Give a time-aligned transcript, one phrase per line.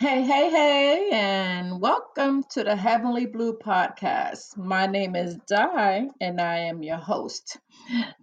[0.00, 4.56] Hey, hey, hey, and welcome to the Heavenly Blue Podcast.
[4.56, 7.58] My name is Di, and I am your host.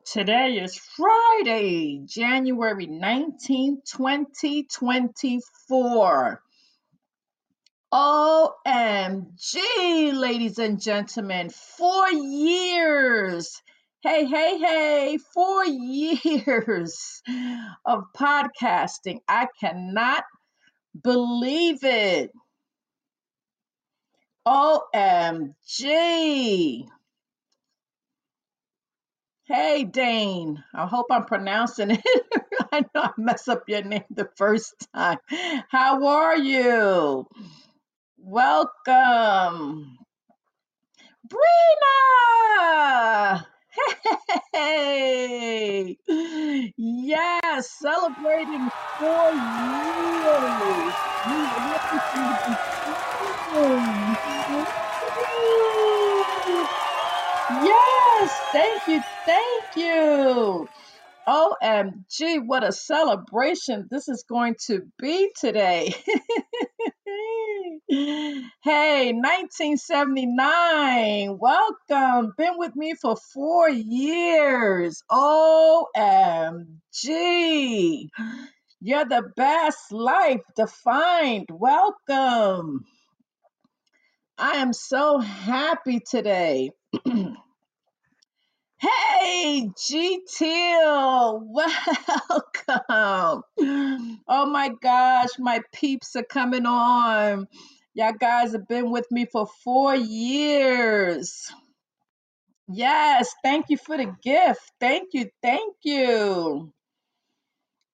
[0.05, 6.41] Today is Friday, January 19th, 2024.
[7.93, 9.57] OMG,
[10.13, 13.61] ladies and gentlemen, four years.
[14.01, 17.21] Hey, hey, hey, four years
[17.85, 19.19] of podcasting.
[19.27, 20.23] I cannot
[21.03, 22.31] believe it.
[24.47, 25.53] OMG.
[29.47, 30.63] Hey, Dane.
[30.73, 32.01] I hope I'm pronouncing it.
[32.71, 35.17] I know I mess up your name the first time.
[35.69, 37.27] How are you?
[38.17, 39.97] Welcome.
[41.27, 43.45] Brina!
[44.53, 45.97] Hey!
[46.77, 50.93] Yes, celebrating four years.
[57.63, 60.67] Yes, thank you, thank you.
[61.27, 65.93] OMG, what a celebration this is going to be today.
[67.89, 72.33] hey, 1979, welcome.
[72.37, 75.01] Been with me for four years.
[75.11, 75.87] OMG,
[78.81, 81.47] you're the best life defined.
[81.51, 82.85] Welcome.
[84.37, 86.71] I am so happy today.
[88.79, 93.41] Hey, GTL, welcome.
[94.27, 97.47] Oh my gosh, my peeps are coming on.
[97.95, 101.51] Y'all guys have been with me for four years.
[102.67, 104.61] Yes, thank you for the gift.
[104.79, 106.71] Thank you, thank you.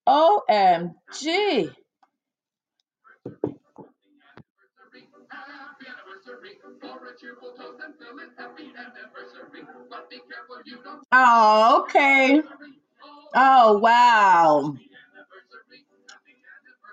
[0.07, 1.71] OMG.
[11.11, 12.41] Oh, okay.
[13.35, 14.75] Oh, wow.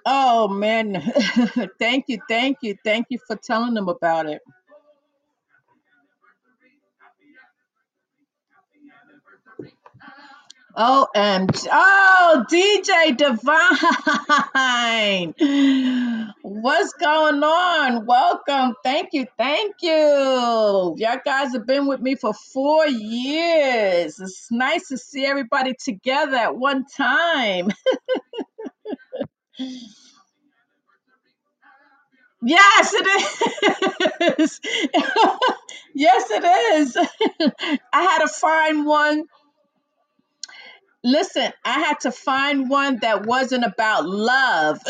[0.06, 1.02] Oh, man.
[1.78, 4.42] thank you, thank you, thank you for telling them about it.
[10.80, 13.74] Oh, and oh, DJ Divine.
[16.42, 18.06] What's going on?
[18.06, 18.76] Welcome.
[18.84, 19.26] Thank you.
[19.36, 20.94] Thank you.
[20.96, 24.20] Y'all guys have been with me for four years.
[24.20, 27.70] It's nice to see everybody together at one time.
[32.40, 34.60] Yes, it is.
[35.94, 36.96] yes, it is.
[37.92, 39.24] I had to find one
[41.04, 44.80] Listen, I had to find one that wasn't about love.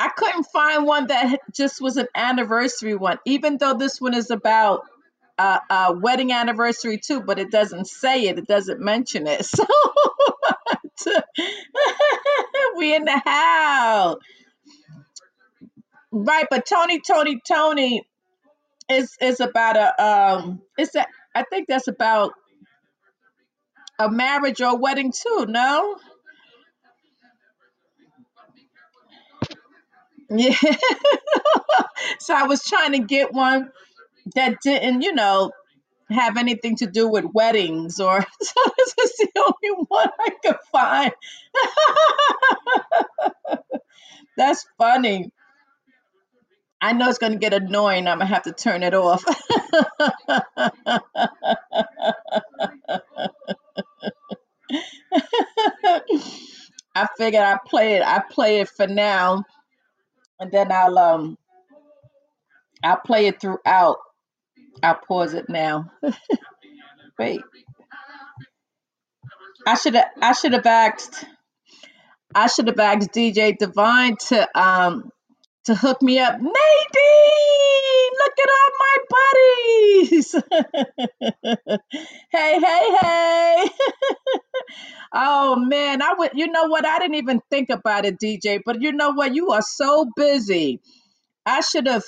[0.00, 4.30] I couldn't find one that just was an anniversary one, even though this one is
[4.30, 4.82] about
[5.38, 9.46] uh, a wedding anniversary too, but it doesn't say it, it doesn't mention it.
[10.96, 11.12] So
[12.76, 14.16] we in the house.
[16.12, 18.02] Right, but Tony, Tony, Tony
[18.90, 22.32] is is about a um it's a I think that's about
[23.98, 25.96] a marriage or a wedding too, no?
[30.30, 30.54] Yeah.
[32.20, 33.70] so I was trying to get one
[34.34, 35.52] that didn't, you know,
[36.10, 40.56] have anything to do with weddings or so this is the only one I could
[40.72, 41.12] find.
[44.36, 45.30] That's funny.
[46.80, 48.06] I know it's going to get annoying.
[48.06, 49.24] I'm going to have to turn it off.
[56.94, 58.02] I figured I play it.
[58.02, 59.44] I play it for now,
[60.40, 61.38] and then I'll um
[62.82, 63.98] I'll play it throughout.
[64.82, 65.90] I'll pause it now.
[67.18, 67.40] Wait,
[69.66, 71.24] I should have I should have asked
[72.34, 75.10] I should have asked DJ Divine to um
[75.68, 76.34] to hook me up.
[76.34, 76.50] Nadine,
[78.18, 80.32] look at all my buddies.
[82.32, 83.68] hey, hey, hey.
[85.14, 86.86] oh man, I would you know what?
[86.86, 89.34] I didn't even think about it, DJ, but you know what?
[89.34, 90.80] You are so busy.
[91.46, 92.04] I should have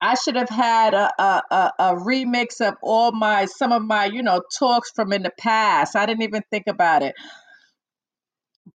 [0.00, 4.06] I should have had a, a, a, a remix of all my some of my
[4.06, 5.94] you know talks from in the past.
[5.94, 7.14] I didn't even think about it,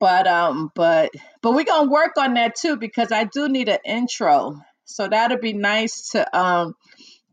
[0.01, 1.11] but um, but
[1.43, 4.61] but we're gonna work on that too because I do need an intro.
[4.85, 6.75] So that'll be nice to um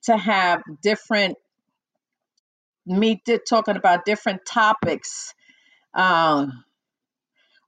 [0.05, 1.39] to have different
[2.87, 5.33] me talking about different topics
[5.95, 6.65] Um,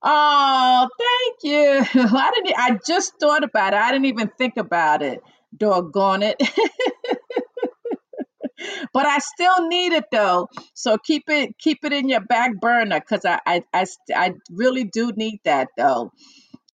[0.02, 2.02] oh, thank you.
[2.18, 2.58] I didn't.
[2.58, 3.78] I just thought about it.
[3.78, 5.22] I didn't even think about it.
[5.56, 6.42] Doggone it.
[8.92, 10.48] but I still need it though.
[10.74, 14.84] So keep it keep it in your back burner because I, I I I really
[14.84, 16.12] do need that though.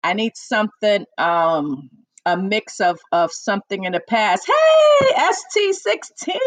[0.03, 1.89] I need something um
[2.25, 4.47] a mix of of something in the past.
[4.47, 6.37] Hey, ST16.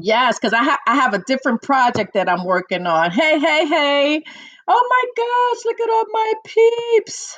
[0.00, 3.10] Yes, because I have I have a different project that I'm working on.
[3.10, 4.22] Hey, hey, hey.
[4.68, 7.36] Oh my gosh, look at all my peeps.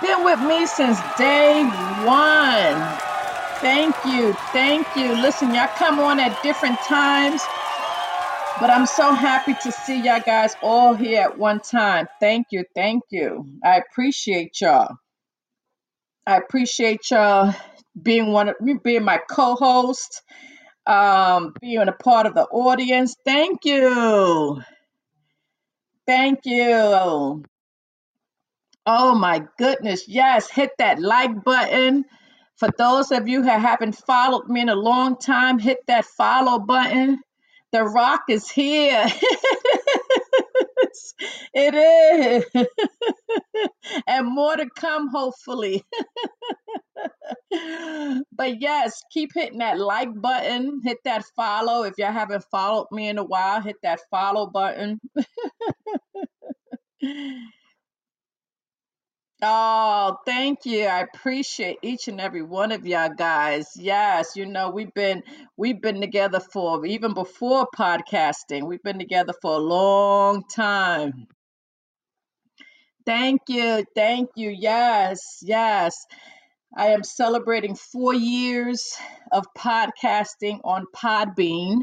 [0.00, 3.00] Been with me since day one.
[3.62, 4.34] Thank you.
[4.52, 5.16] Thank you.
[5.16, 7.50] Listen, y'all come on at different times,
[8.56, 12.06] but I'm so happy to see y'all guys all here at one time.
[12.20, 12.64] Thank you.
[12.74, 13.46] Thank you.
[13.64, 14.96] I appreciate y'all.
[16.26, 17.54] I appreciate y'all
[18.00, 20.22] being one of me, being my co-host,
[20.86, 23.16] um, being a part of the audience.
[23.24, 24.62] Thank you.
[26.06, 27.44] Thank you.
[28.86, 30.08] Oh my goodness.
[30.08, 32.04] Yes, hit that like button.
[32.58, 36.58] For those of you who haven't followed me in a long time, hit that follow
[36.58, 37.20] button.
[37.70, 39.06] The rock is here.
[41.54, 42.66] it is.
[44.08, 45.84] and more to come, hopefully.
[48.32, 50.80] but yes, keep hitting that like button.
[50.82, 51.84] Hit that follow.
[51.84, 54.98] If you haven't followed me in a while, hit that follow button.
[59.40, 60.86] Oh, thank you.
[60.86, 63.68] I appreciate each and every one of y'all guys.
[63.76, 65.22] Yes, you know, we've been
[65.56, 68.66] we've been together for even before podcasting.
[68.66, 71.28] We've been together for a long time.
[73.06, 73.84] Thank you.
[73.94, 74.50] Thank you.
[74.50, 75.38] Yes.
[75.42, 75.94] Yes.
[76.76, 78.92] I am celebrating 4 years
[79.32, 81.82] of podcasting on Podbean.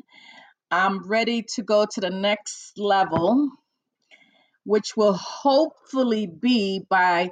[0.70, 3.50] I'm ready to go to the next level,
[4.66, 7.30] which will hopefully be by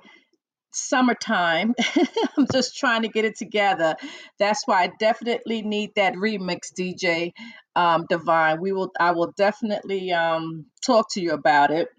[0.71, 1.73] summertime.
[2.37, 3.95] I'm just trying to get it together.
[4.39, 7.31] That's why I definitely need that remix, DJ
[7.75, 8.61] um, Divine.
[8.61, 8.91] We will.
[8.99, 11.89] I will definitely um, talk to you about it.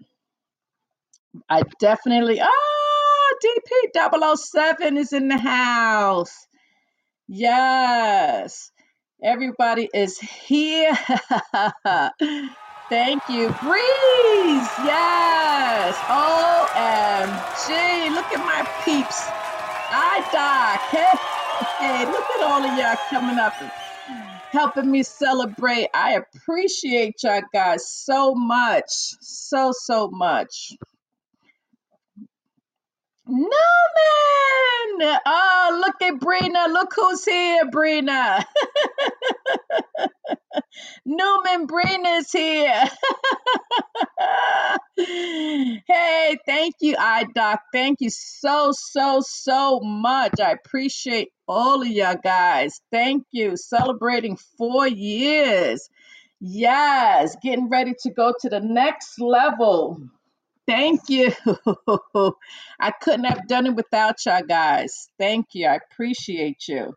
[1.49, 2.39] I definitely.
[2.41, 6.47] Oh, DP double oh 007 is in the house.
[7.27, 8.71] Yes.
[9.23, 10.97] Everybody is here.
[12.89, 13.47] Thank you.
[13.61, 14.69] Breeze.
[14.85, 15.95] Yes.
[16.07, 17.69] OMG.
[18.13, 19.25] Look at my peeps.
[19.89, 20.77] I die.
[21.79, 23.71] Hey, look at all of y'all coming up and
[24.51, 25.87] helping me celebrate.
[25.93, 28.89] I appreciate y'all guys so much.
[29.21, 30.73] So, so much.
[33.27, 33.49] Newman!
[35.25, 36.71] Oh, look at Brina.
[36.71, 38.45] Look who's here, Brina.
[41.05, 42.83] Newman Brina is here.
[45.87, 47.57] hey, thank you, iDoc.
[47.73, 50.39] Thank you so, so, so much.
[50.39, 52.79] I appreciate all of y'all guys.
[52.91, 53.57] Thank you.
[53.57, 55.89] Celebrating four years.
[56.39, 59.99] Yes, getting ready to go to the next level.
[60.67, 61.33] Thank you.
[62.79, 65.09] I couldn't have done it without y'all guys.
[65.19, 65.67] Thank you.
[65.67, 66.93] I appreciate you.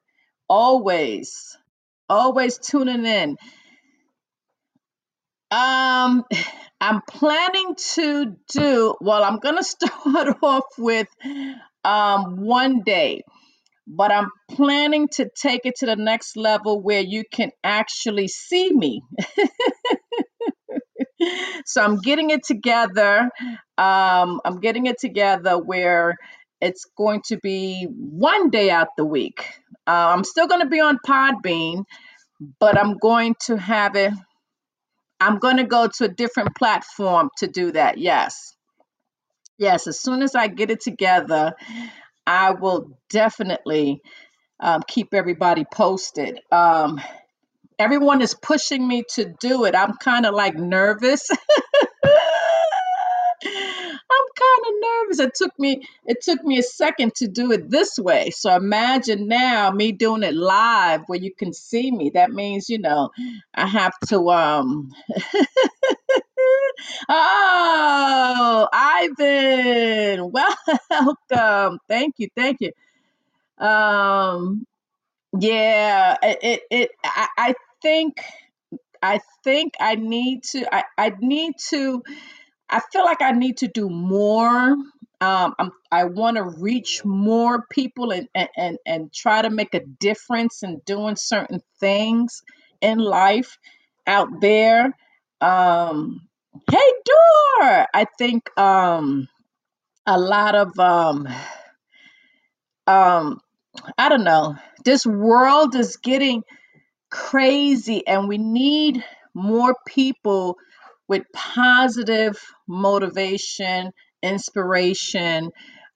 [0.49, 1.56] Always,
[2.09, 3.37] always tuning in.
[5.50, 6.25] Um,
[6.81, 11.08] I'm planning to do, well, I'm gonna start off with
[11.84, 13.22] um one day,
[13.87, 18.72] but I'm planning to take it to the next level where you can actually see
[18.72, 19.03] me.
[21.67, 23.31] so I'm getting it together.
[23.79, 26.17] Um, I'm getting it together where
[26.61, 29.44] it's going to be one day out the week.
[29.87, 31.85] Uh, I'm still going to be on Podbean,
[32.61, 34.13] but I'm going to have it.
[35.20, 37.99] I'm going to go to a different platform to do that.
[37.99, 38.55] Yes.
[39.58, 39.87] Yes.
[39.87, 41.55] As soon as I get it together,
[42.27, 44.01] I will definitely
[44.61, 46.41] um, keep everybody posted.
[46.53, 47.01] Um,
[47.79, 49.75] everyone is pushing me to do it.
[49.77, 51.31] I'm kind of like nervous.
[54.11, 55.19] I'm kind of nervous.
[55.20, 58.31] It took me it took me a second to do it this way.
[58.31, 62.11] So imagine now me doing it live where you can see me.
[62.15, 63.11] That means, you know,
[63.55, 64.93] I have to um
[67.08, 70.31] Oh, Ivan.
[70.91, 71.79] Welcome.
[71.89, 72.29] Thank you.
[72.37, 72.73] Thank you.
[73.65, 74.67] Um
[75.41, 78.20] yeah, it it, it I, I think
[79.03, 82.03] I think I need to I, I need to
[82.70, 84.77] I feel like I need to do more.
[85.20, 89.75] Um, I'm, I want to reach more people and, and, and, and try to make
[89.75, 92.43] a difference in doing certain things
[92.81, 93.56] in life.
[94.06, 94.93] out there.
[95.43, 96.29] Um,
[96.70, 97.87] hey, Door.
[97.94, 99.29] I think um,
[100.06, 101.29] a lot of um,
[102.87, 103.41] um,
[103.99, 104.56] I don't know.
[104.85, 106.44] This world is getting
[107.10, 110.56] crazy, and we need more people
[111.08, 115.50] with positive motivation, inspiration,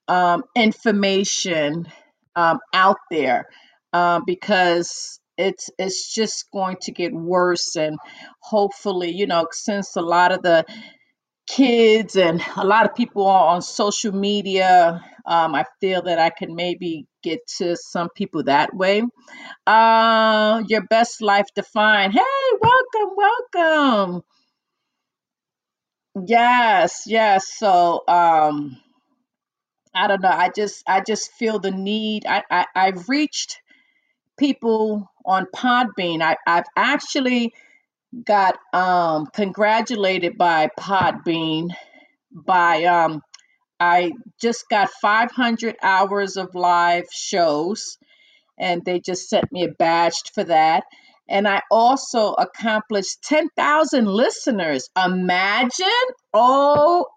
[0.08, 1.86] um, information
[2.36, 3.46] um, out there
[3.92, 7.98] um, because it's it's just going to get worse and
[8.40, 10.64] hopefully you know since a lot of the
[11.48, 16.30] kids and a lot of people are on social media um, i feel that i
[16.30, 19.02] can maybe get to some people that way
[19.66, 22.14] uh, your best life defined.
[22.14, 24.22] Hey, welcome, welcome.
[26.28, 27.48] Yes, yes.
[27.58, 28.78] So, um,
[29.94, 30.30] I don't know.
[30.30, 32.26] I just, I just feel the need.
[32.26, 33.60] I, I, I've reached
[34.38, 36.22] people on Podbean.
[36.22, 37.54] I, I've actually
[38.24, 41.68] got um congratulated by Podbean
[42.32, 43.22] by um
[43.80, 47.98] I just got 500 hours of live shows
[48.58, 50.84] and they just sent me a badge for that.
[51.28, 54.88] And I also accomplished 10,000 listeners.
[54.96, 55.86] Imagine?
[56.34, 57.08] OMG.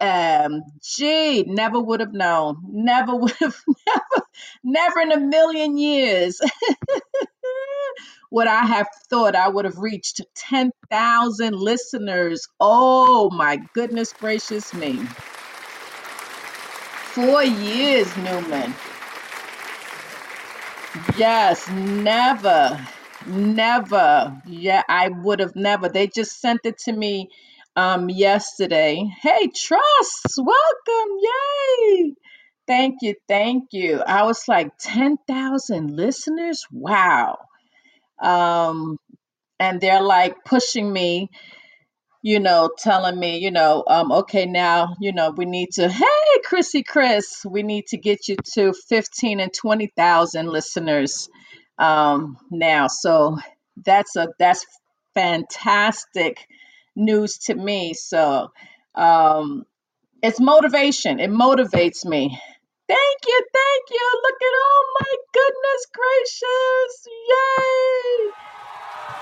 [1.47, 2.57] Never would have known.
[2.67, 3.55] Never would have,
[3.87, 4.25] never,
[4.63, 6.39] never in a million years
[8.35, 12.45] would I have thought I would have reached 10,000 listeners.
[12.59, 14.97] Oh my goodness gracious me.
[17.15, 18.73] Four years, Newman.
[21.17, 22.85] Yes, never,
[23.25, 24.41] never.
[24.45, 25.87] Yeah, I would have never.
[25.87, 27.29] They just sent it to me
[27.77, 29.09] um yesterday.
[29.21, 31.17] Hey, Trust, welcome.
[31.21, 32.15] Yay.
[32.67, 34.01] Thank you, thank you.
[34.05, 36.65] I was like 10,000 listeners.
[36.69, 37.37] Wow.
[38.21, 38.97] Um
[39.59, 41.27] and they're like pushing me
[42.21, 46.41] you know, telling me, you know, um, okay, now, you know, we need to, hey,
[46.43, 51.29] Chrissy Chris, we need to get you to 15 and 20,000 listeners
[51.77, 52.87] um, now.
[52.87, 53.37] So
[53.85, 54.65] that's a, that's
[55.15, 56.45] fantastic
[56.95, 57.93] news to me.
[57.93, 58.51] So
[58.95, 59.65] um,
[60.23, 61.19] it's motivation.
[61.19, 62.39] It motivates me.
[62.87, 64.21] Thank you, thank you.
[64.23, 67.07] Look at oh my goodness gracious.
[67.29, 68.31] Yay.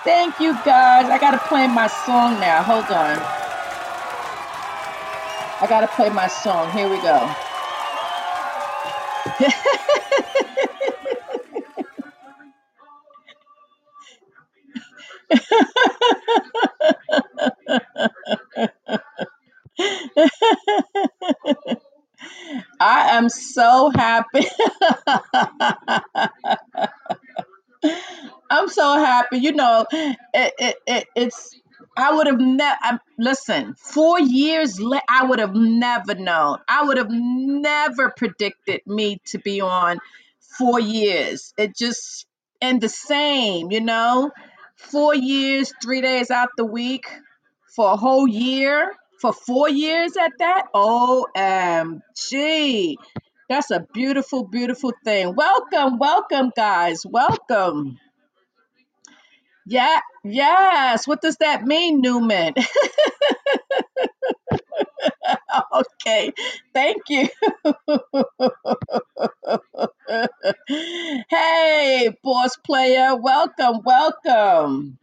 [0.03, 1.10] Thank you guys.
[1.10, 2.63] I gotta play my song now.
[2.63, 3.20] Hold on.
[5.62, 6.72] I gotta play my song.
[6.72, 7.36] Here we go.
[22.79, 24.45] I am so happy.
[28.50, 29.38] I'm so happy.
[29.39, 31.60] You know, it, it, it it's
[31.98, 34.79] I would have never listen, 4 years
[35.10, 36.60] I would have never known.
[36.67, 40.00] I would have never predicted me to be on
[40.57, 41.53] 4 years.
[41.57, 42.25] It just
[42.62, 44.31] and the same, you know,
[44.77, 47.05] 4 years, 3 days out the week
[47.75, 48.93] for a whole year,
[49.24, 50.68] for 4 years at that.
[50.75, 52.01] OMG.
[53.50, 55.36] That's a beautiful beautiful thing.
[55.36, 57.06] Welcome, welcome guys.
[57.10, 58.00] Welcome.
[59.65, 61.08] Yeah, yes.
[61.08, 62.53] What does that mean, Newman?
[65.74, 66.34] okay,
[66.74, 67.30] thank you.
[71.30, 74.98] hey, boss player, welcome, welcome.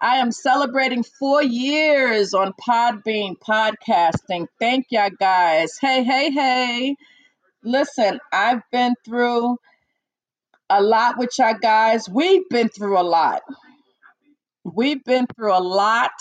[0.00, 4.46] I am celebrating four years on Podbean podcasting.
[4.58, 5.76] Thank ya guys.
[5.78, 6.96] Hey, hey, hey.
[7.62, 9.58] Listen, I've been through
[10.70, 12.08] a lot with y'all guys.
[12.08, 13.42] We've been through a lot.
[14.64, 16.12] We've been through a lot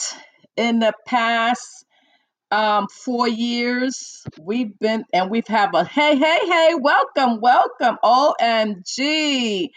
[0.57, 1.85] in the past
[2.51, 4.23] um four years.
[4.41, 7.97] We've been and we've have a hey, hey, hey, welcome, welcome.
[8.03, 9.69] OMG.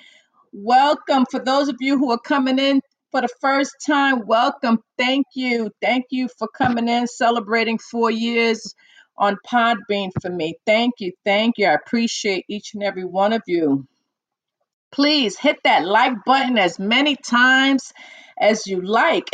[0.52, 2.80] Welcome for those of you who are coming in
[3.12, 4.26] for the first time.
[4.26, 4.80] Welcome.
[4.98, 5.70] Thank you.
[5.82, 8.74] Thank you for coming in, celebrating four years
[9.18, 10.56] on Podbean for me.
[10.66, 11.12] Thank you.
[11.24, 11.68] Thank you.
[11.68, 13.86] I appreciate each and every one of you.
[14.92, 17.92] Please hit that like button as many times
[18.40, 19.28] as you like.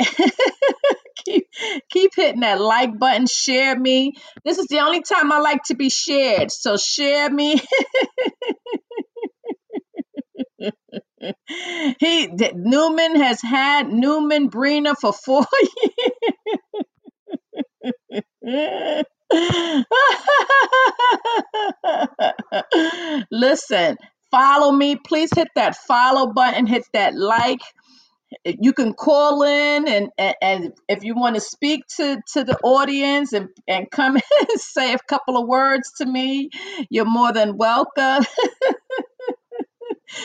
[1.17, 1.47] keep,
[1.91, 4.15] keep hitting that like button, share me.
[4.45, 6.53] This is the only time I like to be shared.
[6.53, 7.61] So share me.
[12.01, 15.47] he Newman has had Newman Brina for four
[18.43, 19.05] years.
[23.33, 23.97] Listen,
[24.31, 24.97] follow me.
[24.97, 27.61] Please hit that follow button, hit that like.
[28.45, 32.57] you can call in and, and, and if you want to speak to, to the
[32.63, 36.51] audience and, and come and say a couple of words to me,
[36.91, 38.25] you're more than welcome.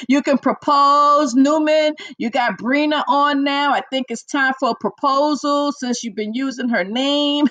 [0.07, 1.95] You can propose, Newman.
[2.17, 3.73] You got Brina on now.
[3.73, 7.47] I think it's time for a proposal since you've been using her name.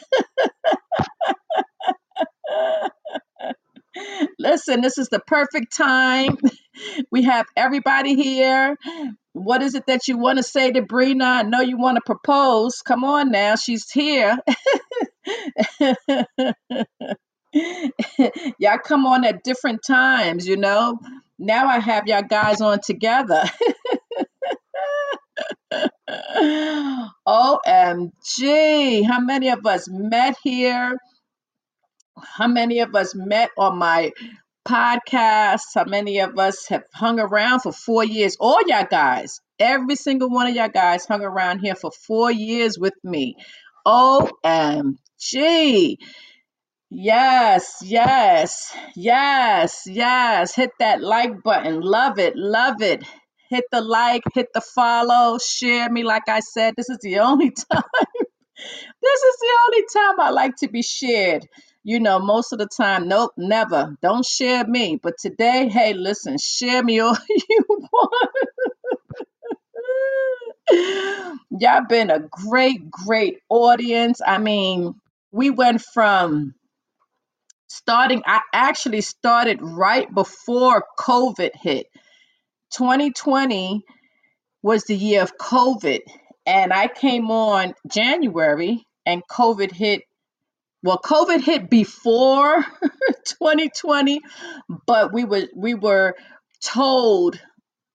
[4.38, 6.38] Listen, this is the perfect time.
[7.10, 8.76] We have everybody here.
[9.34, 11.24] What is it that you want to say to Brina?
[11.24, 12.82] I know you want to propose.
[12.84, 14.36] Come on now, she's here.
[18.58, 20.98] y'all come on at different times, you know.
[21.44, 23.42] Now I have y'all guys on together.
[27.26, 30.96] OMG, how many of us met here?
[32.16, 34.12] How many of us met on my
[34.64, 35.62] podcast?
[35.75, 38.37] How many of us have hung around for four years?
[38.38, 42.78] All y'all guys, every single one of y'all guys hung around here for four years
[42.78, 43.34] with me.
[43.84, 44.96] OMG.
[46.94, 50.54] Yes, yes, yes, yes.
[50.54, 51.80] Hit that like button.
[51.80, 53.02] Love it, love it.
[53.49, 56.04] Hit the like, hit the follow, share me.
[56.04, 57.82] Like I said, this is the only time.
[59.02, 61.49] this is the only time I like to be shared.
[61.84, 63.96] You know, most of the time, nope, never.
[64.02, 65.00] Don't share me.
[65.02, 67.16] But today, hey, listen, share me all
[67.50, 68.37] you want.
[71.50, 74.20] Y'all been a great, great audience.
[74.26, 74.94] I mean,
[75.32, 76.54] we went from
[77.73, 81.87] starting, I actually started right before COVID hit.
[82.75, 83.83] 2020
[84.62, 86.00] was the year of COVID,
[86.47, 90.02] and I came on January, and COVID hit.
[90.83, 92.64] Well, COVID hit before
[93.25, 94.21] 2020,
[94.87, 96.14] but we were we were
[96.62, 97.41] told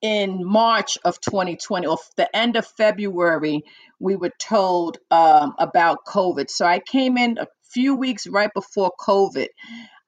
[0.01, 3.63] in March of 2020 or the end of February,
[3.99, 6.49] we were told um, about COVID.
[6.49, 9.47] So I came in a few weeks right before COVID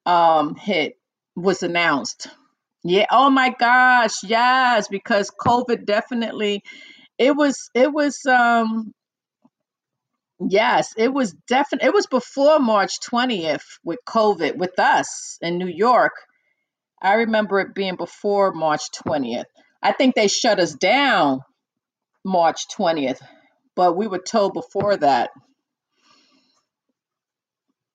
[0.06, 0.94] um, hit
[1.36, 2.28] was announced.
[2.82, 3.06] Yeah.
[3.10, 4.22] Oh my gosh.
[4.24, 6.62] Yes, because COVID definitely.
[7.18, 7.70] It was.
[7.74, 8.24] It was.
[8.26, 8.94] Um.
[10.38, 11.88] Yes, it was definitely.
[11.88, 16.12] It was before March 20th with COVID with us in New York.
[17.02, 19.44] I remember it being before March 20th.
[19.82, 21.40] I think they shut us down
[22.24, 23.20] March 20th,
[23.74, 25.30] but we were told before that.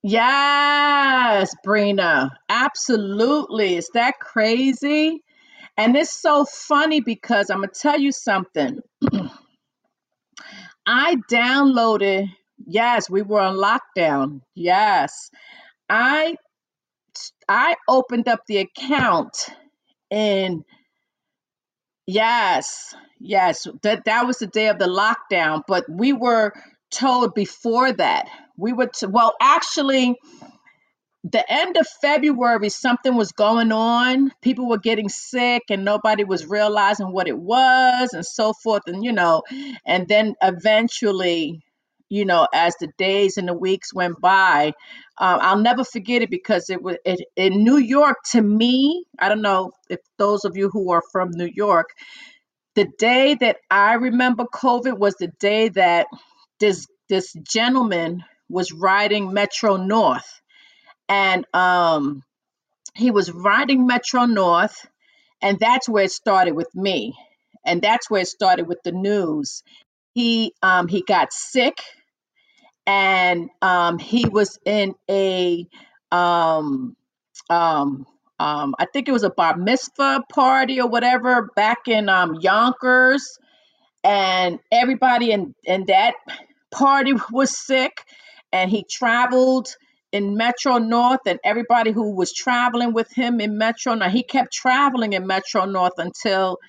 [0.06, 2.32] Yes, Brina.
[2.50, 3.78] Absolutely.
[3.78, 5.24] Is that crazy?
[5.78, 8.80] And it's so funny because I'm going to tell you something.
[10.88, 12.30] I downloaded,
[12.66, 14.42] yes, we were on lockdown.
[14.56, 15.32] Yes.
[15.90, 16.38] I
[17.50, 19.48] I opened up the account
[20.12, 20.66] in
[22.08, 26.54] yes, yes, that that was the day of the lockdown, but we were
[26.92, 28.28] told before that.
[28.58, 30.16] We were to, well, actually
[31.32, 34.32] the end of February, something was going on.
[34.42, 38.84] People were getting sick and nobody was realizing what it was and so forth.
[38.86, 39.42] And, you know,
[39.88, 41.62] and then eventually,
[42.10, 44.68] you know, as the days and the weeks went by,
[45.18, 49.06] um, I'll never forget it because it was it, in New York to me.
[49.18, 51.90] I don't know if those of you who are from New York,
[52.76, 56.06] the day that I remember COVID was the day that
[56.60, 60.42] this this gentleman was riding Metro North.
[61.08, 62.24] And um,
[62.96, 64.88] he was riding Metro North,
[65.42, 67.14] and that's where it started with me,
[67.66, 69.64] and that's where it started with the news.
[70.14, 71.78] He um, he got sick,
[72.88, 75.68] and um, he was in a
[76.12, 76.96] um,
[77.50, 78.06] um,
[78.40, 83.38] um, I think it was a bar mitzvah party or whatever back in um, Yonkers,
[84.06, 86.16] and everybody in in that
[86.72, 88.06] party was sick,
[88.56, 89.70] and he traveled
[90.14, 94.14] in Metro North and everybody who was traveling with him in Metro North.
[94.14, 96.60] He kept traveling in Metro North until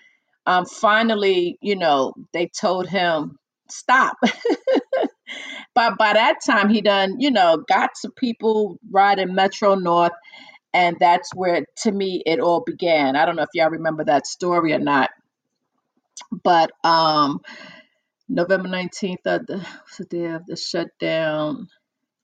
[0.46, 3.38] um, finally, you know, they told him
[3.70, 4.16] stop.
[5.75, 10.12] but by that time, he done, you know, got some people riding Metro North,
[10.75, 13.16] and that's where, to me, it all began.
[13.16, 15.11] I don't know if y'all remember that story or not,
[16.44, 17.40] but um,
[18.29, 19.66] November nineteenth, of the,
[19.99, 21.68] the day of the shutdown.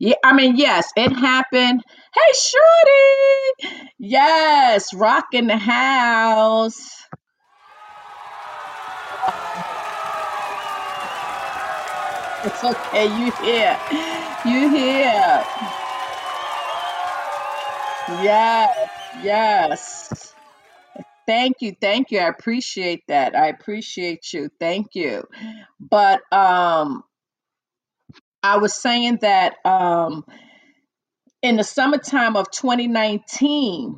[0.02, 1.82] Yeah, I mean, yes, it happened.
[2.14, 3.88] Hey, Shorty.
[4.00, 6.90] Yes, rock in the house.
[12.44, 13.06] It's okay.
[13.06, 13.78] You here.
[14.46, 15.44] You here.
[18.22, 18.90] Yes,
[19.22, 20.34] yes.
[21.26, 22.20] Thank you, thank you.
[22.20, 23.36] I appreciate that.
[23.36, 24.50] I appreciate you.
[24.60, 25.24] Thank you.
[25.80, 27.04] But um,
[28.42, 30.24] I was saying that um,
[31.42, 33.96] in the summertime of 2019,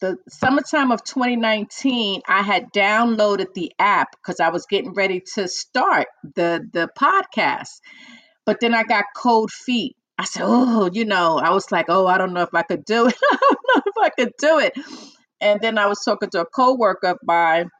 [0.00, 5.48] the summertime of 2019, I had downloaded the app because I was getting ready to
[5.48, 7.80] start the the podcast.
[8.46, 9.96] But then I got cold feet.
[10.18, 12.84] I said, "Oh, you know," I was like, "Oh, I don't know if I could
[12.84, 13.16] do it.
[13.32, 14.72] I don't know if I could do it."
[15.40, 17.70] And then I was talking to a coworker of mine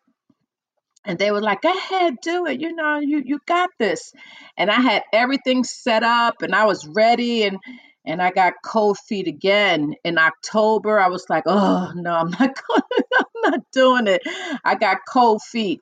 [1.08, 4.14] and they were like go ahead do it you know you you got this.
[4.58, 7.58] And i had everything set up and i was ready and
[8.06, 9.96] and i got cold feet again.
[10.04, 12.82] In october i was like oh no i'm not going
[13.18, 14.22] i'm not doing it.
[14.64, 15.80] I got cold feet.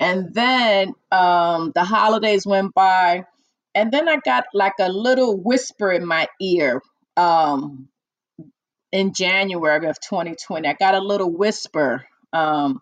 [0.00, 3.24] And then um the holidays went by
[3.76, 6.82] and then i got like a little whisper in my ear
[7.16, 7.88] um
[8.92, 12.80] in january of 2020 i got a little whisper um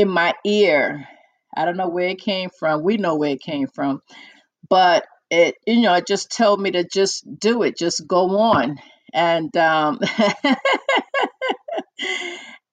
[0.00, 1.06] in my ear.
[1.56, 2.82] I don't know where it came from.
[2.82, 4.02] We know where it came from,
[4.68, 8.78] but it, you know, it just told me to just do it, just go on.
[9.14, 10.00] And um,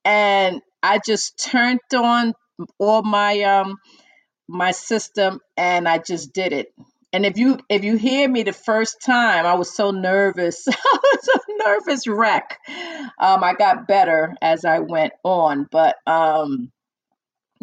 [0.05, 2.33] and I just turned on
[2.77, 3.77] all my um
[4.47, 6.67] my system and I just did it.
[7.13, 10.65] And if you if you hear me the first time, I was so nervous.
[10.67, 12.57] I was a nervous wreck.
[13.19, 16.71] Um, I got better as I went on, but um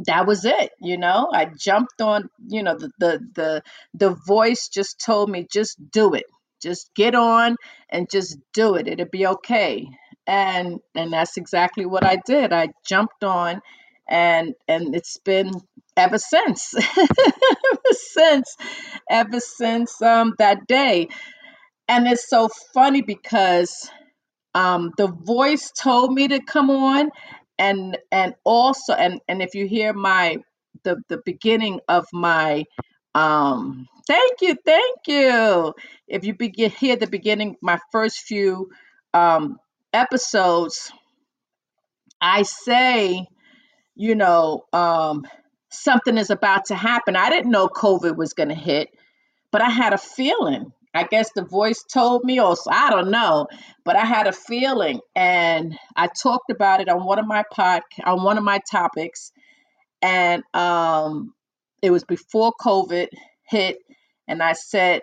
[0.06, 1.30] that was it you know?
[1.32, 3.62] I jumped on you know the the the,
[3.94, 6.24] the voice just told me just do it.
[6.62, 7.56] Just get on
[7.90, 8.88] and just do it.
[8.88, 9.86] It'll be okay.
[10.26, 12.52] And and that's exactly what i did.
[12.52, 13.60] I jumped on
[14.08, 15.50] and and it's been
[15.96, 18.56] ever since ever since
[19.10, 21.08] ever since um that day.
[21.88, 23.90] And it's so funny because
[24.54, 27.10] um, the voice told me to come on
[27.60, 30.38] and and also and and if you hear my
[30.84, 32.64] the the beginning of my
[33.14, 35.74] um thank you thank you
[36.08, 38.70] if you begin hear the beginning my first few
[39.14, 39.58] um
[39.94, 40.92] episodes
[42.20, 43.26] i say
[43.96, 45.26] you know um
[45.70, 48.88] something is about to happen i didn't know covid was going to hit
[49.50, 50.72] but I had a feeling.
[50.92, 53.46] I guess the voice told me, or I don't know,
[53.84, 57.82] but I had a feeling, and I talked about it on one of my pod,
[58.04, 59.30] on one of my topics,
[60.02, 61.32] and um,
[61.82, 63.08] it was before COVID
[63.48, 63.78] hit,
[64.26, 65.02] and I said,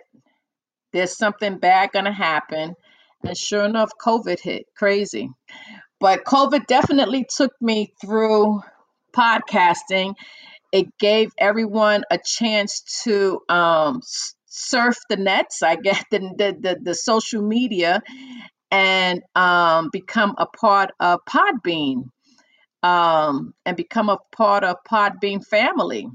[0.92, 2.76] "There's something bad gonna happen,"
[3.24, 4.66] and sure enough, COVID hit.
[4.76, 5.30] Crazy,
[6.02, 8.62] but COVID definitely took me through
[9.16, 10.16] podcasting
[10.72, 14.02] it gave everyone a chance to um,
[14.58, 18.02] surf the nets, I guess, the, the, the, the social media,
[18.72, 22.10] and um, become a part of Podbean
[22.84, 26.08] um, and become a part of Podbean family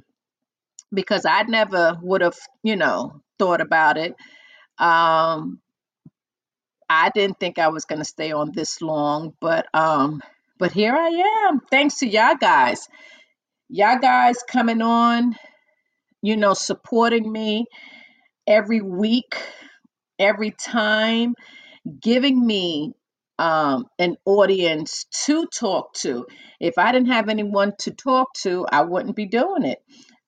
[0.92, 4.14] because I never would have, you know, thought about it.
[4.78, 5.60] Um,
[6.88, 10.22] I didn't think I was going to stay on this long, but um,
[10.58, 11.60] but here I am.
[11.70, 12.86] Thanks to y'all guys.
[13.68, 15.34] Y'all guys coming on,
[16.20, 17.64] you know, supporting me
[18.46, 19.36] every week,
[20.18, 21.34] every time,
[22.00, 22.94] giving me
[23.38, 26.26] um, an audience to talk to.
[26.60, 29.78] If I didn't have anyone to talk to, I wouldn't be doing it.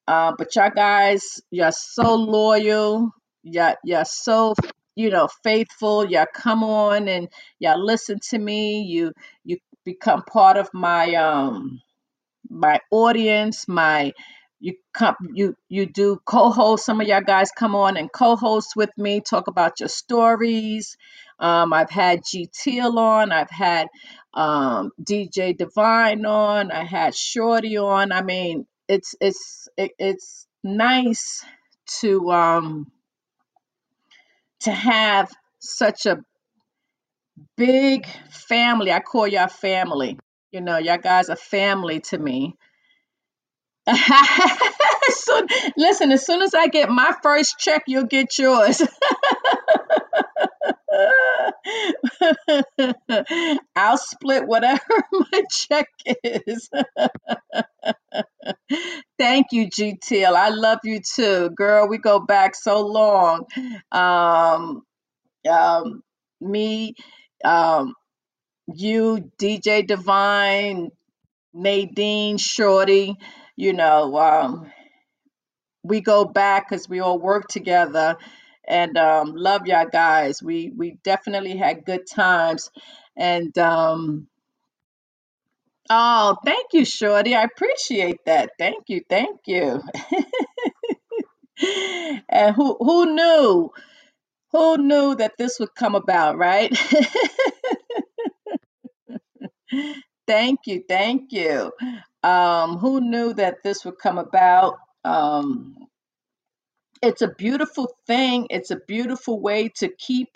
[0.06, 3.10] Uh, but y'all guys, you're so loyal.
[3.42, 4.54] Y'all, you're so
[4.96, 6.06] you know faithful.
[6.10, 8.82] Y'all come on and y'all listen to me.
[8.82, 9.12] You
[9.44, 11.80] you become part of my um
[12.50, 14.12] my audience, my
[14.64, 18.90] you come you you do co-host some of y'all guys come on and co-host with
[18.96, 20.96] me talk about your stories.
[21.38, 23.88] Um, i've had G Teal on i've had
[24.32, 28.10] um, dj divine on i had shorty on.
[28.10, 31.44] I mean it's it's it, it's nice
[32.00, 32.90] to um
[34.60, 36.24] to have such a
[37.56, 38.92] big family.
[38.92, 40.18] I call y'all family.
[40.52, 42.56] You know y'all guys are family to me
[45.76, 48.82] listen, as soon as I get my first check, you'll get yours.
[53.76, 54.80] I'll split whatever
[55.12, 55.88] my check
[56.22, 56.70] is.
[59.18, 60.34] Thank you, GTL.
[60.34, 61.50] I love you too.
[61.50, 63.46] Girl, we go back so long.
[63.92, 64.82] Um,
[65.50, 66.02] um,
[66.40, 66.94] me,
[67.44, 67.94] um,
[68.74, 70.90] you, DJ Divine,
[71.52, 73.16] Nadine, Shorty,
[73.56, 74.72] you know, um,
[75.84, 78.16] we go back because we all work together
[78.68, 80.42] and um, love y'all guys.
[80.42, 82.70] We we definitely had good times,
[83.16, 84.26] and um,
[85.88, 87.34] Oh, thank you, Shorty.
[87.34, 88.50] I appreciate that.
[88.58, 89.82] Thank you, thank you.
[92.30, 93.70] and who who knew?
[94.52, 96.76] Who knew that this would come about, right?
[100.28, 101.72] thank you, thank you.
[102.24, 104.76] Um, who knew that this would come about?
[105.04, 105.76] Um,
[107.02, 108.46] it's a beautiful thing.
[108.50, 110.28] It's a beautiful way to keep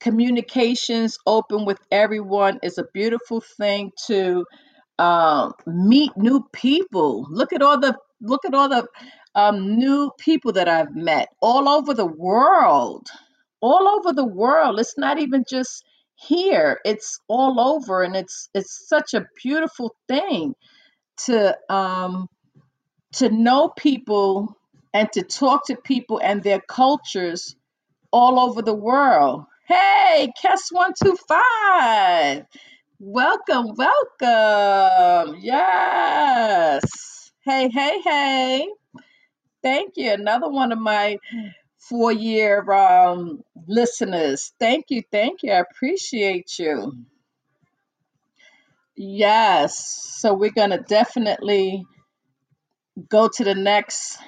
[0.00, 4.44] communications open with everyone It's a beautiful thing to
[4.98, 7.26] um, meet new people.
[7.30, 8.86] Look at all the look at all the
[9.34, 13.08] um, new people that I've met all over the world,
[13.60, 14.80] all over the world.
[14.80, 15.84] It's not even just
[16.16, 20.54] here; it's all over, and it's it's such a beautiful thing
[21.26, 22.28] to um,
[23.14, 24.56] to know people
[24.94, 27.56] and to talk to people and their cultures
[28.12, 29.46] all over the world.
[29.68, 32.46] Hey, Kes125.
[33.00, 35.38] Welcome, welcome.
[35.42, 37.32] Yes.
[37.44, 38.68] Hey, hey, hey.
[39.62, 40.12] Thank you.
[40.12, 41.18] Another one of my
[41.78, 44.52] four year um, listeners.
[44.60, 45.52] Thank you, thank you.
[45.52, 47.04] I appreciate you.
[48.96, 50.16] Yes.
[50.20, 51.84] So we're going to definitely
[53.08, 54.18] go to the next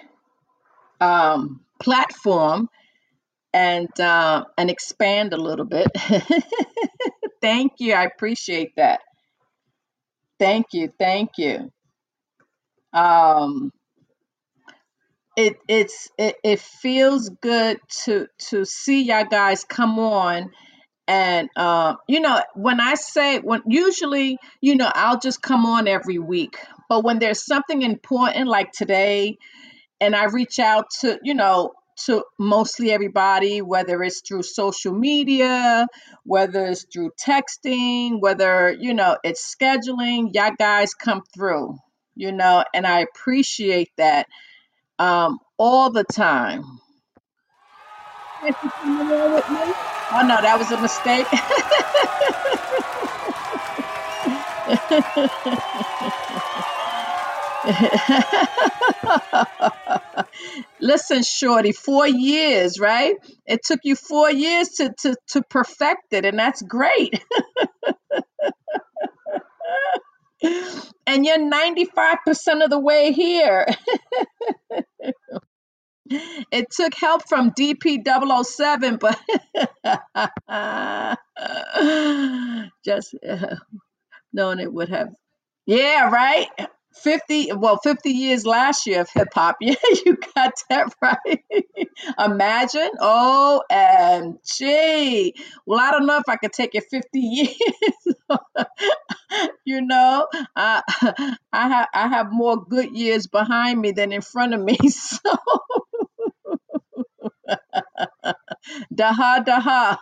[1.00, 2.68] um, platform
[3.52, 5.88] and uh, and expand a little bit.
[7.42, 7.94] Thank you.
[7.94, 9.00] I appreciate that.
[10.38, 10.92] Thank you.
[10.98, 11.70] Thank you.
[12.92, 13.72] Um,
[15.36, 20.50] it it's it, it feels good to to see y'all guys come on
[21.08, 25.88] and uh, you know when I say when usually you know I'll just come on
[25.88, 29.36] every week, but when there's something important like today
[30.00, 31.72] and I reach out to, you know,
[32.06, 35.88] to mostly everybody, whether it's through social media,
[36.24, 41.78] whether it's through texting, whether, you know, it's scheduling, y'all guys come through,
[42.16, 44.28] you know, and I appreciate that
[44.98, 46.64] um, all the time.
[50.14, 51.28] Oh, no, that was a mistake.
[60.80, 63.16] Listen, Shorty, four years, right?
[63.46, 67.22] It took you four years to to to perfect it, and that's great.
[71.06, 73.66] And you're 95% of the way here.
[76.52, 79.18] It took help from DP double oh 007, but
[82.84, 83.56] just uh,
[84.32, 85.08] knowing it would have
[85.66, 86.48] Yeah, right.
[87.02, 89.56] 50, well, 50 years last year of hip hop.
[89.62, 89.74] Yeah,
[90.06, 91.44] you got that right.
[92.24, 92.90] Imagine.
[93.00, 93.62] OMG.
[95.66, 97.56] Well, I don't know if I could take it 50 years.
[99.66, 100.82] you know, I
[101.52, 104.78] I I have more good years behind me than in front of me.
[104.90, 105.18] So
[108.96, 109.98] daha daha.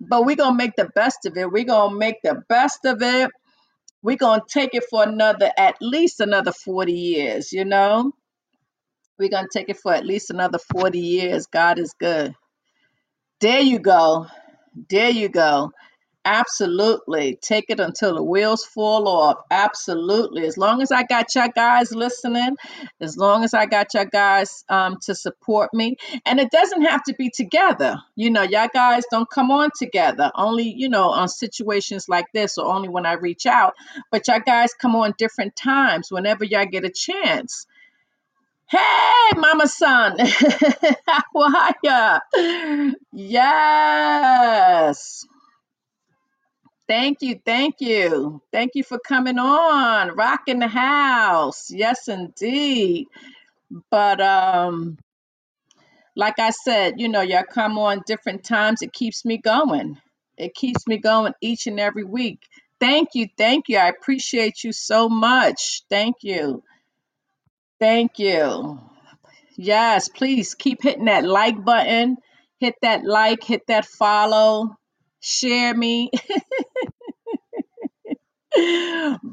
[0.00, 1.50] but we're gonna make the best of it.
[1.50, 3.30] We're gonna make the best of it
[4.02, 8.12] we're going to take it for another, at least another 40 years, you know?
[9.18, 11.46] We're going to take it for at least another 40 years.
[11.46, 12.34] God is good.
[13.40, 14.26] There you go.
[14.90, 15.72] There you go.
[16.24, 17.38] Absolutely.
[17.40, 19.38] Take it until the wheels fall off.
[19.50, 20.44] Absolutely.
[20.46, 22.56] As long as I got y'all guys listening,
[23.00, 25.96] as long as I got y'all guys um, to support me.
[26.26, 27.96] And it doesn't have to be together.
[28.16, 32.58] You know, y'all guys don't come on together, only, you know, on situations like this
[32.58, 33.74] or only when I reach out.
[34.12, 37.66] But y'all guys come on different times whenever y'all get a chance.
[38.66, 40.16] Hey, Mama Son.
[41.06, 42.20] How are ya?
[43.12, 45.26] Yes.
[46.90, 48.42] Thank you, thank you.
[48.52, 50.16] Thank you for coming on.
[50.16, 51.70] Rocking the house.
[51.72, 53.08] Yes, indeed.
[53.90, 54.98] But um,
[56.16, 58.82] like I said, you know, y'all come on different times.
[58.82, 59.98] It keeps me going.
[60.38, 62.40] It keeps me going each and every week.
[62.80, 63.78] Thank you, thank you.
[63.78, 65.82] I appreciate you so much.
[65.90, 66.62] Thank you.
[67.80, 68.80] Thank you.
[69.56, 72.18] Yes, please keep hitting that like button.
[72.60, 74.76] Hit that like, hit that follow,
[75.20, 76.10] share me.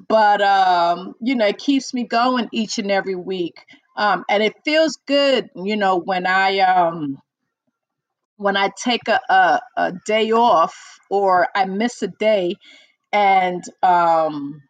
[0.10, 3.64] but um, you know, it keeps me going each and every week.
[3.98, 7.18] Um, and it feels good, you know, when I um
[8.38, 10.76] when I take a, a, a day off
[11.10, 12.56] or I miss a day
[13.14, 14.62] and um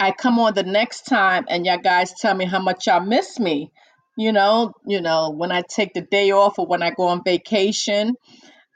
[0.00, 3.38] I come on the next time and y'all guys tell me how much y'all miss
[3.40, 3.72] me.
[4.16, 7.22] You know, you know, when I take the day off or when I go on
[7.24, 8.14] vacation,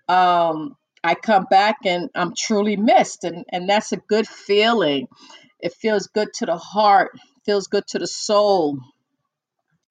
[0.09, 0.77] um,
[1.09, 3.25] I come back and I'm truly missed.
[3.25, 5.09] And, and that's a good feeling.
[5.61, 7.13] It feels good to the heart,
[7.47, 8.79] feels good to the soul.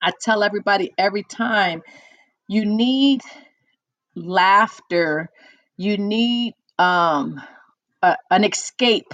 [0.02, 1.82] I tell everybody every time
[2.48, 3.22] you need
[4.16, 5.30] laughter,
[5.76, 7.42] you need um,
[8.02, 9.12] a, an escape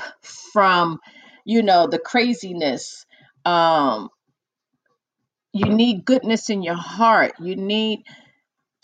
[0.53, 1.01] from,
[1.47, 3.07] you know, the craziness.
[3.45, 4.11] Um,
[5.53, 7.35] you need goodness in your heart.
[7.41, 8.05] You need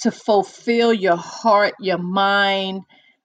[0.01, 2.83] to fulfill your heart, your mind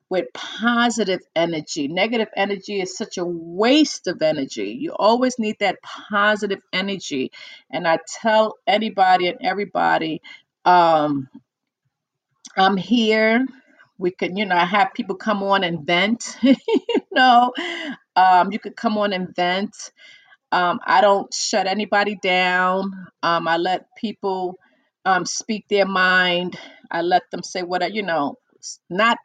[0.10, 1.88] with positive energy.
[1.88, 4.78] Negative energy is such a waste of energy.
[4.80, 7.32] You always need that positive energy.
[7.72, 10.22] And I tell anybody and everybody,
[10.64, 11.28] um,
[12.58, 13.46] I'm here.
[13.98, 16.38] We can, you know, I have people come on and vent.
[16.44, 16.56] you
[17.12, 17.54] know,
[18.16, 19.76] um, you could come on and vent.
[20.52, 22.92] Um, I don't shut anybody down.
[23.24, 24.58] Um, I let people
[25.04, 26.58] um, speak their mind.
[26.92, 28.38] I let them say what I, you know,
[28.90, 29.18] not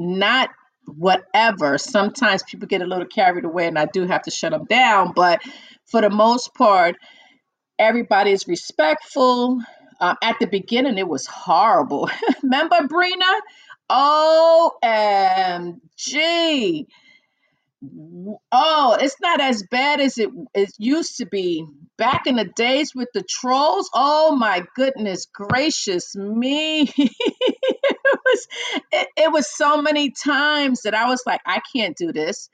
[0.00, 0.50] not
[0.86, 1.78] whatever.
[1.78, 5.12] Sometimes people get a little carried away, and I do have to shut them down.
[5.16, 5.42] But
[5.86, 6.96] for the most part,
[7.78, 9.60] everybody is respectful.
[10.00, 12.10] Um, at the beginning, it was horrible.
[12.42, 13.40] Remember, Brina?
[13.90, 14.78] OMG
[18.52, 21.66] Oh, it's not as bad as it it used to be.
[21.98, 26.90] Back in the days with the trolls, oh my goodness gracious me.
[28.30, 28.48] it was
[28.92, 32.48] it, it was so many times that I was like, I can't do this.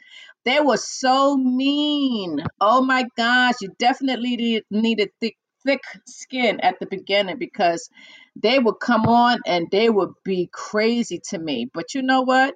[0.44, 2.44] They were so mean.
[2.60, 5.36] Oh my gosh, you definitely need, needed thick
[5.66, 7.90] thick skin at the beginning because
[8.36, 11.68] they would come on and they would be crazy to me.
[11.74, 12.54] But you know what?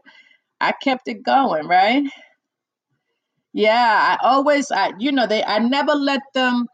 [0.61, 2.05] I kept it going, right?
[3.53, 6.67] Yeah, I always, I, you know, they, I never let them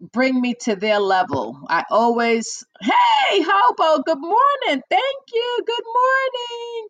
[0.00, 1.60] bring me to their level.
[1.68, 4.82] I always, hey, Hobo, good morning.
[4.90, 5.58] Thank you.
[5.66, 6.88] Good morning.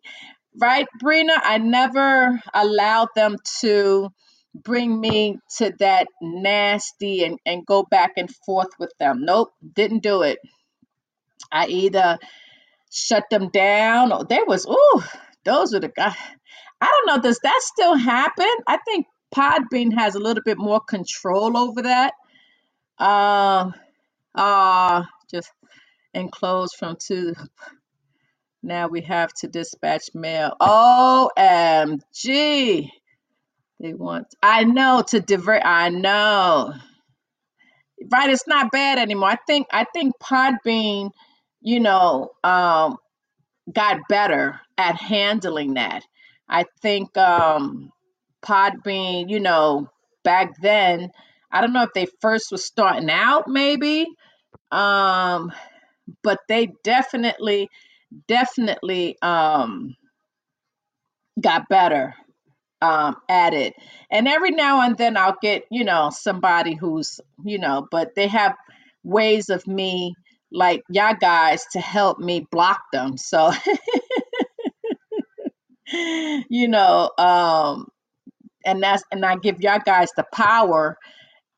[0.59, 1.39] Right, Brina?
[1.43, 4.09] I never allowed them to
[4.53, 9.25] bring me to that nasty and, and go back and forth with them.
[9.25, 10.39] Nope, didn't do it.
[11.51, 12.19] I either
[12.91, 15.03] shut them down or there was, ooh,
[15.45, 16.15] those were the guys.
[16.81, 18.47] I don't know, does that still happen?
[18.67, 22.13] I think Podbean has a little bit more control over that.
[23.01, 23.71] Uh,
[24.35, 25.51] uh, just
[26.13, 27.33] enclosed from two.
[28.63, 30.55] Now we have to dispatch mail.
[30.61, 31.99] OMG.
[33.79, 36.75] They want, I know to divert, I know.
[38.11, 39.29] Right, it's not bad anymore.
[39.29, 41.09] I think, I think Podbean,
[41.61, 42.97] you know, um,
[43.71, 46.03] got better at handling that.
[46.47, 47.91] I think um,
[48.43, 49.89] Podbean, you know,
[50.23, 51.09] back then,
[51.51, 54.05] I don't know if they first was starting out, maybe,
[54.71, 55.51] um,
[56.23, 57.69] but they definitely,
[58.27, 59.95] definitely um,
[61.39, 62.13] got better
[62.81, 63.73] um, at it.
[64.11, 68.27] And every now and then I'll get, you know, somebody who's, you know, but they
[68.27, 68.55] have
[69.03, 70.13] ways of me
[70.51, 73.17] like y'all guys to help me block them.
[73.17, 73.51] So
[75.93, 77.87] you know um
[78.65, 80.97] and that's and i give y'all guys the power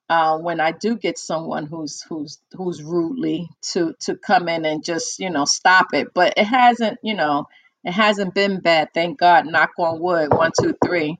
[0.10, 4.84] uh when i do get someone who's who's who's rudely to to come in and
[4.86, 6.10] just you know stop it.
[6.14, 7.48] But it hasn't you know
[7.84, 11.18] it hasn't been bad thank god knock on wood one two three.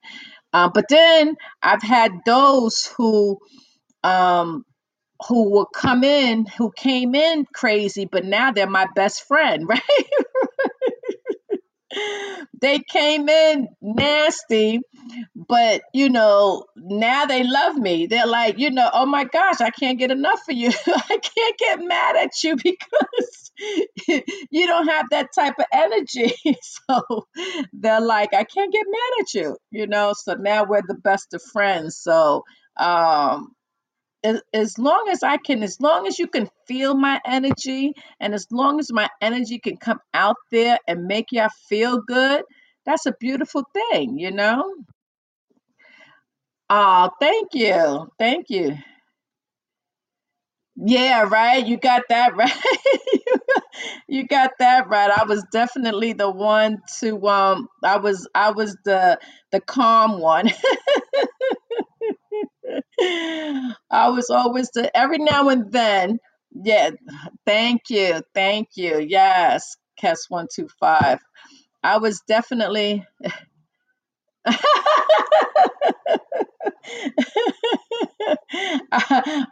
[0.54, 3.40] Um but then i've had those who
[4.04, 4.66] um
[5.30, 9.82] who will come in who came in crazy but now they're my best friend right
[12.62, 14.80] they came in nasty,
[15.36, 18.08] but you know, now they love me.
[18.08, 20.70] They're like, you know, oh my gosh, I can't get enough of you.
[20.88, 23.52] I can't get mad at you because
[24.50, 26.34] you don't have that type of energy.
[26.62, 27.28] so
[27.74, 30.14] they're like, I can't get mad at you, you know.
[30.16, 31.98] So now we're the best of friends.
[31.98, 32.44] So
[32.78, 33.54] um
[34.24, 38.48] as, long as I can, as long as you can feel my energy, and as
[38.52, 42.44] long as my energy can come out there and make y'all feel good,
[42.86, 44.64] that's a beautiful thing, you know?
[46.70, 48.08] Oh, thank you.
[48.20, 48.78] Thank you.
[50.76, 51.66] Yeah, right.
[51.66, 52.52] You got that right.
[54.08, 55.12] you got that right.
[55.12, 59.20] I was definitely the one to um I was I was the
[59.52, 60.52] the calm one.
[63.94, 66.20] I was always the every now and then.
[66.54, 66.92] Yeah,
[67.46, 69.00] thank you, thank you.
[69.00, 71.20] Yes, Kes one two five.
[71.84, 73.06] I was definitely.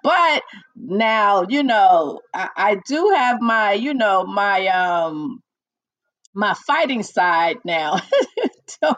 [0.04, 0.44] but
[0.76, 5.42] now you know I, I do have my you know my um
[6.34, 8.00] my fighting side now.
[8.68, 8.96] so,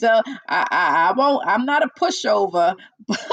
[0.00, 1.46] so I, I, I won't.
[1.46, 2.76] I'm not a pushover,
[3.06, 3.26] but,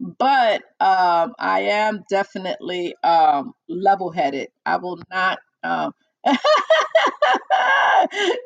[0.00, 4.48] but um, I am definitely um, level-headed.
[4.66, 5.38] I will not.
[5.62, 5.92] Um,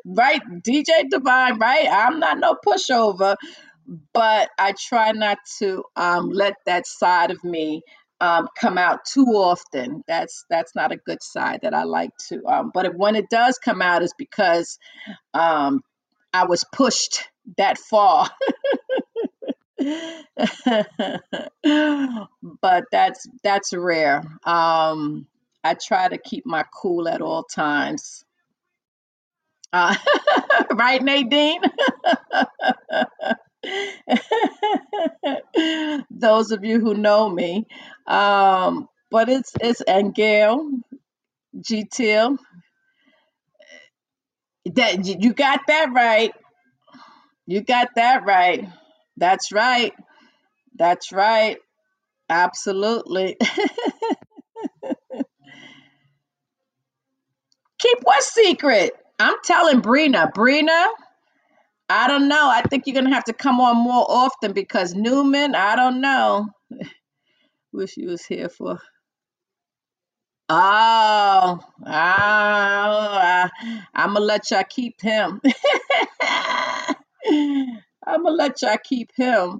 [0.05, 1.59] right, DJ Divine.
[1.59, 3.35] Right, I'm not no pushover,
[4.13, 7.81] but I try not to um, let that side of me
[8.21, 10.03] um, come out too often.
[10.07, 12.45] That's that's not a good side that I like to.
[12.47, 14.79] Um, but if, when it does come out, is because
[15.33, 15.81] um,
[16.33, 17.23] I was pushed
[17.57, 18.29] that far.
[22.61, 24.23] but that's that's rare.
[24.45, 25.27] Um,
[25.63, 28.25] I try to keep my cool at all times.
[29.73, 29.95] Uh,
[30.73, 31.61] right, Nadine?
[36.11, 37.67] Those of you who know me.
[38.07, 40.69] Um, but it's it's and Gail,
[41.57, 42.37] GTL.
[44.75, 46.31] That you you got that right.
[47.47, 48.67] You got that right.
[49.17, 49.93] That's right.
[50.75, 51.57] That's right.
[52.29, 53.37] Absolutely.
[57.79, 58.93] Keep what secret?
[59.19, 60.31] I'm telling Brina.
[60.33, 60.87] Brina,
[61.89, 62.49] I don't know.
[62.49, 66.47] I think you're gonna have to come on more often because Newman, I don't know.
[67.73, 68.79] Wish you was here for.
[70.49, 73.49] Oh, oh, I,
[73.95, 75.41] I'm gonna let y'all keep him.
[78.05, 79.59] I'm gonna let y'all keep him.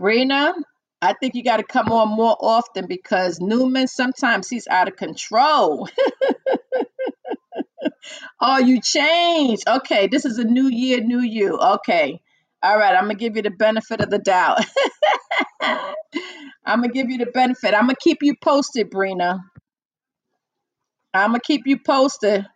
[0.00, 0.54] Brina,
[1.02, 4.96] I think you got to come on more often because Newman sometimes he's out of
[4.96, 5.88] control.
[8.40, 9.64] oh, you changed.
[9.68, 11.58] Okay, this is a new year, new you.
[11.58, 12.20] Okay.
[12.62, 14.64] All right, I'm gonna give you the benefit of the doubt.
[16.66, 17.74] I'm gonna give you the benefit.
[17.74, 19.40] I'm gonna keep you posted, Brina.
[21.14, 22.46] I'm gonna keep you posted.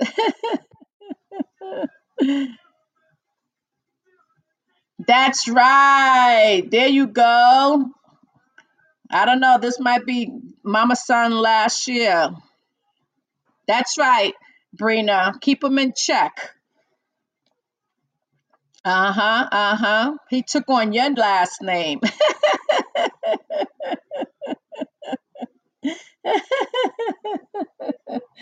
[5.06, 6.62] That's right.
[6.70, 7.90] There you go.
[9.10, 9.58] I don't know.
[9.60, 10.30] This might be
[10.64, 12.30] Mama Son last year.
[13.66, 14.34] That's right,
[14.74, 15.40] Brina.
[15.40, 16.32] Keep him in check.
[18.84, 19.48] Uh huh.
[19.52, 20.16] Uh huh.
[20.30, 22.00] He took on your last name.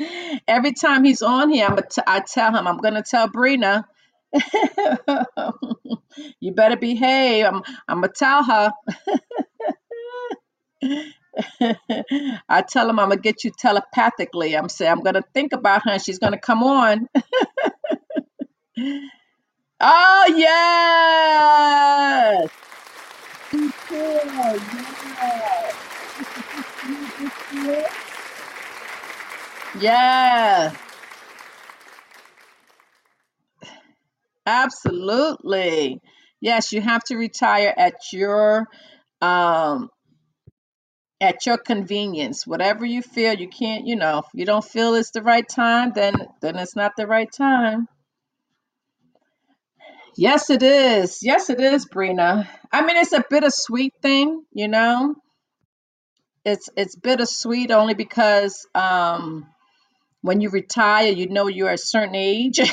[0.49, 3.85] Every time he's on here, I'm a t- I tell him I'm gonna tell Brina.
[6.41, 7.45] you better behave.
[7.47, 8.73] I'm I'm gonna tell her.
[12.49, 14.57] I tell him I'm gonna get you telepathically.
[14.57, 17.09] I'm saying I'm gonna think about her and she's gonna come on.
[19.81, 22.51] oh yes.
[29.75, 30.73] Yeah,
[34.47, 36.01] absolutely.
[36.41, 38.67] Yes, you have to retire at your
[39.21, 39.91] um
[41.23, 42.47] at your convenience.
[42.47, 45.93] Whatever you feel, you can't, you know, if you don't feel it's the right time,
[45.95, 47.89] then then it's not the right time.
[50.17, 51.21] Yes, it is.
[51.23, 52.49] Yes, it is, Brina.
[52.73, 55.17] I mean, it's a bittersweet thing, you know.
[56.45, 59.47] It's it's bittersweet only because um
[60.23, 62.59] when you retire, you know you're a certain age.
[62.61, 62.67] you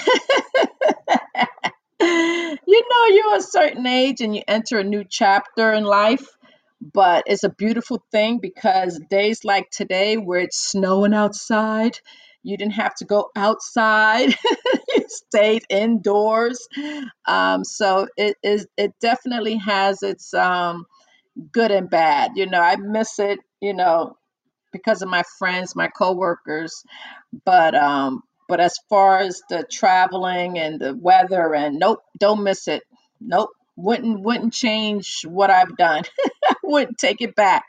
[2.02, 6.28] know you're a certain age and you enter a new chapter in life
[6.82, 11.99] but it's a beautiful thing because days like today where it's snowing outside
[12.43, 14.36] you didn't have to go outside.
[14.95, 16.67] You stayed indoors.
[17.27, 20.86] Um, so it is it definitely has its um,
[21.51, 24.17] good and bad you know i miss it you know
[24.71, 26.84] because of my friends my coworkers.
[27.45, 32.67] But um but as far as the traveling and the weather and nope don't miss
[32.67, 32.84] it.
[33.21, 36.03] Nope wouldn't wouldn't change what i've done
[36.72, 37.65] wouldn't take it back.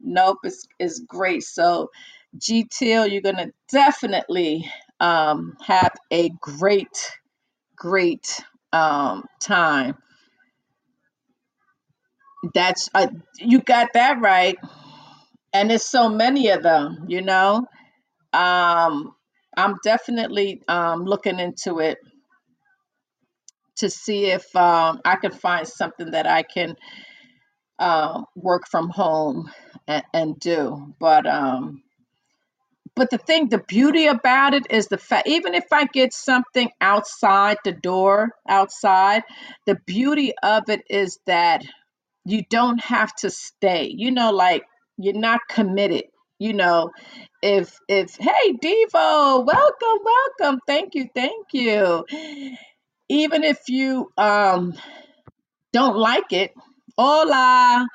[0.00, 1.44] Nope it's, it's great.
[1.44, 1.90] So
[2.38, 4.70] gtil you're gonna definitely
[5.00, 7.12] um have a great
[7.76, 8.40] great
[8.72, 9.96] um time.
[12.54, 13.08] That's uh,
[13.38, 14.58] you got that right.
[15.54, 17.66] And there's so many of them you know?
[18.32, 19.14] Um
[19.56, 21.98] i'm definitely um looking into it
[23.76, 26.76] to see if um, I can find something that I can
[27.78, 29.50] uh, work from home
[29.88, 30.94] and, and do.
[31.00, 31.82] But um,
[32.94, 36.70] but the thing, the beauty about it is the fact, even if I get something
[36.80, 39.24] outside the door, outside,
[39.66, 41.64] the beauty of it is that
[42.24, 43.92] you don't have to stay.
[43.96, 44.64] You know, like
[44.98, 46.04] you're not committed.
[46.38, 46.90] you know,
[47.42, 50.60] if if hey Devo, welcome, welcome.
[50.66, 52.04] Thank you, thank you.
[53.08, 54.74] Even if you um
[55.72, 56.52] don't like it,
[56.96, 57.86] hola,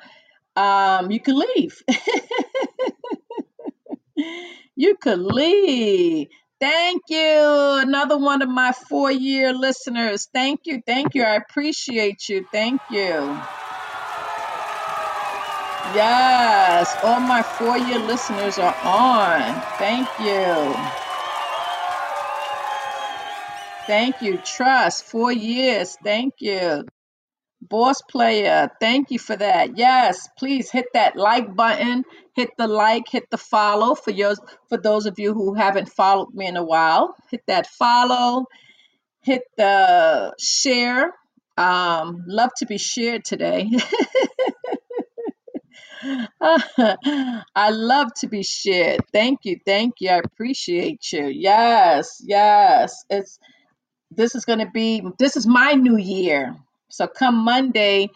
[0.56, 1.82] um, you can leave.
[4.76, 6.28] you could leave.
[6.60, 7.78] Thank you.
[7.82, 10.28] Another one of my four year listeners.
[10.32, 10.82] Thank you.
[10.84, 11.22] Thank you.
[11.22, 12.44] I appreciate you.
[12.50, 13.38] Thank you.
[15.94, 16.96] Yes.
[17.04, 19.62] All my four year listeners are on.
[19.78, 20.74] Thank you.
[23.86, 24.38] Thank you.
[24.38, 25.04] Trust.
[25.04, 25.96] Four years.
[26.02, 26.84] Thank you.
[27.60, 29.76] Boss player, thank you for that.
[29.76, 32.04] Yes, please hit that like button,
[32.34, 34.38] hit the like, hit the follow for yours
[34.68, 37.16] for those of you who haven't followed me in a while.
[37.30, 38.46] Hit that follow,
[39.22, 41.12] hit the share.
[41.56, 43.68] Um, love to be shared today.
[46.40, 49.00] I love to be shared.
[49.12, 50.10] Thank you, thank you.
[50.10, 51.26] I appreciate you.
[51.26, 53.04] Yes, yes.
[53.10, 53.38] It's
[54.10, 56.56] this is gonna be this is my new year.
[56.98, 58.10] So come Monday,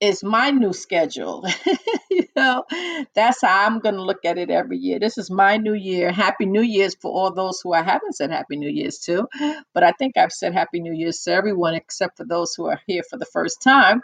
[0.00, 1.44] is my new schedule.
[2.10, 2.64] you know,
[3.14, 4.98] that's how I'm going to look at it every year.
[4.98, 6.10] This is my new year.
[6.10, 9.28] Happy New Year's for all those who I haven't said Happy New Year's to.
[9.74, 12.80] But I think I've said Happy New Year's to everyone except for those who are
[12.86, 14.00] here for the first time.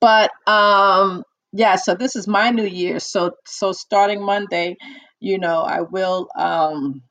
[0.00, 3.00] But um yeah, so this is my new year.
[3.00, 4.76] So so starting Monday,
[5.18, 7.02] you know, I will um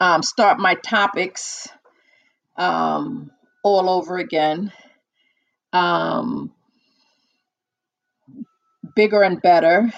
[0.00, 1.68] um start my topics
[2.56, 3.30] um
[3.62, 4.72] all over again.
[5.72, 6.52] Um
[8.94, 9.92] bigger and better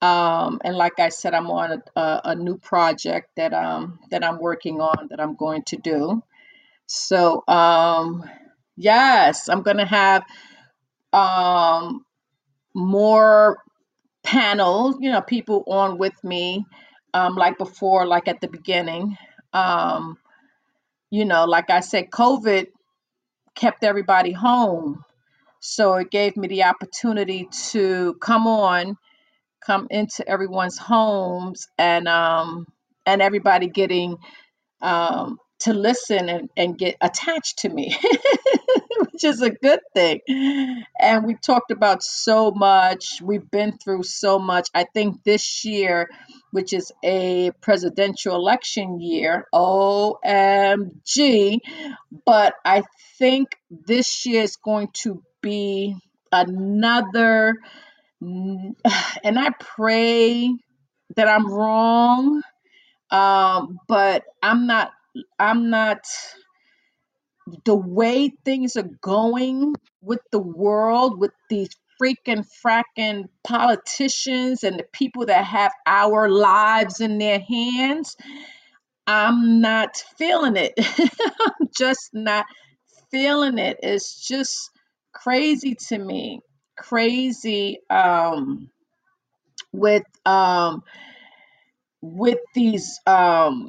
[0.00, 4.24] um, and like I said, I'm on a, a, a new project that um that
[4.24, 6.22] I'm working on that I'm going to do.
[6.86, 8.28] So um,
[8.76, 10.24] yes, I'm going to have
[11.12, 12.04] um
[12.74, 13.58] more
[14.22, 16.64] panels, you know, people on with me,
[17.12, 19.16] um, like before, like at the beginning.
[19.52, 20.16] Um,
[21.10, 22.66] you know, like I said, COVID
[23.58, 25.04] kept everybody home,
[25.60, 28.96] so it gave me the opportunity to come on
[29.66, 32.66] come into everyone's homes and um
[33.06, 34.18] and everybody getting
[34.82, 37.96] um to listen and, and get attached to me
[39.12, 40.20] which is a good thing.
[41.00, 43.20] And we talked about so much.
[43.22, 44.68] We've been through so much.
[44.74, 46.08] I think this year
[46.52, 51.58] which is a presidential election year omg
[52.24, 52.82] but i
[53.18, 55.94] think this year is going to be
[56.32, 57.54] another
[58.20, 60.52] and I pray
[61.16, 62.42] that I'm wrong,
[63.10, 64.90] um, but I'm not.
[65.38, 66.00] I'm not.
[67.64, 71.70] The way things are going with the world, with these
[72.02, 78.16] freaking fracking politicians and the people that have our lives in their hands,
[79.06, 80.74] I'm not feeling it.
[80.98, 82.46] I'm just not
[83.10, 83.78] feeling it.
[83.82, 84.70] It's just
[85.12, 86.40] crazy to me.
[86.76, 87.80] Crazy.
[87.90, 88.70] Um,
[89.72, 90.82] with um
[92.00, 93.68] with these um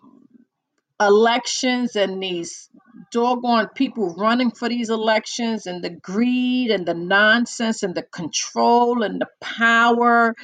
[0.99, 2.69] elections and these
[3.12, 9.03] doggone people running for these elections and the greed and the nonsense and the control
[9.03, 10.36] and the power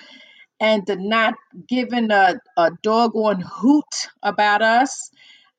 [0.60, 1.36] and the not
[1.68, 5.12] giving a, a doggone hoot about us.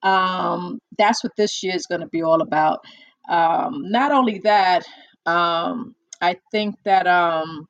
[0.03, 2.81] Um, that's what this year is going to be all about.
[3.29, 4.87] Um, not only that,
[5.27, 7.69] um, I think that um,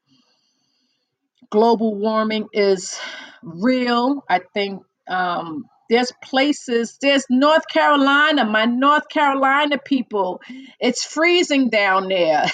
[1.50, 2.98] global warming is
[3.42, 4.24] real.
[4.28, 10.40] I think um, there's places, there's North Carolina, my North Carolina people,
[10.80, 12.46] it's freezing down there.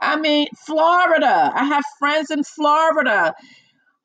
[0.00, 3.34] I mean, Florida, I have friends in Florida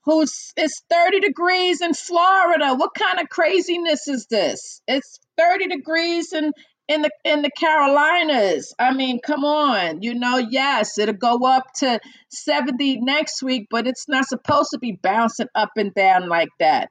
[0.04, 2.74] who's it's 30 degrees in Florida.
[2.74, 4.82] What kind of craziness is this?
[4.88, 6.54] It's 30 degrees in
[6.92, 8.74] in the in the Carolinas.
[8.78, 10.02] I mean, come on.
[10.02, 14.80] You know, yes, it'll go up to 70 next week, but it's not supposed to
[14.80, 16.90] be bouncing up and down like that.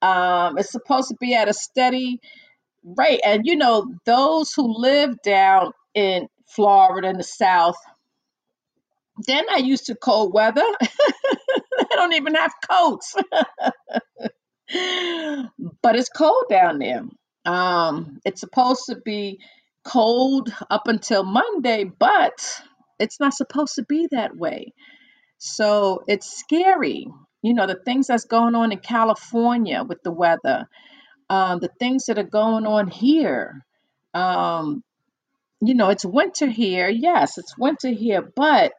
[0.00, 2.20] Um, it's supposed to be at a steady
[2.84, 3.20] rate.
[3.24, 7.76] And you know, those who live down in Florida in the South,
[9.26, 10.64] they're not used to cold weather.
[10.80, 13.14] they don't even have coats.
[15.82, 17.04] but it's cold down there.
[17.44, 19.40] Um, it's supposed to be
[19.84, 22.62] cold up until Monday, but
[22.98, 24.72] it's not supposed to be that way.
[25.38, 27.06] So it's scary.
[27.42, 30.68] You know, the things that's going on in California with the weather,
[31.30, 33.64] um, the things that are going on here.
[34.14, 34.84] Um,
[35.60, 36.88] you know, it's winter here.
[36.88, 38.72] Yes, it's winter here, but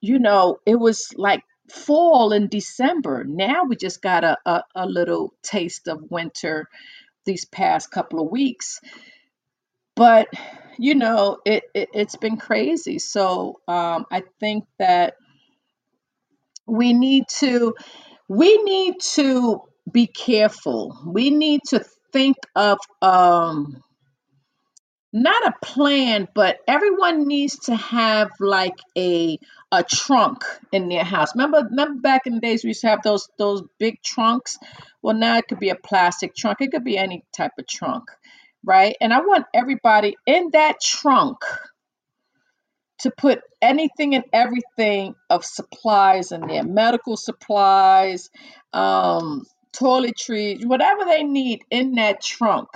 [0.00, 3.24] you know, it was like fall in December.
[3.24, 6.68] Now we just got a, a, a little taste of winter
[7.24, 8.80] these past couple of weeks.
[9.96, 10.28] But,
[10.78, 12.98] you know, it, it, it's been crazy.
[12.98, 15.14] So um, I think that
[16.66, 17.74] we need to
[18.28, 20.98] we need to be careful.
[21.06, 23.82] We need to think of um
[25.12, 29.38] not a plan, but everyone needs to have like a
[29.70, 31.34] a trunk in their house.
[31.34, 34.58] Remember, remember back in the days we used to have those those big trunks.
[35.02, 36.60] Well, now it could be a plastic trunk.
[36.60, 38.04] It could be any type of trunk,
[38.64, 38.96] right?
[39.00, 41.38] And I want everybody in that trunk
[43.00, 48.30] to put anything and everything of supplies in there, medical supplies,
[48.72, 49.44] um,
[49.74, 52.68] toiletries, whatever they need in that trunk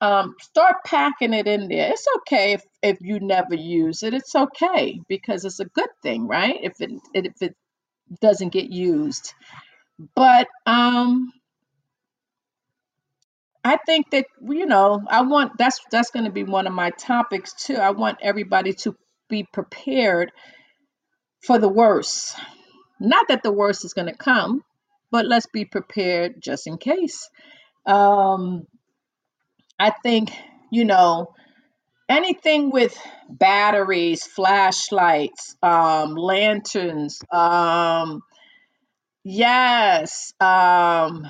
[0.00, 1.90] um, start packing it in there.
[1.92, 4.14] It's okay if, if you never use it.
[4.14, 6.56] It's okay because it's a good thing, right?
[6.62, 7.56] If it if it
[8.20, 9.34] doesn't get used.
[10.14, 11.32] But um,
[13.64, 16.90] I think that you know I want that's that's going to be one of my
[16.90, 17.76] topics too.
[17.76, 18.96] I want everybody to
[19.28, 20.32] be prepared
[21.42, 22.36] for the worst.
[23.00, 24.62] Not that the worst is going to come,
[25.10, 27.28] but let's be prepared just in case.
[27.86, 28.66] Um,
[29.78, 30.30] I think
[30.70, 31.34] you know
[32.08, 32.96] anything with
[33.28, 38.22] batteries, flashlights, um, lanterns, um,
[39.24, 41.28] yes, um,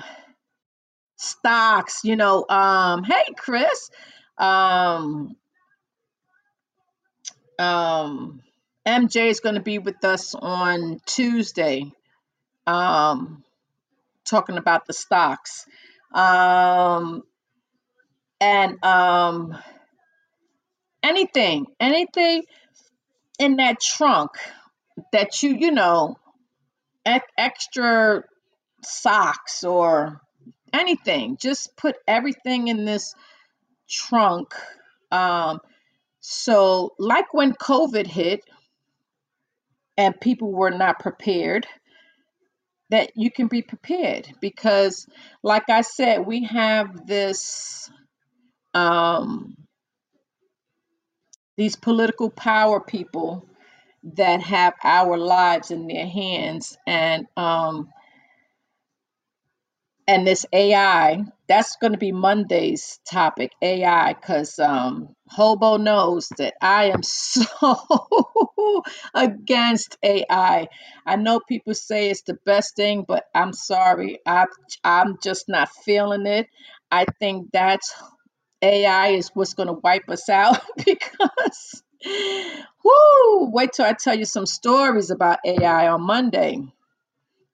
[1.17, 3.89] stocks, you know, um, hey Chris,
[4.37, 5.35] um,
[7.59, 8.41] um,
[8.87, 11.91] MJ is going to be with us on Tuesday,
[12.67, 13.43] um,
[14.25, 15.65] talking about the stocks.
[16.13, 17.23] Um,
[18.39, 19.57] and um,
[21.03, 22.43] anything, anything
[23.37, 24.31] in that trunk
[25.11, 26.17] that you, you know,
[27.07, 28.23] e- extra
[28.83, 30.21] socks or
[30.73, 31.37] anything.
[31.39, 33.13] Just put everything in this
[33.89, 34.53] trunk.
[35.11, 35.59] Um,
[36.19, 38.41] so, like when COVID hit
[39.97, 41.65] and people were not prepared,
[42.89, 45.07] that you can be prepared because,
[45.43, 47.89] like I said, we have this
[48.73, 49.55] um,
[51.57, 53.47] these political power people
[54.15, 57.89] that have our lives in their hands, and um,
[60.07, 66.55] and this AI, that's going to be Monday's topic, AI, because um, Hobo knows that
[66.61, 67.45] I am so
[69.15, 70.69] against AI.
[71.07, 74.47] I know people say it's the best thing, but I'm sorry, I,
[74.85, 76.47] I'm just not feeling it.
[76.91, 77.95] I think that's
[78.61, 81.83] AI is what's going to wipe us out because,
[82.83, 86.61] whoo, wait till I tell you some stories about AI on Monday.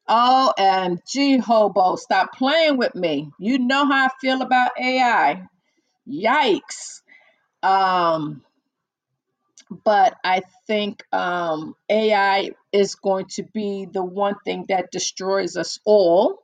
[0.09, 3.31] OMG, Hobo, stop playing with me.
[3.39, 5.47] You know how I feel about AI.
[6.09, 7.01] Yikes.
[7.63, 8.43] Um,
[9.85, 15.79] but I think um, AI is going to be the one thing that destroys us
[15.85, 16.43] all.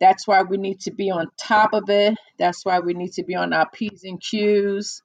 [0.00, 2.16] That's why we need to be on top of it.
[2.38, 5.02] That's why we need to be on our P's and Q's.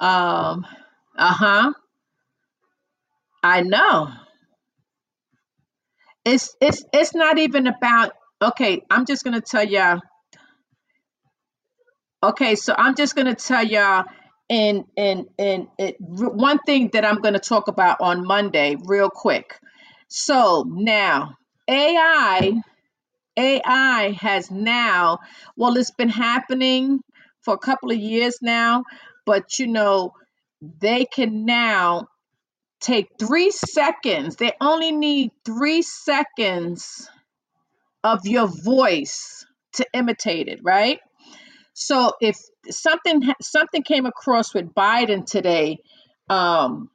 [0.00, 0.66] Um,
[1.18, 1.72] uh huh.
[3.42, 4.10] I know.
[6.24, 8.12] It's it's it's not even about.
[8.42, 9.98] Okay, I'm just gonna tell y'all
[12.22, 14.04] Okay, so I'm just to tell y'all
[14.50, 19.10] in in in it, one thing that I'm going to talk about on Monday real
[19.10, 19.58] quick.
[20.10, 21.36] So now
[21.70, 22.62] AI
[23.36, 25.20] AI has now
[25.56, 27.00] well it's been happening
[27.42, 28.84] for a couple of years now,
[29.26, 30.12] but you know
[30.80, 32.08] they can now
[32.80, 34.36] take 3 seconds.
[34.36, 37.10] They only need 3 seconds
[38.04, 41.00] of your voice to imitate it, right?
[41.74, 42.38] So if
[42.70, 45.78] something something came across with Biden today,
[46.30, 46.90] um,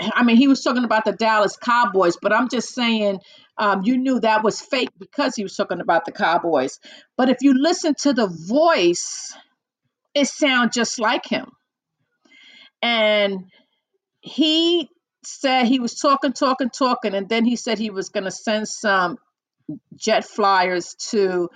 [0.00, 3.20] I mean, he was talking about the Dallas Cowboys, but I'm just saying,
[3.58, 6.78] um, you knew that was fake because he was talking about the Cowboys.
[7.16, 9.34] But if you listen to the voice,
[10.14, 11.50] it sounds just like him.
[12.80, 13.46] And
[14.20, 14.88] he
[15.24, 18.68] said he was talking, talking, talking, and then he said he was going to send
[18.68, 19.18] some
[19.96, 21.50] jet flyers to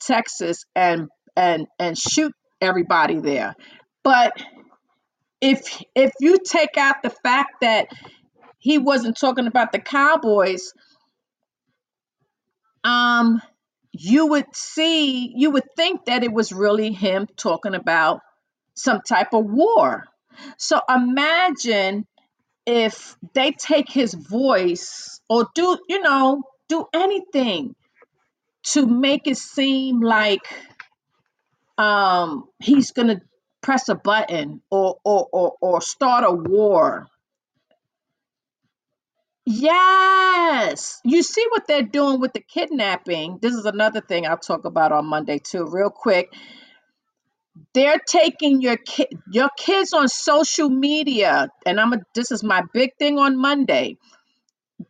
[0.00, 3.54] Texas and and and shoot everybody there.
[4.04, 4.32] But
[5.40, 7.88] if if you take out the fact that
[8.58, 10.72] he wasn't talking about the Cowboys,
[12.84, 13.40] um,
[13.92, 18.20] you would see, you would think that it was really him talking about
[18.74, 20.04] some type of war.
[20.56, 22.06] So imagine
[22.66, 27.74] if they take his voice or do, you know, do anything
[28.64, 30.46] to make it seem like
[31.78, 33.20] um he's gonna
[33.60, 37.06] press a button or or or, or start a war
[39.48, 41.00] yes.
[41.04, 43.38] You see what they're doing with the kidnapping?
[43.40, 46.32] This is another thing i'll talk about on monday too real quick.
[47.74, 52.62] They're taking your kid your kids on social media and i'm a, this is my
[52.74, 53.96] big thing on monday.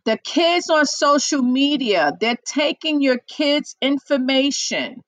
[0.05, 5.03] The kids on social media they're taking your kids information.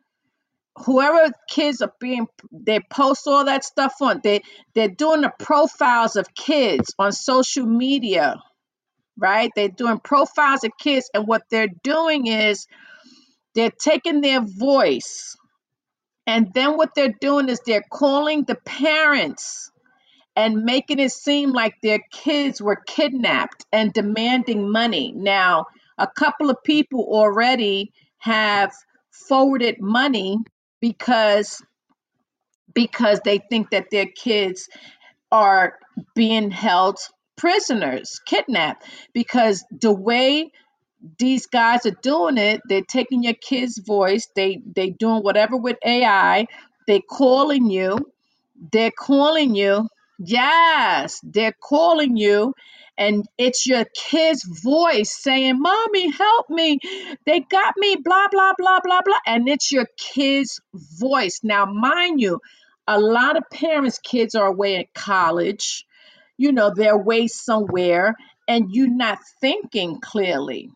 [0.86, 4.42] Whoever kids are being they post all that stuff on they
[4.74, 8.36] they're doing the profiles of kids on social media
[9.20, 9.50] right?
[9.54, 12.66] They're doing profiles of kids and what they're doing is
[13.54, 15.36] they're taking their voice
[16.26, 19.70] and then what they're doing is they're calling the parents
[20.36, 25.12] and making it seem like their kids were kidnapped and demanding money.
[25.14, 25.66] Now
[25.98, 28.72] a couple of people already have
[29.10, 30.38] forwarded money
[30.80, 31.62] because
[32.72, 34.68] because they think that their kids
[35.32, 35.78] are
[36.14, 36.98] being held
[37.40, 38.84] prisoners, kidnapped.
[39.14, 40.52] Because the way
[41.18, 45.78] these guys are doing it, they're taking your kid's voice, they they doing whatever with
[45.84, 46.46] AI,
[46.86, 47.98] they calling you,
[48.72, 49.88] they're calling you.
[50.18, 52.54] Yes, they're calling you.
[52.98, 56.78] And it's your kid's voice saying, Mommy, help me.
[57.24, 59.18] They got me, blah, blah, blah, blah, blah.
[59.26, 61.40] And it's your kid's voice.
[61.42, 62.40] Now, mind you,
[62.86, 65.86] a lot of parents' kids are away at college.
[66.40, 68.14] You know, they're away somewhere,
[68.48, 70.70] and you're not thinking clearly.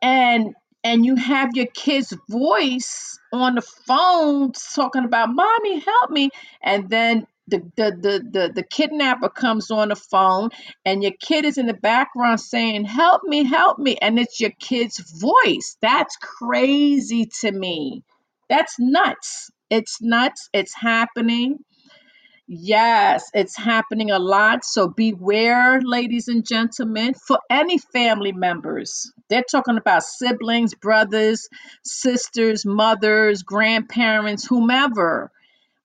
[0.00, 0.54] And
[0.84, 6.30] and you have your kid's voice on the phone talking about mommy help me.
[6.62, 10.50] And then the, the the the the kidnapper comes on the phone
[10.84, 13.96] and your kid is in the background saying help me help me.
[13.96, 15.76] And it's your kid's voice.
[15.82, 18.04] That's crazy to me.
[18.48, 19.50] That's nuts.
[19.70, 20.50] It's nuts.
[20.52, 21.58] It's happening
[22.46, 24.64] Yes, it's happening a lot.
[24.66, 29.10] So beware, ladies and gentlemen, for any family members.
[29.30, 31.48] They're talking about siblings, brothers,
[31.84, 35.32] sisters, mothers, grandparents, whomever.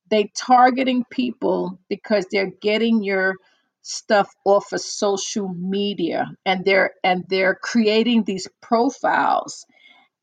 [0.09, 3.35] They targeting people because they're getting your
[3.83, 9.65] stuff off of social media and they're and they're creating these profiles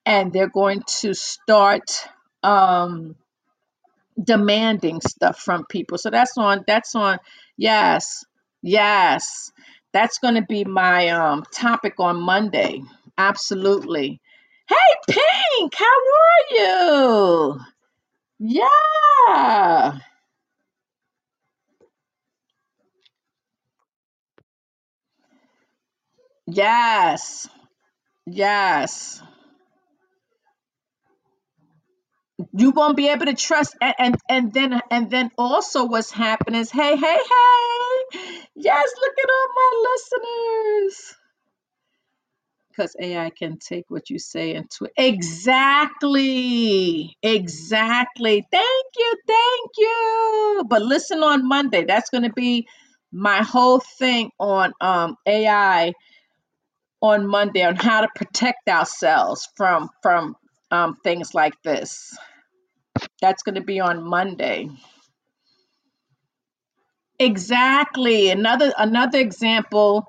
[0.07, 2.09] and they're going to start
[2.43, 3.17] um
[4.23, 5.99] demanding stuff from people.
[5.99, 7.19] So that's on that's on
[7.57, 8.25] yes.
[8.63, 9.53] Yes.
[9.93, 12.83] That's going to be my um topic on Monday.
[13.19, 14.21] Absolutely.
[14.69, 14.77] Hey
[15.15, 17.61] Pink, how are you?
[18.39, 19.99] Yeah.
[26.47, 27.49] Yes.
[28.27, 29.23] Yes.
[32.55, 36.61] You won't be able to trust and, and and then and then also what's happening
[36.61, 38.21] is hey, hey, hey.
[38.57, 41.07] Yes, look at all my listeners.
[42.71, 46.19] because AI can take what you say twi- exactly,
[47.23, 48.47] exactly.
[48.51, 50.65] Thank you, thank you.
[50.69, 51.85] But listen on Monday.
[51.85, 52.69] That's going to be
[53.13, 55.95] my whole thing on um, AI
[57.03, 60.37] on Monday on how to protect ourselves from from
[60.71, 62.17] um, things like this.
[63.23, 64.71] That's going to be on Monday.
[67.19, 68.31] Exactly.
[68.31, 70.07] Another another example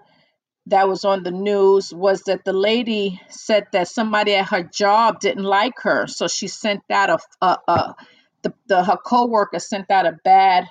[0.68, 5.20] that was on the news was that the lady said that somebody at her job
[5.20, 7.96] didn't like her, so she sent out a, a, a
[8.44, 10.68] the, the her coworker sent out a bad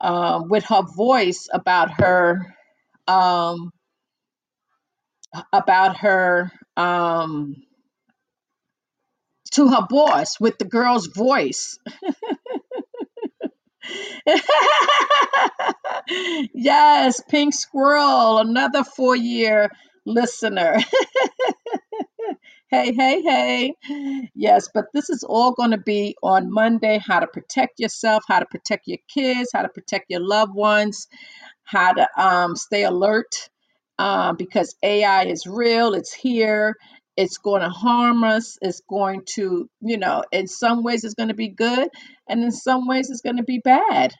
[0.00, 2.56] um, with her voice about her
[3.08, 3.72] um,
[5.52, 7.56] about her um,
[9.52, 11.78] to her boss with the girl's voice.
[16.54, 19.70] yes, Pink Squirrel, another four year
[20.06, 20.76] listener.
[22.70, 23.74] Hey, hey, hey.
[24.34, 28.40] Yes, but this is all going to be on Monday how to protect yourself, how
[28.40, 31.06] to protect your kids, how to protect your loved ones,
[31.64, 33.48] how to um, stay alert
[33.98, 36.74] um, because AI is real, it's here,
[37.16, 41.28] it's going to harm us, it's going to, you know, in some ways it's going
[41.28, 41.88] to be good,
[42.28, 44.12] and in some ways it's going to be bad.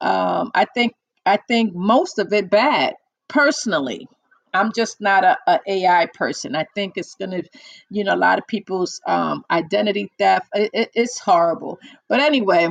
[0.00, 0.94] Um, I think
[1.26, 2.94] I think most of it bad
[3.28, 4.08] personally.
[4.54, 6.56] I'm just not a, AI person.
[6.56, 7.42] I think it's gonna,
[7.90, 10.48] you know, a lot of people's um, identity theft.
[10.54, 11.78] It, it, it's horrible.
[12.08, 12.68] But anyway,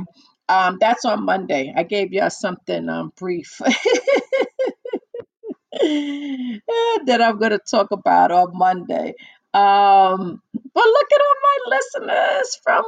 [0.50, 1.74] um, that's on Monday.
[1.76, 3.62] I gave y'all something um, brief.
[5.74, 9.16] that I'm going to talk about on Monday.
[9.54, 12.84] Um, but look at all my listeners from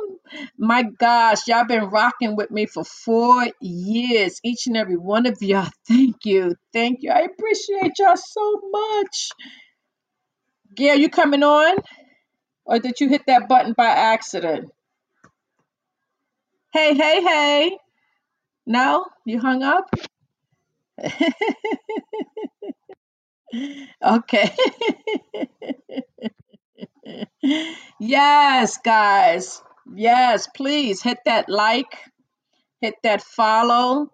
[0.57, 4.39] my gosh, y'all been rocking with me for four years.
[4.43, 5.67] Each and every one of y'all.
[5.87, 6.55] Thank you.
[6.71, 7.11] Thank you.
[7.11, 9.29] I appreciate y'all so much.
[10.75, 11.77] Gail, you coming on?
[12.65, 14.71] Or did you hit that button by accident?
[16.73, 17.77] Hey, hey, hey.
[18.65, 19.05] No?
[19.25, 19.89] You hung up?
[24.03, 24.55] okay.
[27.99, 29.61] yes, guys.
[29.95, 31.97] Yes, please hit that like,
[32.81, 34.09] hit that follow,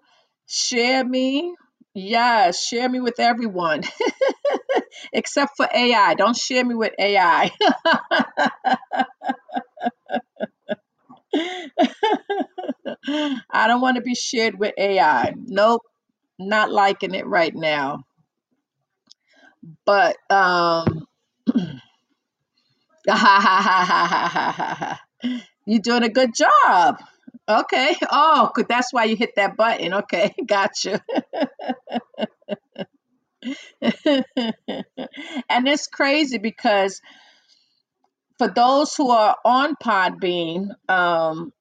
[0.48, 1.56] share me.
[1.96, 3.84] Yes, share me with everyone
[5.14, 6.16] except for AI.
[6.16, 7.52] Don't share me with AI.
[13.52, 15.34] I don't want to be shared with AI.
[15.38, 15.84] Nope,
[16.40, 18.06] not liking it right now.
[19.86, 21.06] But um
[25.66, 26.98] you're doing a good job.
[27.48, 27.96] Okay.
[28.12, 28.52] Oh.
[28.68, 29.94] That's why you hit that button.
[29.94, 31.02] Okay, gotcha.
[35.50, 37.02] and it's crazy because
[38.38, 41.52] for those who are on Podbean, um,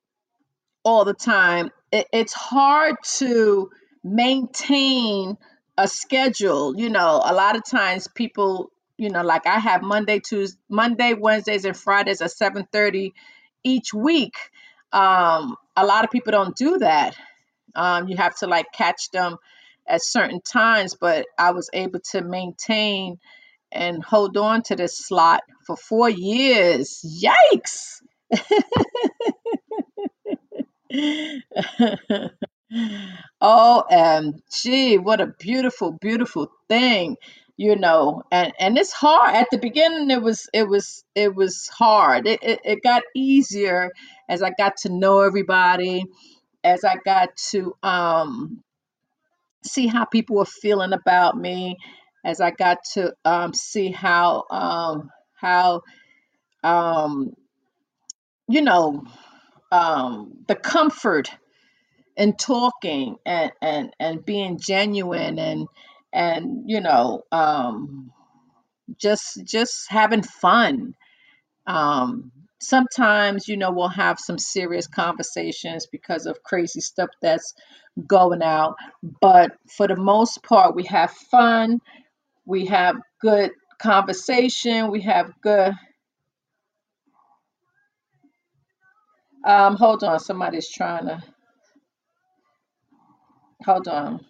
[0.85, 3.71] all the time, it, it's hard to
[4.05, 5.37] maintain
[5.77, 6.75] a schedule.
[6.79, 11.15] You know, a lot of times people, you know, like I have Monday, Tuesday, Monday,
[11.15, 13.15] Wednesdays, and Fridays at seven thirty
[13.65, 14.35] each week.
[14.93, 17.17] Um, a lot of people don't do that.
[17.75, 19.37] Um, you have to like catch them
[19.89, 23.19] at certain times, but I was able to maintain
[23.73, 27.03] and hold on to this slot for four years.
[27.25, 28.03] Yikes!
[33.43, 37.17] OMG, what a beautiful, beautiful thing,
[37.59, 38.25] you know.
[38.33, 39.37] And and it's hard.
[39.37, 42.29] At the beginning it was it was it was hard.
[42.29, 43.93] It it, it got easier
[44.31, 46.07] as I got to know everybody,
[46.65, 48.63] as I got to um
[49.65, 51.77] see how people were feeling about me,
[52.25, 55.83] as I got to um see how um how
[56.65, 57.35] um
[58.49, 59.05] you know
[59.73, 61.31] um the comfort
[62.17, 65.69] in talking and and and being genuine and
[66.13, 68.13] and you know um
[68.99, 70.95] just just having fun.
[71.67, 77.55] Um sometimes you know we'll have some serious conversations because of crazy stuff that's
[78.07, 78.77] going out
[79.21, 81.81] but for the most part we have fun
[82.47, 83.51] we have good
[83.81, 85.73] conversation we have good
[89.47, 91.23] um hold on somebody's trying to
[93.65, 94.25] hold on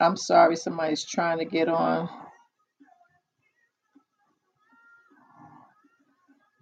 [0.00, 2.08] i'm sorry somebody's trying to get on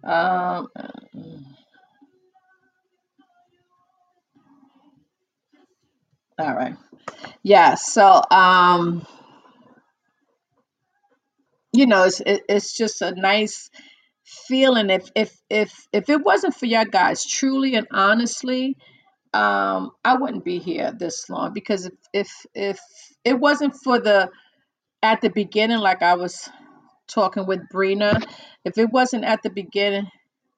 [0.05, 0.67] um
[6.39, 6.75] All right.
[7.43, 7.75] Yeah.
[7.75, 9.05] So, um,
[11.73, 13.69] you know, it's it, it's just a nice
[14.47, 14.89] feeling.
[14.89, 18.77] If if if if it wasn't for your guys, truly and honestly,
[19.33, 22.79] um, I wouldn't be here this long because if if if
[23.23, 24.29] it wasn't for the
[25.01, 26.49] at the beginning, like I was
[27.07, 28.23] talking with Brina,
[28.65, 30.07] if it wasn't at the beginning.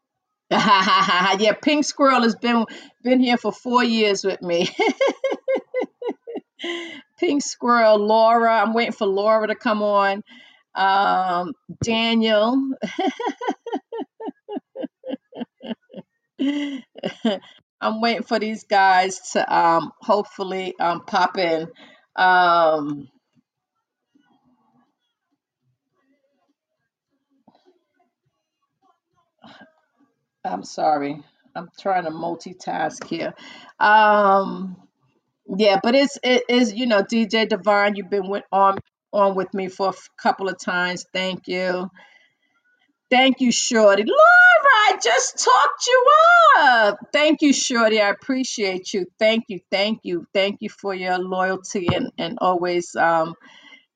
[0.51, 2.65] yeah, Pink Squirrel has been
[3.03, 4.69] been here for four years with me.
[7.19, 8.59] Pink Squirrel, Laura.
[8.59, 10.23] I'm waiting for Laura to come on.
[10.75, 11.53] Um,
[11.83, 12.71] Daniel.
[17.81, 21.67] I'm waiting for these guys to um, hopefully um, pop in.
[22.15, 23.09] Um,
[30.45, 31.23] I'm sorry.
[31.55, 33.33] I'm trying to multitask here.
[33.79, 34.77] Um,
[35.57, 37.95] yeah, but it's it is you know DJ Divine.
[37.95, 38.79] You've been with, on
[39.13, 41.05] on with me for a couple of times.
[41.13, 41.89] Thank you.
[43.11, 44.03] Thank you, Shorty.
[44.03, 46.07] Laura, I just talked you
[46.59, 46.99] up.
[47.13, 48.01] Thank you, Shorty.
[48.01, 49.07] I appreciate you.
[49.19, 53.35] Thank you, thank you, thank you for your loyalty and, and always um,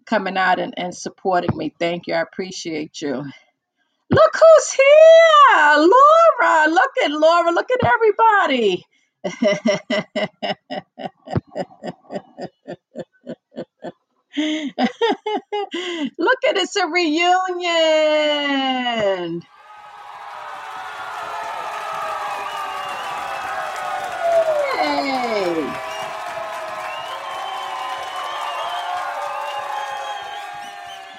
[0.05, 1.73] coming out and, and supporting me.
[1.79, 2.15] Thank you.
[2.15, 3.25] I appreciate you.
[4.11, 5.77] Look who's here.
[5.77, 6.67] Laura.
[6.69, 7.51] Look at Laura.
[7.51, 8.85] Look at everybody.
[14.37, 14.79] Look
[16.47, 17.31] at it's a reunion.
[24.77, 25.73] Yay.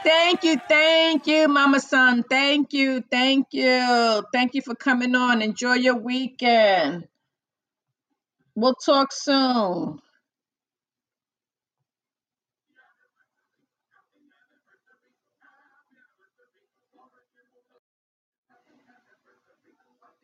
[0.04, 2.24] Thank you, thank you, Mama Son.
[2.28, 4.24] Thank you, thank you.
[4.32, 5.42] Thank you for coming on.
[5.42, 7.08] Enjoy your weekend.
[8.54, 10.00] We'll talk soon.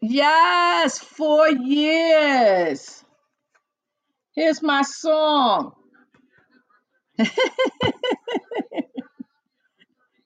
[0.03, 3.05] Yes, four years.
[4.35, 5.73] Here's my song.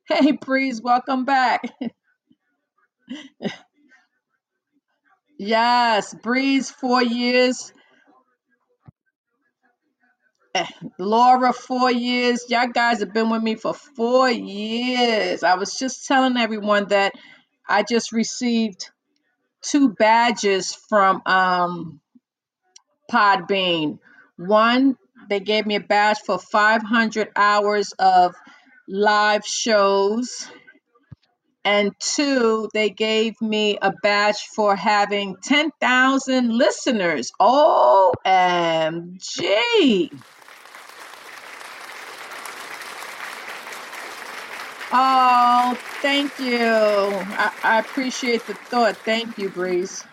[0.08, 1.62] Hey, Breeze, welcome back.
[5.38, 7.72] Yes, Breeze, four years.
[10.98, 12.44] Laura, four years.
[12.48, 15.42] Y'all guys have been with me for four years.
[15.42, 17.12] I was just telling everyone that
[17.68, 18.90] I just received
[19.62, 22.00] two badges from um,
[23.10, 23.98] Podbean.
[24.36, 24.96] One,
[25.28, 28.34] they gave me a badge for 500 hours of
[28.88, 30.48] live shows.
[31.64, 37.32] And two, they gave me a badge for having 10,000 listeners.
[37.40, 38.14] OMG.
[44.92, 46.58] Oh, thank you.
[46.60, 48.96] I, I appreciate the thought.
[48.98, 50.04] Thank you, Breeze.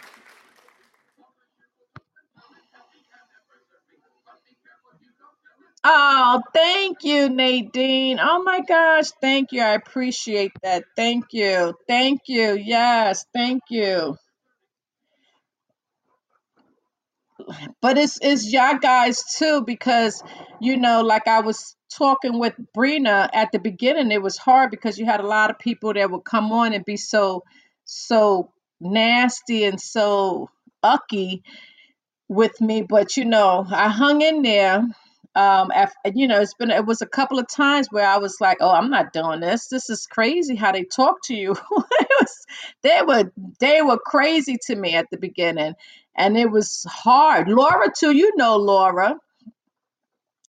[5.83, 8.19] Oh, thank you, Nadine.
[8.21, 9.61] Oh my gosh, thank you.
[9.63, 10.85] I appreciate that.
[10.95, 11.75] Thank you.
[11.87, 12.53] Thank you.
[12.55, 14.17] Yes, thank you.
[17.81, 20.23] But it's it's y'all guys too, because
[20.61, 24.97] you know, like I was talking with Brina at the beginning, it was hard because
[24.97, 27.43] you had a lot of people that would come on and be so
[27.85, 30.49] so nasty and so
[30.81, 31.43] ucky
[32.27, 34.83] with me, but you know, I hung in there.
[35.35, 35.71] Um,
[36.13, 38.69] you know, it's been it was a couple of times where I was like, "Oh,
[38.69, 39.67] I'm not doing this.
[39.67, 42.45] This is crazy how they talk to you." it was,
[42.83, 45.73] they were they were crazy to me at the beginning,
[46.17, 47.49] and it was hard.
[47.49, 49.15] Laura too, you know Laura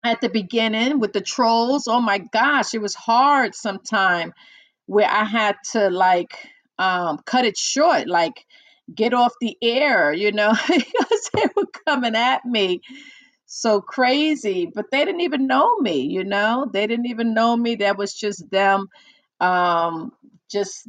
[0.04, 1.88] at the beginning with the trolls.
[1.88, 4.32] Oh my gosh, it was hard sometime
[4.86, 6.32] where I had to like
[6.78, 8.44] um cut it short, like
[8.94, 12.80] get off the air, you know, because they were coming at me
[13.46, 16.68] so crazy, but they didn't even know me, you know?
[16.72, 17.76] They didn't even know me.
[17.76, 18.88] That was just them
[19.40, 20.12] um
[20.50, 20.88] just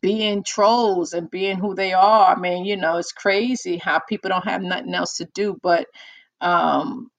[0.00, 2.34] being trolls and being who they are.
[2.36, 5.86] I mean, you know, it's crazy how people don't have nothing else to do but
[6.40, 7.10] um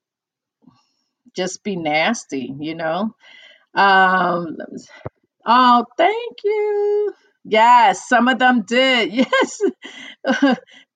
[1.36, 3.16] just be nasty, you know?
[3.76, 4.58] Um
[5.46, 7.14] oh, thank you.
[7.46, 9.14] Yes, some of them did.
[9.34, 9.62] Yes.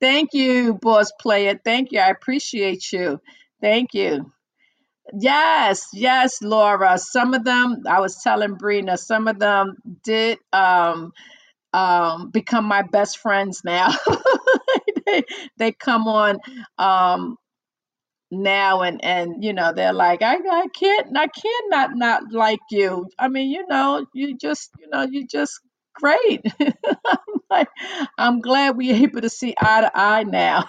[0.01, 1.59] Thank you, boss player.
[1.63, 1.99] Thank you.
[1.99, 3.21] I appreciate you.
[3.61, 4.31] Thank you.
[5.19, 6.97] Yes, yes, Laura.
[6.99, 11.13] Some of them, I was telling Brina, some of them did um
[11.73, 13.89] um become my best friends now.
[15.05, 15.23] they,
[15.57, 16.39] they come on
[16.77, 17.37] um
[18.31, 22.59] now and and you know they're like I I can't I can't not not like
[22.71, 23.07] you.
[23.19, 25.59] I mean, you know, you just you know, you just
[25.95, 26.41] great.
[26.61, 27.17] I'm
[27.49, 27.67] like
[28.17, 30.63] I'm glad we're able to see eye to eye now.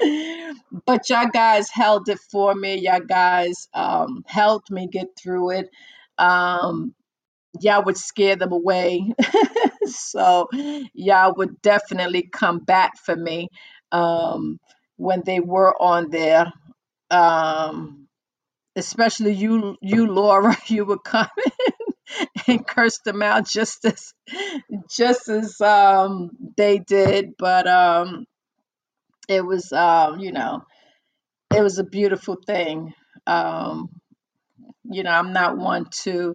[0.86, 2.76] but y'all guys held it for me.
[2.76, 5.70] Y'all guys um, helped me get through it.
[6.18, 6.94] Um,
[7.60, 9.12] y'all would scare them away.
[9.86, 10.48] so
[10.94, 13.48] y'all would definitely come back for me
[13.92, 14.58] um,
[14.96, 16.52] when they were on there.
[17.10, 18.08] Um,
[18.76, 21.28] especially you, you Laura, you would come
[22.48, 24.12] and curse them out just as
[24.90, 27.32] just as um, they did.
[27.38, 28.26] But um,
[29.28, 30.60] it was, um, you know
[31.54, 32.94] it was a beautiful thing.
[33.26, 33.88] Um,
[34.84, 36.34] you know, I'm not one to,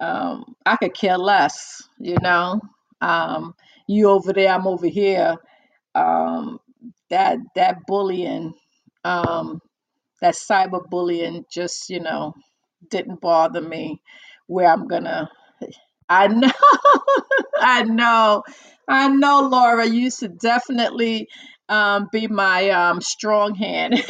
[0.00, 2.60] um, I could care less, you know.
[3.00, 3.54] Um,
[3.86, 5.36] you over there, I'm over here.
[5.94, 6.60] Um,
[7.10, 8.54] that that bullying,
[9.04, 9.60] um,
[10.22, 12.34] that cyberbullying just, you know,
[12.90, 14.00] didn't bother me
[14.48, 15.30] where I'm gonna
[16.08, 16.50] I know
[17.60, 18.42] I know
[18.88, 21.28] I know Laura you should definitely
[21.68, 23.94] um, be my um, strong hand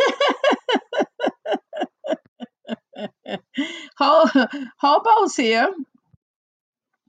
[4.81, 5.69] Hobo's here.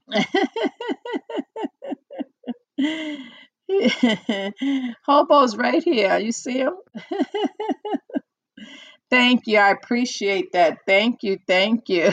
[5.08, 6.18] Hobo's right here.
[6.18, 6.74] You see him?
[9.10, 9.58] Thank you.
[9.58, 10.78] I appreciate that.
[10.86, 11.38] Thank you.
[11.46, 12.12] Thank you.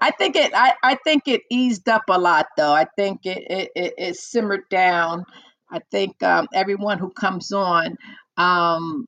[0.00, 0.52] I think it.
[0.54, 2.72] I, I think it eased up a lot, though.
[2.72, 5.24] I think it it, it, it simmered down.
[5.70, 7.96] I think um, everyone who comes on,
[8.36, 9.06] um,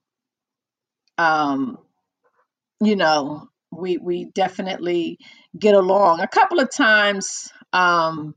[1.19, 1.79] um,
[2.81, 5.19] you know, we we definitely
[5.59, 6.21] get along.
[6.21, 8.35] A couple of times, um,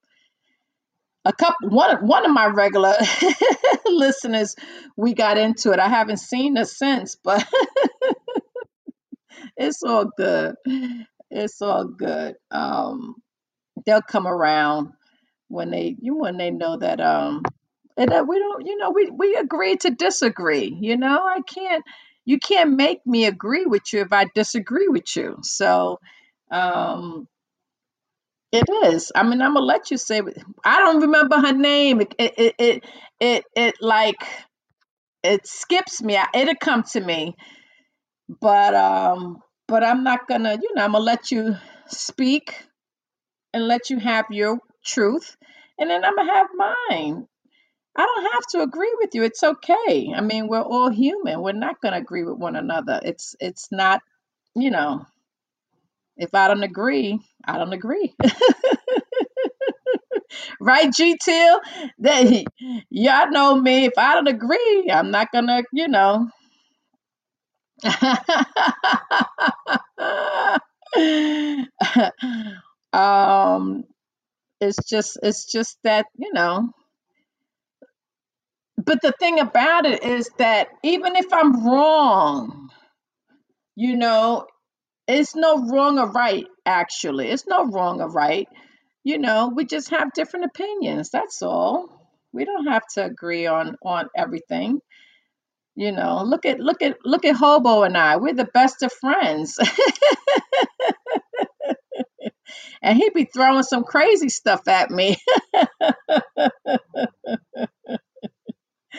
[1.25, 2.95] a couple one one of my regular
[3.85, 4.55] listeners,
[4.95, 5.79] we got into it.
[5.79, 7.45] I haven't seen her since, but
[9.57, 10.55] it's all good.
[11.29, 12.35] It's all good.
[12.51, 13.15] Um,
[13.85, 14.93] they'll come around
[15.49, 17.41] when they you when they know that um
[17.95, 20.75] and that we don't you know we we agree to disagree.
[20.79, 21.83] You know, I can't
[22.27, 25.39] you can't make me agree with you if I disagree with you.
[25.43, 25.99] So
[26.51, 27.27] um
[28.51, 29.11] it is.
[29.15, 30.21] I mean, I'm gonna let you say.
[30.65, 32.01] I don't remember her name.
[32.01, 32.85] It it it
[33.19, 34.23] it, it, like
[35.23, 36.17] it skips me.
[36.33, 37.35] It'll come to me,
[38.41, 40.53] but um, but I'm not gonna.
[40.61, 41.55] You know, I'm gonna let you
[41.87, 42.55] speak
[43.53, 45.37] and let you have your truth,
[45.79, 47.27] and then I'm gonna have mine.
[47.97, 49.23] I don't have to agree with you.
[49.23, 50.13] It's okay.
[50.15, 51.41] I mean, we're all human.
[51.41, 52.99] We're not gonna agree with one another.
[53.03, 54.01] It's it's not.
[54.55, 55.05] You know,
[56.17, 58.13] if I don't agree, I don't agree.
[60.59, 61.61] right, G Till?
[61.99, 62.43] That
[62.89, 63.85] y'all know me.
[63.85, 66.27] If I don't agree, I'm not gonna, you know.
[72.93, 73.83] um,
[74.61, 76.69] it's just it's just that, you know.
[78.87, 82.69] But the thing about it is that even if I'm wrong,
[83.75, 84.47] you know,
[85.07, 87.29] it's no wrong or right, actually.
[87.29, 88.47] It's no wrong or right.
[89.03, 91.11] You know, we just have different opinions.
[91.11, 91.89] That's all.
[92.33, 94.79] We don't have to agree on on everything.
[95.75, 98.17] You know, look at look at look at Hobo and I.
[98.17, 99.59] We're the best of friends.
[102.83, 105.17] and he'd be throwing some crazy stuff at me.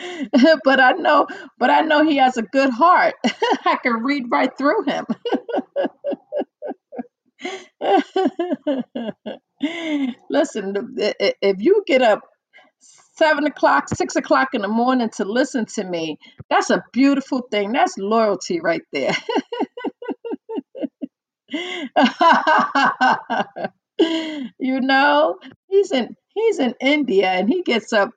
[0.63, 1.27] but I know
[1.57, 3.15] but I know he has a good heart.
[3.65, 5.05] I can read right through him.
[10.29, 12.21] Listen, if you get up
[13.17, 16.17] seven o'clock, six o'clock in the morning to listen to me,
[16.49, 17.71] that's a beautiful thing.
[17.71, 19.15] That's loyalty right there.
[24.59, 25.37] you know,
[25.67, 28.11] he's in he's in India and he gets up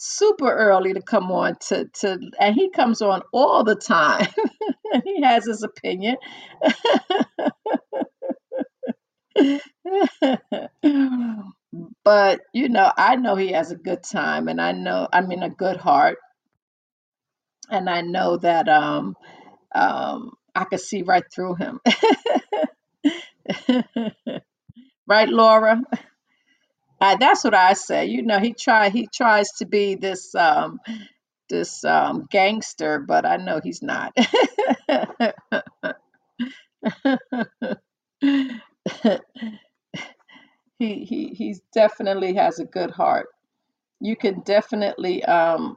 [0.00, 4.26] super early to come on to to and he comes on all the time.
[4.92, 6.16] and he has his opinion.
[12.04, 15.42] but you know, I know he has a good time and I know I mean
[15.42, 16.18] a good heart
[17.70, 19.16] and I know that um
[19.74, 21.80] um I could see right through him.
[25.06, 25.80] right, Laura?
[27.00, 28.06] Uh, that's what I say.
[28.06, 30.80] You know, he try he tries to be this um
[31.50, 34.14] this um gangster, but I know he's not.
[40.78, 43.26] he he he's definitely has a good heart.
[44.00, 45.76] You can definitely um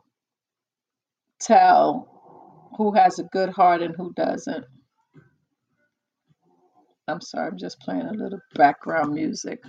[1.41, 2.09] tell
[2.78, 4.65] who has a good heart and who doesn't.
[7.07, 9.61] I'm sorry, I'm just playing a little background music.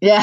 [0.00, 0.20] Yeah.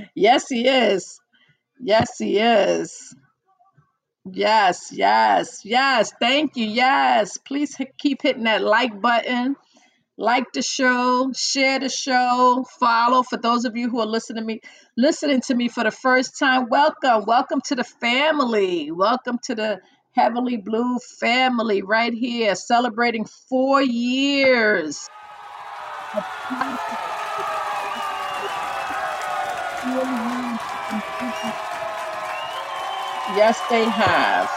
[0.14, 1.20] yes, he is.
[1.80, 3.14] Yes, he is.
[4.30, 6.12] Yes, yes, yes.
[6.20, 6.66] Thank you.
[6.66, 7.38] Yes.
[7.38, 9.56] Please hit, keep hitting that like button.
[10.18, 13.22] Like the show, share the show, follow.
[13.24, 14.60] For those of you who are listening to me,
[14.96, 17.24] listening to me for the first time, welcome.
[17.26, 18.92] Welcome to the family.
[18.92, 19.80] Welcome to the
[20.12, 25.08] Heavenly Blue family right here, celebrating four years.
[33.36, 34.50] Yes, they have.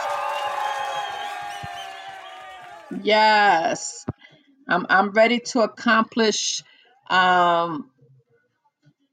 [3.02, 4.06] Yes.
[4.68, 6.64] I'm I'm ready to accomplish
[7.10, 7.90] um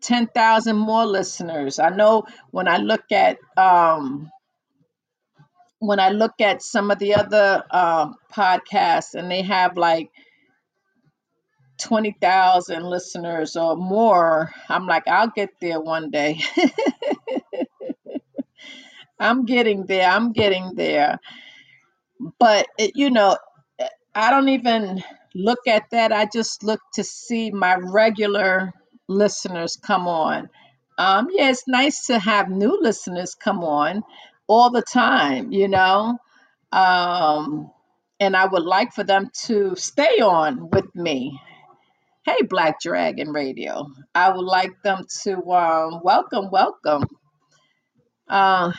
[0.03, 1.79] 10,000 more listeners.
[1.79, 4.31] I know when I look at um
[5.83, 10.11] when I look at some of the other um podcasts and they have like
[11.81, 16.41] 20,000 listeners or more, I'm like I'll get there one day.
[19.19, 20.09] I'm getting there.
[20.09, 21.19] I'm getting there.
[22.39, 23.37] But it, you know,
[24.15, 25.03] I don't even
[25.35, 26.13] look at that.
[26.13, 28.73] I just look to see my regular
[29.09, 30.49] listeners come on.
[30.99, 34.05] Um, yeah, it's nice to have new listeners come on
[34.53, 36.19] all the time, you know.
[36.73, 37.71] Um,
[38.21, 41.41] and I would like for them to stay on with me.
[42.25, 43.87] Hey, Black Dragon Radio.
[44.15, 47.05] I would like them to um, welcome, welcome.
[48.29, 48.73] Uh,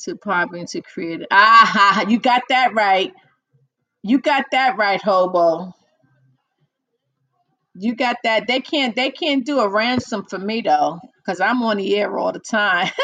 [0.00, 1.22] to popping to create.
[1.32, 3.12] Ah, you got that right.
[4.02, 5.74] You got that right, hobo.
[7.74, 8.46] You got that.
[8.46, 8.96] They can't.
[8.96, 12.40] They can't do a ransom for me though, cause I'm on the air all the
[12.40, 12.90] time.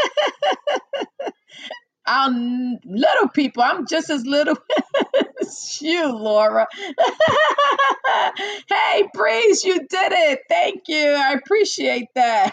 [2.06, 3.62] I'm little people.
[3.62, 4.56] I'm just as little
[5.40, 6.66] as you, Laura.
[8.68, 10.40] hey, Breeze, you did it.
[10.48, 11.12] Thank you.
[11.12, 12.52] I appreciate that.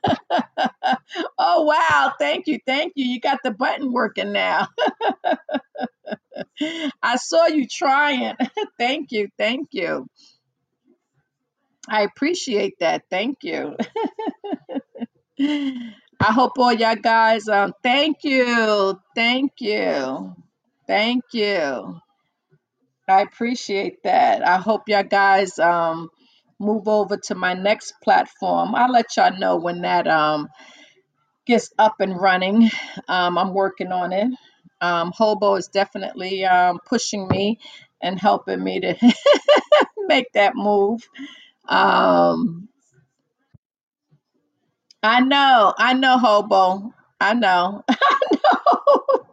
[1.38, 3.04] oh wow, thank you, thank you.
[3.06, 4.68] You got the button working now.
[7.02, 8.34] I saw you trying.
[8.78, 10.08] thank you, thank you.
[11.88, 13.04] I appreciate that.
[13.10, 13.76] Thank you.
[16.20, 19.00] I hope all y'all guys um thank you.
[19.14, 20.34] Thank you.
[20.86, 22.00] Thank you.
[23.08, 24.46] I appreciate that.
[24.46, 26.10] I hope y'all guys um
[26.60, 28.74] move over to my next platform.
[28.74, 30.48] I'll let y'all know when that um
[31.46, 32.70] gets up and running.
[33.08, 34.28] Um I'm working on it.
[34.80, 37.60] Um Hobo is definitely um pushing me
[38.02, 38.96] and helping me to
[40.08, 41.02] make that move.
[41.68, 42.68] Um
[45.02, 46.92] I know, I know Hobo.
[47.20, 47.84] I know.
[47.88, 49.26] I know.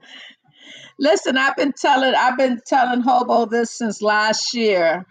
[0.99, 5.05] Listen, I've been telling I've been telling Hobo this since last year.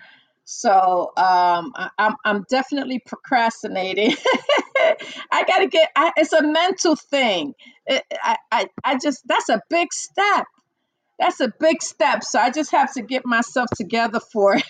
[0.45, 4.15] So um, I, I'm I'm definitely procrastinating.
[5.33, 5.91] I gotta get.
[5.97, 7.55] I, it's a mental thing.
[7.87, 10.47] It, I, I I just that's a big step.
[11.19, 12.25] That's a big step.
[12.25, 14.65] So I just have to get myself together for it.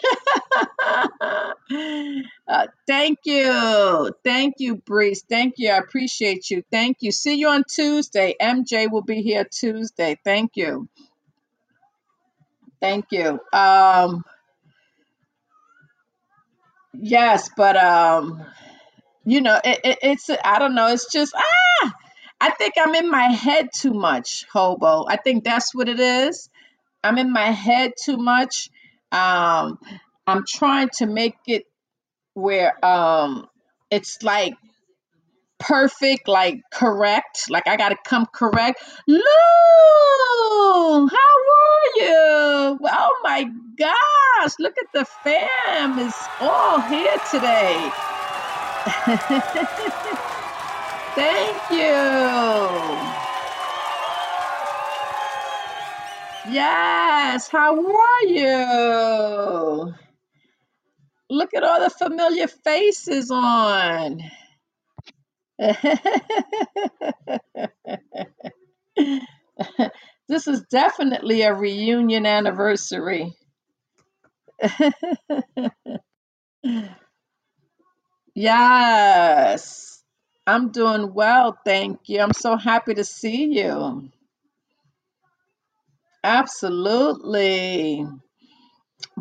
[2.49, 5.25] uh, thank you, thank you, Breeze.
[5.29, 5.71] Thank you.
[5.71, 6.63] I appreciate you.
[6.71, 7.13] Thank you.
[7.13, 8.35] See you on Tuesday.
[8.41, 10.19] MJ will be here Tuesday.
[10.25, 10.89] Thank you.
[12.81, 13.41] Thank you.
[13.53, 14.25] Um,
[16.93, 18.45] yes, but um,
[19.25, 20.89] you know, it, it, it's I don't know.
[20.89, 21.93] It's just ah,
[22.45, 25.07] I think I'm in my head too much, hobo.
[25.09, 26.51] I think that's what it is.
[27.03, 28.69] I'm in my head too much.
[29.11, 29.79] Um,
[30.27, 31.65] I'm trying to make it
[32.35, 33.49] where um,
[33.91, 34.53] it's like
[35.59, 37.49] perfect, like correct.
[37.49, 38.85] Like I gotta come correct.
[39.07, 39.23] Lou,
[41.09, 42.79] how are you?
[42.79, 47.91] Oh my gosh, look at the fam is all here today.
[51.15, 53.15] Thank you.
[56.53, 59.95] Yes, how are you?
[61.31, 64.23] Look at all the familiar faces on.
[70.29, 73.33] this is definitely a reunion anniversary.
[78.35, 79.94] yes,
[80.47, 82.21] I'm doing well, thank you.
[82.21, 84.11] I'm so happy to see you.
[86.25, 88.07] Absolutely.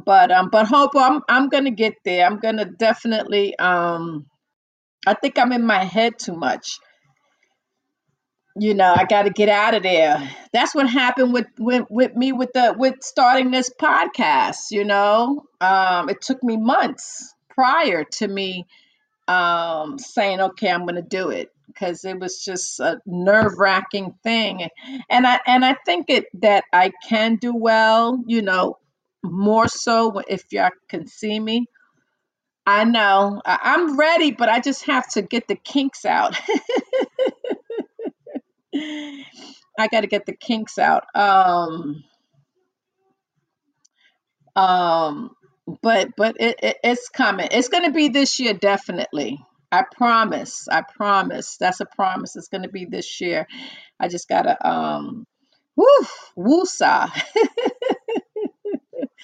[0.06, 2.26] But um but hope I'm I'm gonna get there.
[2.26, 4.28] I'm gonna definitely um
[5.08, 6.80] I think I'm in my head too much.
[8.56, 12.16] you know i got to get out of there that's what happened with, with with
[12.16, 18.04] me with the with starting this podcast you know um it took me months prior
[18.04, 18.66] to me
[19.28, 24.68] um saying okay i'm going to do it because it was just a nerve-wracking thing
[25.10, 28.78] and i and i think it that i can do well you know
[29.24, 31.66] more so if y'all can see me
[32.68, 36.40] i know I- i'm ready but i just have to get the kinks out
[39.80, 41.06] I got to get the kinks out.
[41.16, 42.04] Um,
[44.56, 45.32] um,
[45.82, 47.50] but but it, it it's coming.
[47.52, 49.40] It's going to be this year, definitely.
[49.72, 50.68] I promise.
[50.70, 51.58] I promise.
[51.58, 52.36] That's a promise.
[52.36, 53.48] It's going to be this year.
[54.00, 55.26] I just gotta um,
[55.76, 55.88] woo,
[56.38, 57.12] woosah,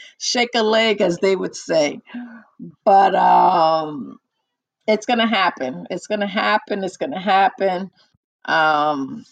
[0.20, 2.02] shake a leg, as they would say.
[2.86, 4.20] But um,
[4.88, 5.88] it's gonna happen.
[5.92, 6.84] It's gonna happen.
[6.84, 7.92] It's gonna happen.
[8.46, 9.26] Um,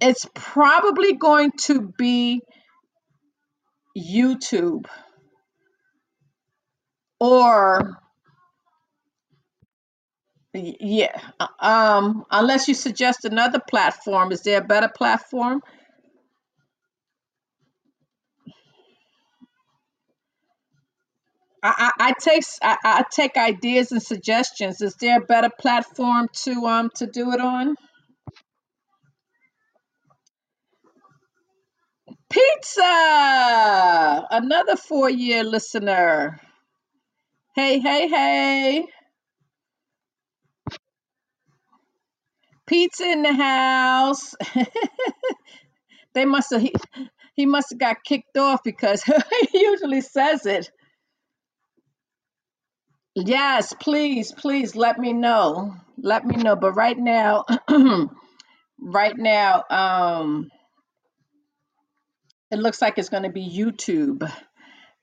[0.00, 2.42] it's probably going to be
[3.96, 4.86] YouTube
[7.20, 7.98] or
[10.54, 11.20] Yeah.
[11.38, 15.62] uh, Um, unless you suggest another platform, is there a better platform?
[21.62, 24.82] I, I, I take I take ideas and suggestions.
[24.82, 27.76] Is there a better platform to um to do it on?
[32.36, 36.38] Pizza, another four year listener.
[37.54, 38.86] Hey, hey, hey.
[42.66, 44.34] Pizza in the house.
[46.14, 46.74] they must have he,
[47.36, 49.02] he must have got kicked off because
[49.52, 50.70] he usually says it.
[53.14, 55.74] Yes, please, please let me know.
[55.98, 56.56] Let me know.
[56.56, 57.46] But right now,
[58.80, 60.50] right now, um,
[62.50, 64.30] it looks like it's going to be YouTube.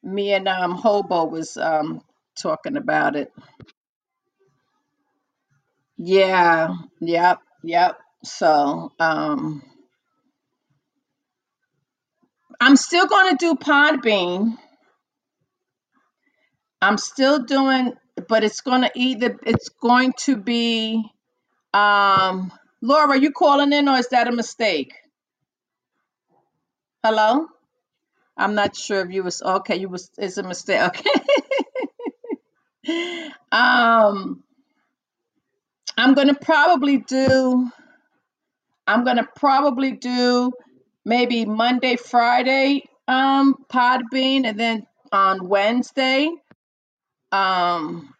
[0.04, 2.02] Me and um Hobo was um
[2.38, 3.32] talking about it.
[5.98, 7.98] Yeah, yep, yep.
[8.24, 9.64] So um
[12.60, 14.58] I'm still gonna do Podbean.
[16.82, 17.94] I'm still doing,
[18.28, 21.04] but it's gonna either it's going to be
[21.74, 22.52] um
[22.82, 24.94] Laura, are you calling in or is that a mistake?
[27.04, 27.48] Hello?
[28.38, 30.82] I'm not sure if you was okay, you was it's a mistake.
[30.82, 31.10] Okay.
[33.52, 34.44] um
[35.98, 37.70] I'm gonna probably do
[38.88, 40.52] I'm gonna probably do
[41.06, 46.32] maybe Monday, Friday, um, Podbean, and then on Wednesday,
[47.32, 48.14] um,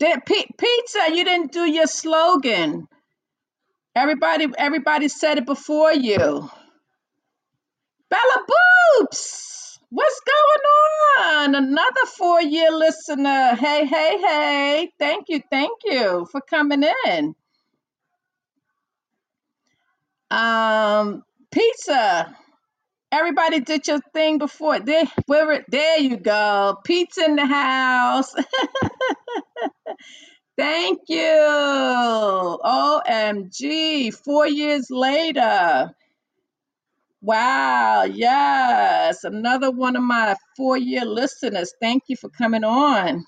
[0.00, 1.00] did, P- pizza.
[1.14, 2.88] You didn't do your slogan.
[3.96, 6.50] Everybody, everybody said it before you.
[8.10, 8.46] Bella
[9.02, 11.56] Boops, what's going on?
[11.56, 13.56] Another four-year listener.
[13.56, 14.92] Hey, hey, hey!
[14.98, 17.36] Thank you, thank you for coming in.
[20.30, 22.36] Um, pizza.
[23.12, 24.80] Everybody did your thing before.
[24.80, 26.76] There, where there you go.
[26.84, 28.34] Pizza in the house.
[30.58, 31.18] Thank you.
[32.64, 34.14] OMG.
[34.14, 35.90] Four years later.
[37.22, 38.04] Wow.
[38.04, 39.24] Yes.
[39.24, 41.74] Another one of my four year listeners.
[41.80, 43.24] Thank you for coming on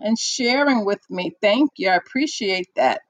[0.00, 1.32] and sharing with me.
[1.42, 1.90] Thank you.
[1.90, 3.00] I appreciate that.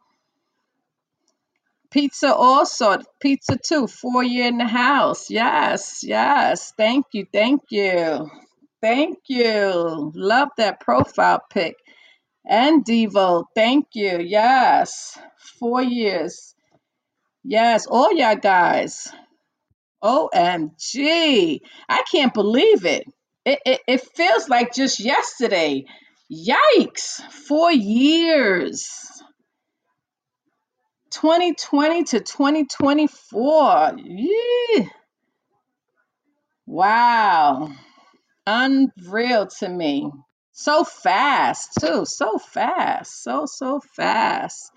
[1.91, 5.31] Pizza also, pizza too, four year in the house.
[5.31, 6.75] Yes, yes.
[6.77, 8.31] Thank you, thank you.
[8.83, 10.13] Thank you.
[10.15, 11.77] Love that profile pic.
[12.47, 14.19] And Devo, thank you.
[14.21, 15.19] Yes.
[15.59, 16.55] Four years.
[17.45, 19.09] Yes, all y'all guys.
[20.03, 21.61] OMG.
[21.89, 23.05] I can't believe it.
[23.45, 23.81] It, it.
[23.87, 25.85] it feels like just yesterday.
[26.31, 27.21] Yikes.
[27.33, 28.89] Four years.
[31.11, 33.93] 2020 to 2024.
[33.97, 34.85] Yeah.
[36.67, 37.73] Wow.
[38.47, 40.11] Unreal to me.
[40.53, 42.05] So fast, too.
[42.05, 43.23] So fast.
[43.23, 44.71] So so fast.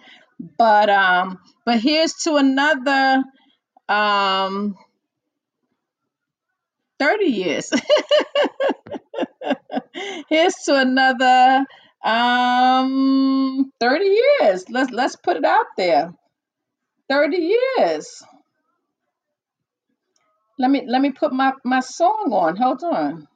[0.58, 3.24] But um but here's to another
[3.90, 4.76] um
[7.02, 7.72] 30 years.
[10.30, 11.66] here's to another
[12.04, 14.06] um 30
[14.42, 14.66] years.
[14.70, 16.14] Let's let's put it out there.
[17.10, 17.38] 30
[17.78, 18.24] years.
[20.60, 22.56] Let me let me put my my song on.
[22.58, 23.28] Hold on.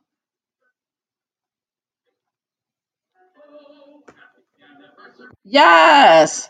[5.45, 6.49] Yes.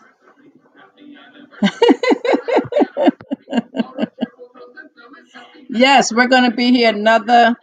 [5.69, 7.55] Yes, we're going to be here another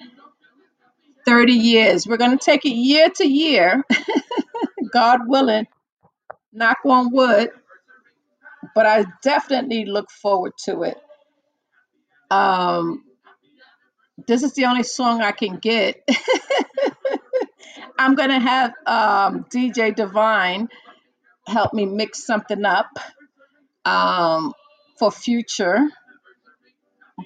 [1.27, 2.07] 30 years.
[2.07, 3.85] We're going to take it year to year,
[4.93, 5.67] God willing,
[6.53, 7.51] knock on wood,
[8.75, 10.99] but I definitely look forward to it.
[12.31, 13.05] Um,
[14.27, 16.07] this is the only song I can get.
[17.99, 20.69] I'm going to have um, DJ Divine
[21.47, 22.99] help me mix something up
[23.85, 24.53] um,
[24.99, 25.89] for future,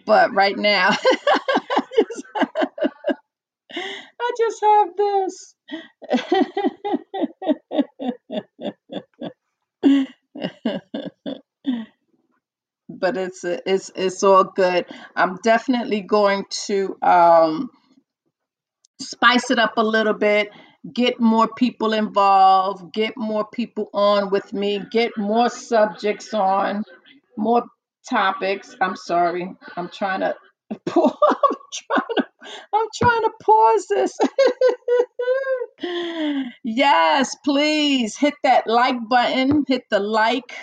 [0.05, 0.91] but right now,
[2.37, 5.55] I just have this.
[12.89, 14.87] but it's it's it's all good.
[15.15, 17.71] I'm definitely going to um,
[19.01, 20.51] spice it up a little bit,
[20.93, 26.83] get more people involved, get more people on with me, get more subjects on,
[27.37, 27.65] more
[28.09, 28.77] topics.
[28.81, 30.35] I'm sorry, I'm trying to.
[30.71, 32.27] I'm trying to.
[32.73, 34.17] I'm trying to pause this.
[36.65, 39.65] yes, please hit that like button.
[39.67, 40.55] Hit the like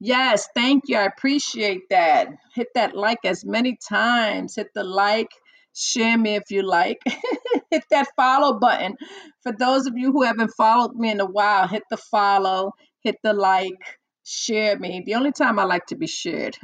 [0.00, 0.98] Yes, thank you.
[0.98, 2.28] I appreciate that.
[2.54, 4.56] Hit that like as many times.
[4.56, 5.30] Hit the like,
[5.74, 7.00] share me if you like.
[7.70, 8.96] hit that follow button.
[9.42, 13.16] For those of you who haven't followed me in a while, hit the follow, hit
[13.22, 15.04] the like, share me.
[15.06, 16.58] The only time I like to be shared.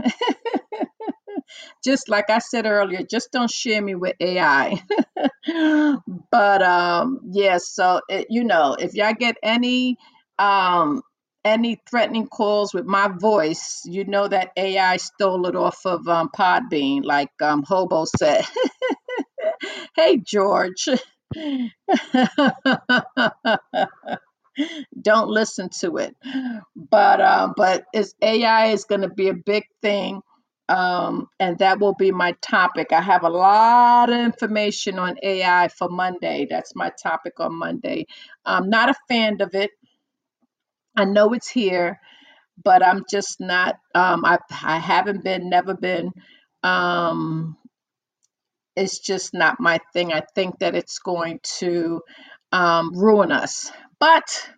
[1.85, 4.83] just like I said earlier, just don't share me with AI.
[6.33, 9.97] but um yeah, so it, you know, if y'all get any
[10.39, 11.03] um
[11.45, 16.31] any threatening calls with my voice, you know that AI stole it off of um,
[16.37, 18.45] Podbean, like um, Hobo said.
[19.97, 20.89] hey, George.
[25.01, 26.16] Don't listen to it.
[26.77, 30.23] But um, but it's AI is going to be a big thing,
[30.69, 32.93] um, and that will be my topic.
[32.93, 36.47] I have a lot of information on AI for Monday.
[36.51, 38.07] That's my topic on Monday.
[38.47, 39.70] I'm not a fan of it.
[40.97, 42.01] I know it's here,
[42.65, 43.77] but I'm just not.
[43.95, 46.12] Um, I I haven't been, never been.
[46.62, 47.57] Um,
[48.77, 50.12] it's just not my thing.
[50.12, 52.01] I think that it's going to
[52.53, 53.70] um, ruin us.
[54.03, 54.51] But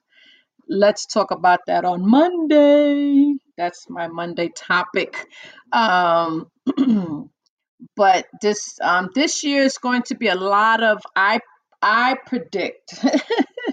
[0.68, 3.34] let's talk about that on Monday.
[3.58, 5.26] That's my Monday topic.
[5.72, 6.48] Um,
[7.96, 11.40] but this um, this year is going to be a lot of I
[11.82, 13.04] I predict.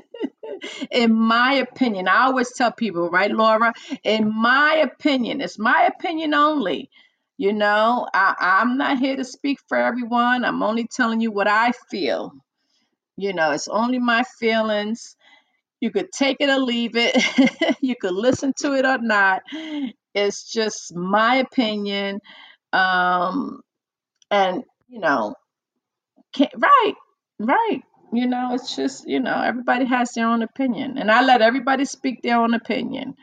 [0.91, 3.73] in my opinion, I always tell people, right, Laura?
[4.03, 6.89] In my opinion, it's my opinion only.
[7.37, 10.45] You know, I, I'm not here to speak for everyone.
[10.45, 12.33] I'm only telling you what I feel.
[13.17, 15.15] You know, it's only my feelings.
[15.81, 17.17] You could take it or leave it.
[17.81, 19.43] you could listen to it or not.
[20.15, 22.21] It's just my opinion.
[22.73, 23.61] Um,
[24.31, 25.35] and you know,
[26.33, 26.93] can't, right,
[27.39, 27.81] right.
[28.13, 30.97] You know, it's just, you know, everybody has their own opinion.
[30.97, 33.15] And I let everybody speak their own opinion.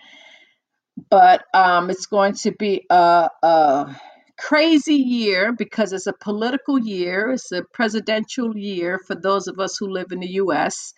[1.10, 3.96] But um, it's going to be a, a
[4.38, 9.76] crazy year because it's a political year, it's a presidential year for those of us
[9.78, 10.94] who live in the US.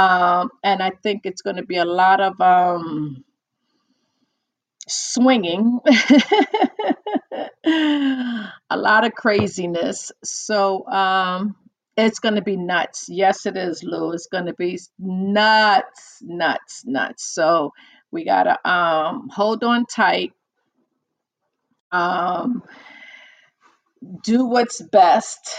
[0.00, 3.24] Um, and I think it's going to be a lot of um,
[4.88, 5.80] swinging,
[7.66, 10.12] a lot of craziness.
[10.24, 11.56] So um,
[11.96, 13.06] it's going to be nuts.
[13.10, 14.12] Yes, it is, Lou.
[14.12, 17.24] It's going to be nuts, nuts, nuts.
[17.34, 17.72] So
[18.12, 20.32] we got to um, hold on tight,
[21.92, 22.62] um,
[24.24, 25.56] do what's best,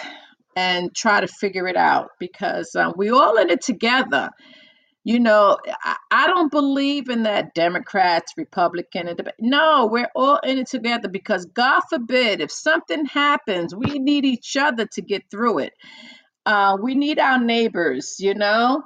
[0.55, 4.29] and try to figure it out because um, we all in it together
[5.03, 10.59] you know, I, I don't believe in that Democrats, Republican, and no, we're all in
[10.59, 15.59] it together because God forbid if something happens, we need each other to get through
[15.59, 15.73] it.
[16.45, 18.83] Uh, we need our neighbors, you know,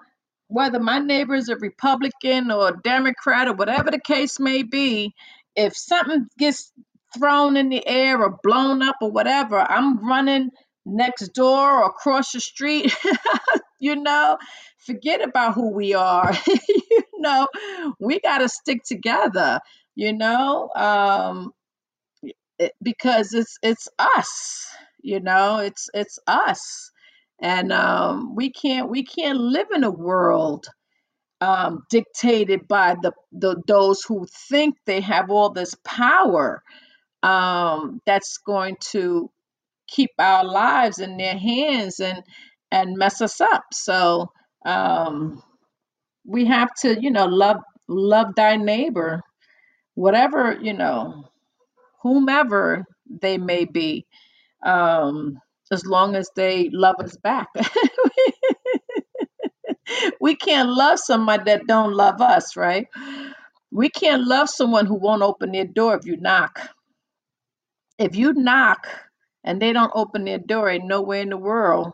[0.47, 5.13] whether my neighbor's is a Republican or Democrat or whatever the case may be.
[5.55, 6.71] If something gets
[7.17, 10.51] thrown in the air or blown up or whatever, I'm running
[10.85, 12.95] next door or across the street,
[13.79, 14.37] you know,
[14.79, 16.33] forget about who we are.
[16.47, 17.47] you know,
[17.99, 19.59] we got to stick together,
[19.95, 20.69] you know.
[20.75, 21.53] Um,
[22.59, 24.67] it, because it's it's us
[25.01, 26.91] you know it's it's us
[27.41, 30.67] and um we can't we can't live in a world
[31.41, 36.63] um dictated by the, the those who think they have all this power
[37.23, 39.29] um that's going to
[39.87, 42.23] keep our lives in their hands and
[42.71, 44.31] and mess us up so
[44.65, 45.41] um
[46.25, 47.57] we have to you know love
[47.87, 49.21] love thy neighbor
[49.95, 51.25] whatever you know
[52.03, 52.85] whomever
[53.21, 54.05] they may be
[54.63, 55.39] um,
[55.71, 57.47] as long as they love us back.
[60.21, 62.87] we can't love somebody that don't love us, right?
[63.71, 66.59] We can't love someone who won't open their door if you knock.
[67.99, 68.87] If you knock
[69.45, 71.93] and they don't open their door, ain't nowhere in the world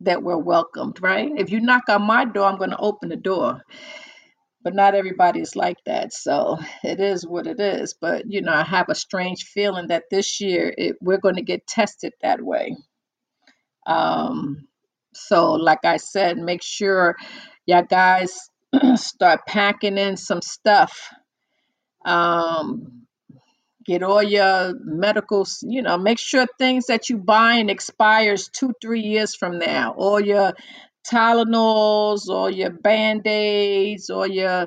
[0.00, 1.30] that we're welcomed, right?
[1.36, 3.62] If you knock on my door, I'm going to open the door.
[4.64, 6.12] But not everybody is like that.
[6.12, 7.94] So it is what it is.
[8.00, 11.42] But, you know, I have a strange feeling that this year it, we're going to
[11.42, 12.68] get tested that way
[13.86, 14.68] Um,
[15.14, 17.16] so, like I said, make sure
[17.66, 18.48] y'all guys
[18.96, 21.10] start packing in some stuff.
[22.06, 23.01] Um,
[23.84, 29.02] get all your medicals, you know, make sure things that you buying expires two, three
[29.02, 29.94] years from now.
[29.96, 30.54] All your
[31.10, 34.66] Tylenols, all your Band-Aids, all your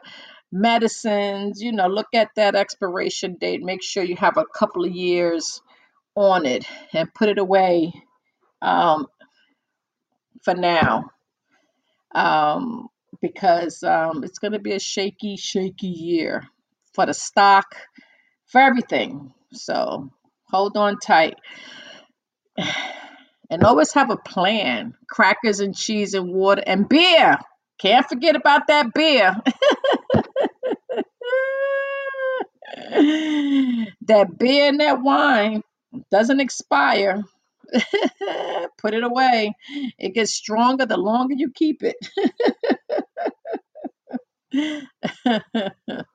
[0.52, 3.62] medicines, you know, look at that expiration date.
[3.64, 5.62] Make sure you have a couple of years
[6.16, 7.94] on it and put it away
[8.62, 9.08] um,
[10.44, 11.06] for now
[12.16, 12.88] um,
[13.22, 16.48] because um, it's going to be a shaky, shaky year
[16.94, 17.76] for the stock,
[18.56, 19.34] for everything.
[19.52, 20.10] So
[20.48, 21.36] hold on tight
[23.50, 27.36] and always have a plan crackers and cheese and water and beer.
[27.80, 29.36] Can't forget about that beer.
[34.08, 35.62] that beer and that wine
[36.10, 37.24] doesn't expire.
[38.78, 39.54] Put it away.
[40.00, 41.98] It gets stronger the longer you keep it.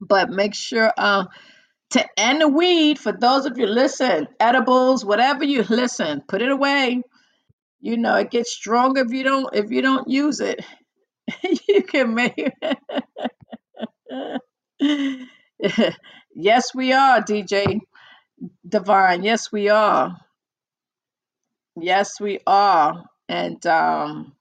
[0.00, 1.26] But make sure uh,
[1.90, 6.50] to end the weed for those of you listen, edibles, whatever you listen, put it
[6.50, 7.02] away.
[7.80, 10.64] You know, it gets stronger if you don't if you don't use it.
[11.68, 12.52] you can make
[16.34, 17.80] yes, we are, DJ
[18.68, 19.24] Divine.
[19.24, 20.16] Yes, we are.
[21.80, 23.04] Yes, we are.
[23.28, 24.35] And um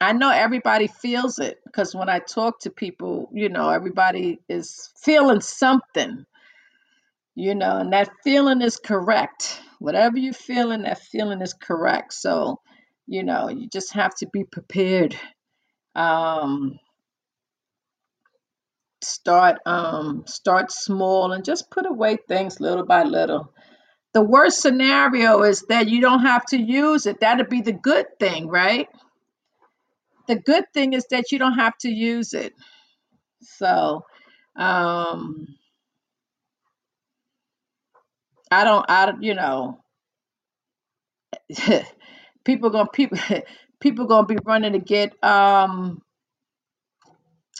[0.00, 4.90] I know everybody feels it because when I talk to people, you know, everybody is
[4.96, 6.26] feeling something,
[7.34, 9.60] you know, and that feeling is correct.
[9.80, 12.14] Whatever you're feeling, that feeling is correct.
[12.14, 12.60] So,
[13.06, 15.16] you know, you just have to be prepared.
[15.94, 16.78] Um,
[19.02, 23.52] start um start small and just put away things little by little.
[24.14, 27.20] The worst scenario is that you don't have to use it.
[27.20, 28.88] That'd be the good thing, right?
[30.28, 32.54] The good thing is that you don't have to use it.
[33.42, 34.04] So,
[34.56, 35.48] um
[38.50, 39.80] I don't I you know,
[42.44, 43.18] people gonna people
[43.80, 46.02] people gonna be running to get um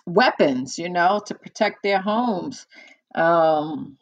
[0.06, 2.66] weapons, you know, to protect their homes.
[3.14, 3.98] Um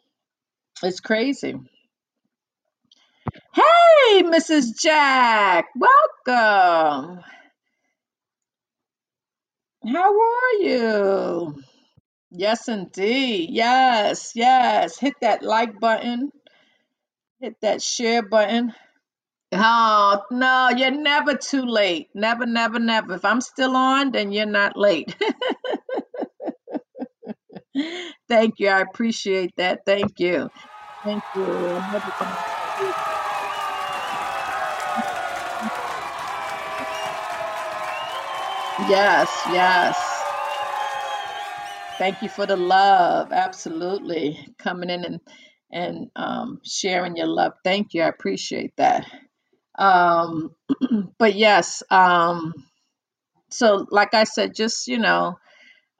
[0.83, 1.55] it's crazy.
[3.53, 4.79] Hey, Mrs.
[4.81, 5.67] Jack,
[6.27, 7.21] welcome.
[9.87, 11.55] How are you?
[12.31, 13.49] Yes, indeed.
[13.51, 14.99] Yes, yes.
[14.99, 16.31] Hit that like button,
[17.41, 18.73] hit that share button.
[19.53, 22.09] Oh, no, you're never too late.
[22.15, 23.15] Never, never, never.
[23.15, 25.15] If I'm still on, then you're not late.
[28.29, 28.69] Thank you.
[28.69, 29.81] I appreciate that.
[29.85, 30.49] Thank you.
[31.05, 31.81] Thank you.
[38.87, 40.25] Yes, yes.
[41.99, 43.31] Thank you for the love.
[43.31, 44.39] Absolutely.
[44.59, 45.21] Coming in and
[45.71, 47.53] and um, sharing your love.
[47.63, 48.03] Thank you.
[48.03, 49.05] I appreciate that.
[49.77, 50.55] Um,
[51.19, 52.53] but yes, um,
[53.49, 55.37] so like I said, just you know,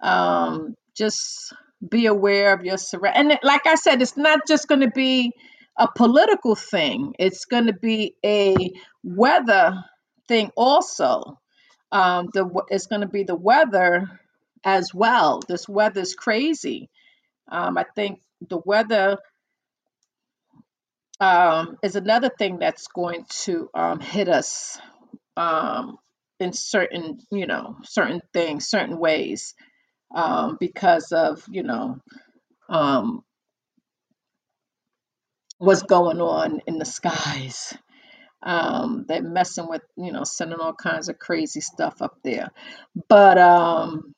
[0.01, 1.53] um, just
[1.89, 3.17] be aware of your surround.
[3.17, 5.31] And like I said, it's not just going to be
[5.77, 7.15] a political thing.
[7.19, 8.55] It's going to be a
[9.03, 9.83] weather
[10.27, 11.39] thing also.
[11.93, 14.19] Um, the it's going to be the weather
[14.65, 15.41] as well.
[15.47, 16.89] This weather's crazy.
[17.51, 19.17] Um, I think the weather
[21.19, 24.79] um, is another thing that's going to um, hit us
[25.37, 25.97] um,
[26.39, 29.55] in certain, you know, certain things, certain ways,
[30.15, 31.99] um, because of, you know,
[32.69, 33.23] um,
[35.59, 37.75] what's going on in the skies.
[38.43, 42.49] Um, they're messing with, you know, sending all kinds of crazy stuff up there.
[43.09, 44.13] But um,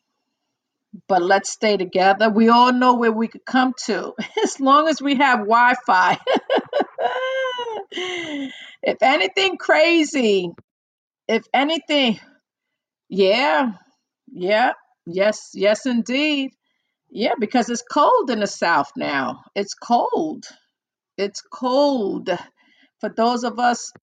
[1.08, 2.30] but let's stay together.
[2.30, 6.18] We all know where we could come to as long as we have Wi-Fi.
[7.92, 10.52] if anything crazy,
[11.28, 12.20] if anything,
[13.10, 13.74] yeah,
[14.32, 14.74] yeah,
[15.06, 16.52] yes, yes, indeed.
[17.10, 19.42] Yeah, because it's cold in the South now.
[19.56, 20.46] It's cold.
[21.18, 22.30] It's cold.
[23.00, 23.94] For those of us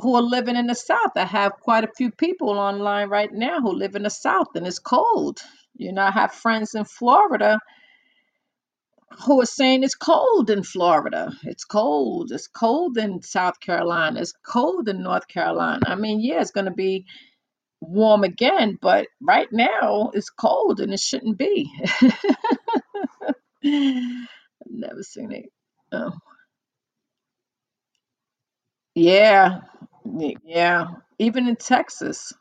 [0.00, 3.60] who are living in the South, I have quite a few people online right now
[3.60, 5.40] who live in the South and it's cold.
[5.76, 7.58] You know, I have friends in Florida
[9.26, 11.32] who are saying it's cold in Florida.
[11.44, 12.32] It's cold.
[12.32, 14.20] It's cold in South Carolina.
[14.20, 15.82] It's cold in North Carolina.
[15.86, 17.06] I mean, yeah, it's going to be
[17.80, 21.72] warm again, but right now it's cold and it shouldn't be.
[22.02, 22.12] I've
[24.66, 25.46] never seen it.
[25.92, 26.12] Oh,
[28.94, 29.60] yeah,
[30.44, 30.86] yeah.
[31.18, 32.32] Even in Texas,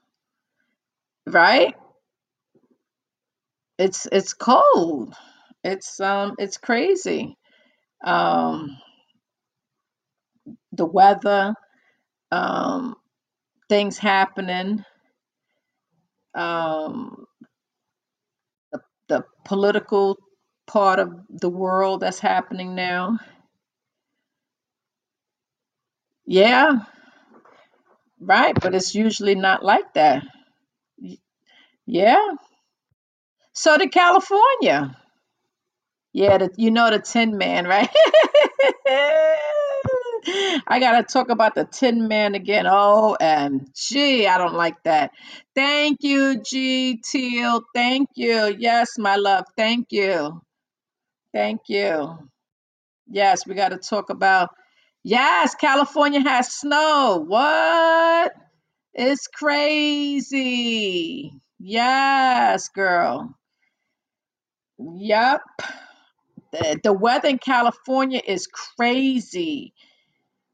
[1.27, 1.75] right?
[3.79, 5.15] It's it's cold.
[5.63, 7.37] It's um it's crazy.
[8.03, 8.77] Um,
[10.73, 11.53] the weather,
[12.31, 12.95] um,
[13.69, 14.83] things happening,
[16.35, 17.25] um,
[18.71, 18.79] the
[19.09, 20.17] the political
[20.67, 23.19] part of the world that's happening now.
[26.25, 26.79] Yeah,
[28.19, 28.55] right.
[28.59, 30.23] But it's usually not like that.
[31.87, 32.31] Yeah.
[33.53, 34.97] So did California.
[36.13, 37.89] Yeah, the, you know the Tin Man, right?
[40.67, 42.65] I gotta talk about the Tin Man again.
[42.67, 45.11] Oh, OMG, I don't like that.
[45.55, 47.61] Thank you, G Teal.
[47.75, 48.55] Thank you.
[48.59, 49.45] Yes, my love.
[49.57, 50.41] Thank you.
[51.33, 52.17] Thank you.
[53.09, 54.49] Yes, we gotta talk about.
[55.03, 57.23] Yes, California has snow.
[57.27, 58.33] What?
[58.93, 60.41] It's crazy.
[61.59, 63.35] Yes, girl.
[64.79, 65.41] Yep.
[66.51, 69.73] The, the weather in California is crazy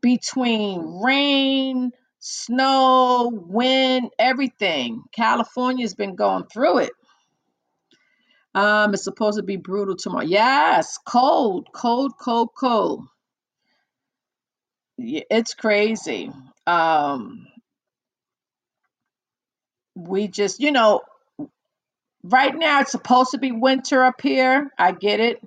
[0.01, 5.03] between rain, snow, wind, everything.
[5.13, 6.91] California's been going through it.
[8.55, 10.25] Um, it's supposed to be brutal tomorrow.
[10.25, 13.05] Yes, cold, cold, cold, cold.
[14.97, 16.31] It's crazy.
[16.67, 17.47] Um,
[19.95, 21.01] we just, you know,
[22.23, 24.69] right now it's supposed to be winter up here.
[24.77, 25.39] I get it.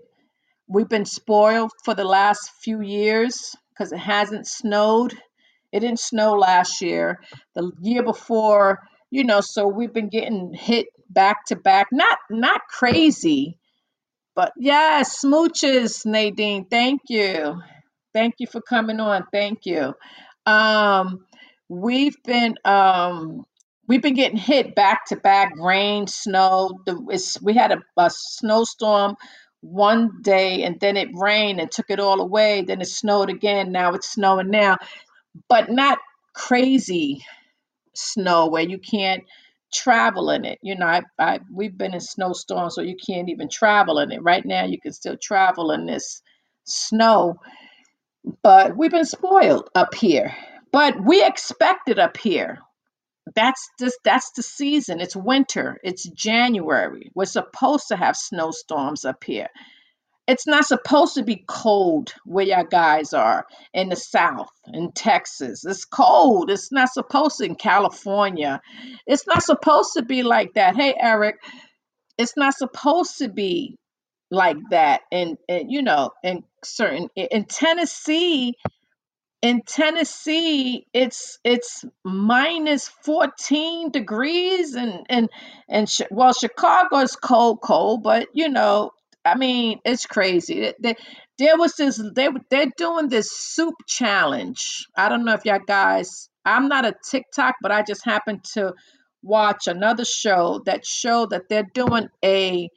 [0.68, 5.14] We've been spoiled for the last few years because it hasn't snowed.
[5.72, 7.20] It didn't snow last year.
[7.54, 8.80] The year before,
[9.10, 11.88] you know, so we've been getting hit back to back.
[11.92, 13.58] Not not crazy,
[14.34, 16.66] but yeah, smooches, Nadine.
[16.66, 17.60] Thank you.
[18.14, 19.26] Thank you for coming on.
[19.32, 19.94] Thank you.
[20.46, 21.26] Um,
[21.68, 23.44] we've been um
[23.86, 26.80] we've been getting hit back to back, rain, snow.
[26.86, 29.16] The it's, we had a, a snowstorm
[29.60, 32.62] one day and then it rained and took it all away.
[32.62, 33.72] Then it snowed again.
[33.72, 34.78] Now it's snowing now,
[35.48, 35.98] but not
[36.34, 37.24] crazy
[37.94, 39.24] snow where you can't
[39.72, 40.58] travel in it.
[40.62, 44.22] You know, I, I we've been in snowstorms so you can't even travel in it.
[44.22, 46.22] Right now you can still travel in this
[46.64, 47.36] snow
[48.42, 50.34] but we've been spoiled up here.
[50.72, 52.58] But we expect it up here.
[53.34, 55.00] That's just that's the season.
[55.00, 55.78] It's winter.
[55.82, 57.10] It's January.
[57.14, 59.48] We're supposed to have snowstorms up here.
[60.26, 65.64] It's not supposed to be cold where y'all guys are in the South, in Texas.
[65.64, 66.50] It's cold.
[66.50, 68.60] It's not supposed to in California.
[69.06, 70.76] It's not supposed to be like that.
[70.76, 71.36] Hey, Eric,
[72.18, 73.78] it's not supposed to be
[74.30, 75.02] like that.
[75.12, 78.54] And, and you know, in certain in Tennessee,
[79.42, 85.30] in Tennessee, it's it's minus 14 degrees and and
[85.70, 88.92] and ch- well, Chicago is cold, cold, but you know,
[89.24, 90.74] I mean, it's crazy.
[90.82, 90.96] They-
[91.38, 94.86] there was this they they're doing this soup challenge.
[94.98, 96.28] I don't know if y'all guys.
[96.44, 98.74] I'm not a TikTok, but I just happened to
[99.24, 102.68] watch another show that showed that they're doing a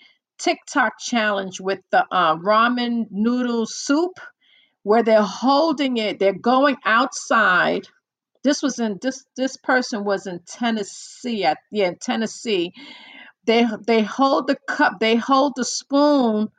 [0.41, 4.19] TikTok challenge with the um, ramen noodle soup
[4.83, 7.87] where they're holding it they're going outside.
[8.43, 12.73] This was in this this person was in tennessee at yeah in tennessee.
[13.45, 16.49] They they hold the cup they hold the spoon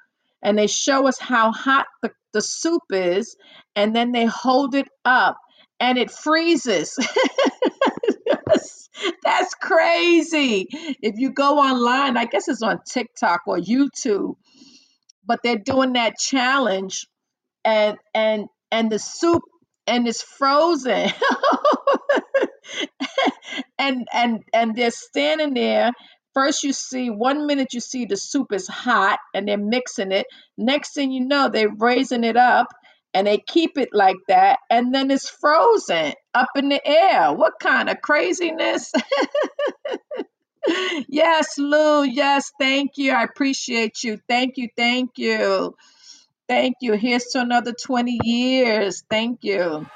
[0.43, 3.37] and they show us how hot the, the soup is
[3.77, 5.39] and then they hold it up
[5.81, 6.97] and it freezes
[9.25, 10.67] that's, crazy.
[10.71, 14.35] If you go online i guess it's on tiktok or youtube
[15.25, 17.07] but they're doing that challenge
[17.65, 19.43] and and and the soup
[19.87, 21.11] and it's frozen.
[23.79, 25.91] And and and they're standing there.
[26.35, 30.27] First you see one minute you see the soup is hot and they're mixing it.
[30.57, 32.69] Next thing you know they're raising it up
[33.15, 37.33] and they keep it like that and then it's frozen up in the air.
[37.33, 38.93] What kind of craziness?
[41.09, 44.21] Yes lou yes thank you i appreciate you.
[44.29, 45.75] Thank you thank you.
[46.49, 49.87] Thank you here's to another 20 years thank you.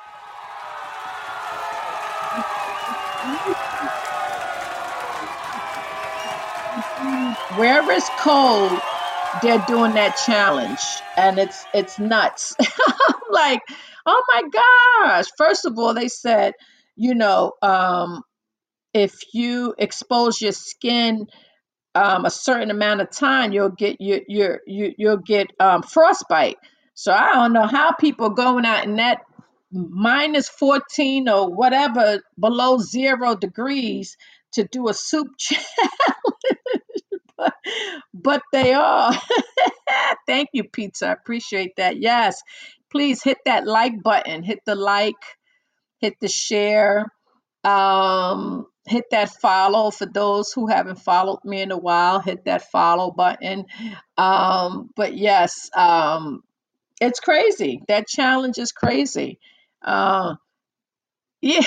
[7.56, 8.80] Wherever it's cold
[9.40, 12.54] they're doing that challenge and it's it's nuts.
[13.30, 13.62] Like
[14.06, 14.42] oh my
[15.06, 15.26] gosh.
[15.38, 16.54] First of all they said
[16.96, 18.22] you know um
[18.94, 21.26] if you expose your skin
[21.94, 26.58] um a certain amount of time you'll get you you you you'll get um frostbite.
[26.94, 29.20] So i don't know how people going out in that
[29.72, 34.16] minus 14 or whatever below zero degrees
[34.52, 35.28] to do a soup
[36.24, 36.65] but,
[38.14, 39.12] but they are.
[40.26, 41.08] Thank you, pizza.
[41.08, 41.98] I appreciate that.
[41.98, 42.42] Yes.
[42.90, 44.42] Please hit that like button.
[44.42, 45.14] Hit the like,
[46.00, 47.06] hit the share,
[47.64, 52.20] um, hit that follow for those who haven't followed me in a while.
[52.20, 53.66] Hit that follow button.
[54.16, 56.42] Um, but yes, um,
[57.00, 57.82] it's crazy.
[57.88, 59.38] That challenge is crazy.
[59.82, 60.36] Uh,
[61.42, 61.60] yeah,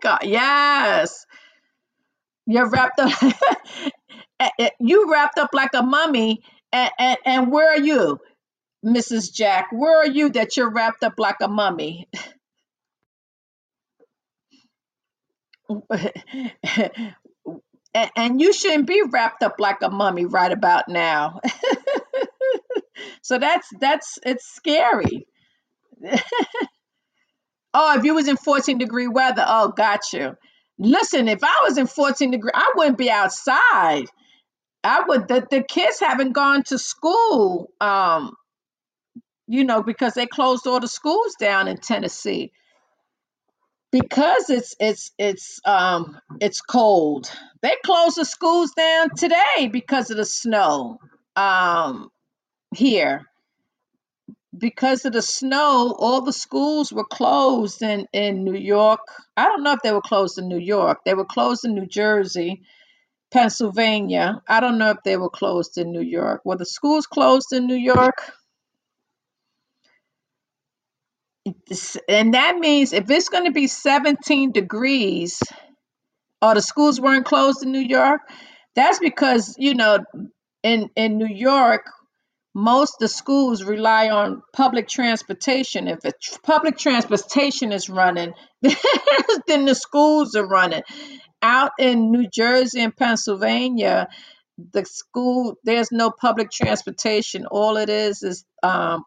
[0.00, 1.26] God, yes.
[2.46, 3.12] You're wrapped up.
[4.80, 6.42] You wrapped up like a mummy.
[6.72, 8.18] And, and, and where are you,
[8.84, 9.32] Mrs.
[9.32, 9.68] Jack?
[9.72, 12.08] Where are you that you're wrapped up like a mummy?
[17.94, 21.40] and, and you shouldn't be wrapped up like a mummy right about now.
[23.22, 25.26] so that's that's it's scary.
[27.74, 30.36] oh, if you was in 14 degree weather, oh, got you.
[30.78, 34.06] Listen, if I was in 14 degree, I wouldn't be outside.
[34.84, 38.34] I would the, the kids haven't gone to school, um,
[39.48, 42.52] you know, because they closed all the schools down in Tennessee
[43.90, 47.30] because it's it's it's um it's cold.
[47.62, 50.98] They closed the schools down today because of the snow
[51.36, 52.10] um
[52.74, 53.26] here.
[54.58, 59.00] Because of the snow, all the schools were closed in in New York.
[59.36, 61.00] I don't know if they were closed in New York.
[61.06, 62.62] They were closed in New Jersey,
[63.32, 64.42] Pennsylvania.
[64.48, 66.42] I don't know if they were closed in New York.
[66.44, 68.32] Were the schools closed in New York?
[72.08, 75.42] And that means if it's going to be 17 degrees,
[76.42, 78.20] or the schools weren't closed in New York,
[78.74, 80.00] that's because, you know,
[80.62, 81.82] in in New York,
[82.58, 85.86] most of the schools rely on public transportation.
[85.86, 86.12] If the
[86.42, 88.34] public transportation is running,
[89.46, 90.82] then the schools are running.
[91.40, 94.08] Out in New Jersey and Pennsylvania,
[94.72, 97.46] the school there's no public transportation.
[97.46, 99.04] All it is is um,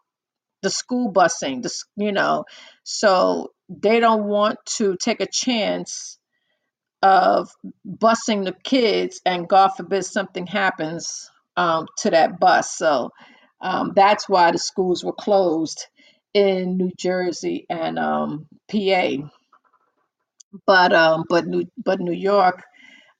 [0.62, 1.62] the school busing.
[1.62, 2.46] The you know,
[2.84, 6.18] so they don't want to take a chance
[7.02, 7.50] of
[7.86, 13.10] busing the kids and god forbid something happens um, to that bus so
[13.62, 15.86] um, that's why the schools were closed
[16.34, 19.30] in new jersey and um, pa
[20.66, 22.62] but um, but new but new york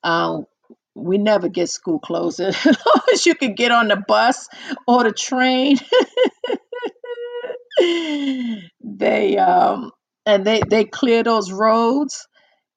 [0.04, 0.46] um,
[0.94, 4.48] we never get school closed as long as you can get on the bus
[4.88, 5.78] or the train.
[8.80, 9.90] They um
[10.26, 12.26] and they they clear those roads.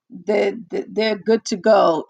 [0.10, 2.06] They- they're good to go.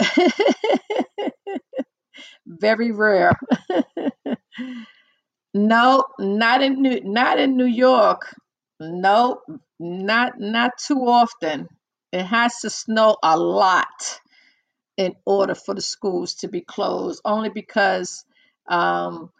[2.47, 3.31] Very rare
[5.55, 8.35] No, not in New, not in New York.
[8.81, 9.41] No,
[9.79, 11.69] not not too often.
[12.13, 14.21] It has to snow a lot
[14.97, 17.21] in order for the schools to be closed.
[17.25, 18.25] Only because
[18.67, 19.31] um,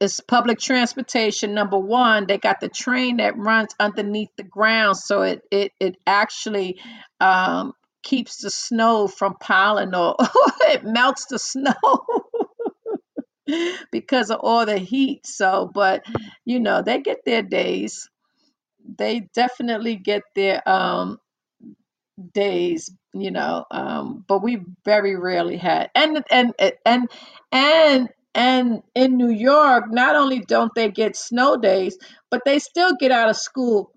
[0.00, 1.54] it's public transportation.
[1.54, 5.96] Number one, they got the train that runs underneath the ground, so it it it
[6.06, 6.80] actually
[7.20, 7.74] um,
[8.04, 10.16] keeps the snow from piling or
[10.62, 11.74] it melts the snow.
[13.92, 15.26] because of all the heat.
[15.26, 16.04] So, but
[16.44, 18.08] you know, they get their days.
[18.98, 21.18] They definitely get their um
[22.34, 23.64] days, you know.
[23.70, 26.54] Um, but we very rarely had and and
[26.86, 27.08] and
[27.52, 31.96] and and in New York, not only don't they get snow days,
[32.30, 33.92] but they still get out of school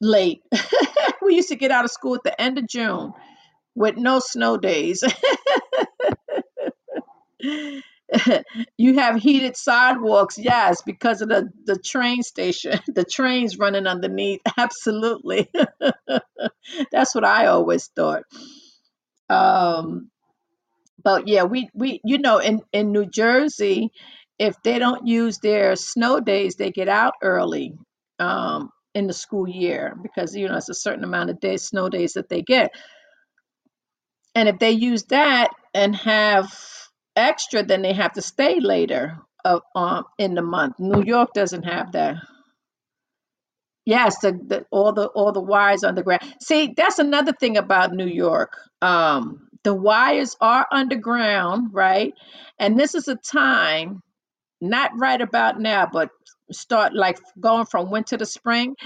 [0.00, 0.40] late.
[1.22, 3.12] we used to get out of school at the end of June
[3.74, 5.02] with no snow days.
[8.78, 14.40] you have heated sidewalks, yes, because of the, the train station, the trains running underneath.
[14.58, 15.50] Absolutely.
[16.92, 18.24] That's what I always thought.
[19.28, 20.10] Um,
[21.02, 23.90] but yeah, we, we you know, in, in New Jersey,
[24.38, 27.74] if they don't use their snow days, they get out early
[28.18, 31.88] um, in the school year because, you know, it's a certain amount of days, snow
[31.88, 32.72] days that they get.
[34.34, 36.52] And if they use that and have
[37.16, 40.78] extra, then they have to stay later of, um, in the month.
[40.80, 42.16] New York doesn't have that.
[43.86, 46.22] Yes, the, the all the all the wires underground.
[46.42, 48.52] See, that's another thing about New York.
[48.82, 52.14] Um, the wires are underground, right?
[52.58, 54.02] And this is a time,
[54.60, 56.10] not right about now, but
[56.52, 58.76] start like going from winter to spring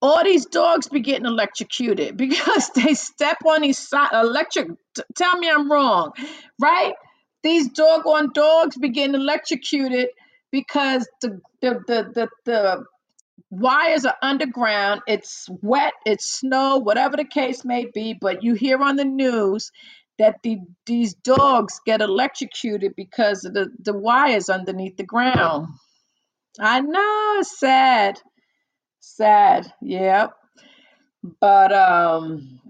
[0.00, 4.68] all these dogs be getting electrocuted because they step on these electric.
[4.94, 6.12] t- Tell me I'm wrong,
[6.60, 6.94] right?
[7.44, 10.08] These doggone dogs be getting electrocuted
[10.52, 12.84] because the the the the, the
[13.50, 15.02] wires are underground.
[15.08, 18.14] It's wet, it's snow, whatever the case may be.
[18.20, 19.72] But you hear on the news
[20.18, 25.68] that the these dogs get electrocuted because of the the wires underneath the ground.
[26.60, 28.20] I know, it's sad,
[29.00, 29.72] sad.
[29.82, 30.32] Yep.
[31.40, 32.60] but um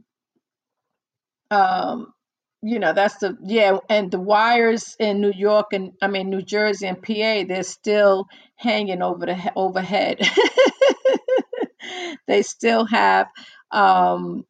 [1.51, 2.13] um
[2.65, 6.43] you know that's the yeah and the wires in new york and i mean new
[6.43, 8.27] jersey and pa they're still
[8.57, 10.21] hanging over the he- overhead.
[12.29, 13.29] They still have
[13.73, 14.45] um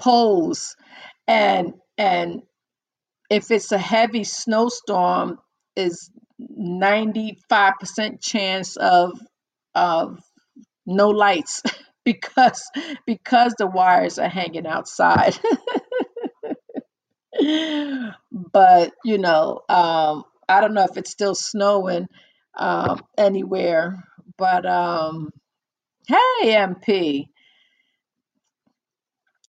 [0.00, 0.76] poles.
[1.28, 2.42] And and
[3.30, 5.38] if it's a heavy snowstorm
[5.76, 6.10] is
[6.40, 9.18] 95% chance of
[9.74, 10.20] of
[10.86, 11.62] no lights
[12.04, 12.62] because
[13.06, 15.38] because the wires are hanging outside
[18.54, 22.08] but you know, um, I don't know if it's still snowing
[22.58, 24.04] um, anywhere.
[24.38, 25.30] But um,
[26.08, 27.26] hey, MP,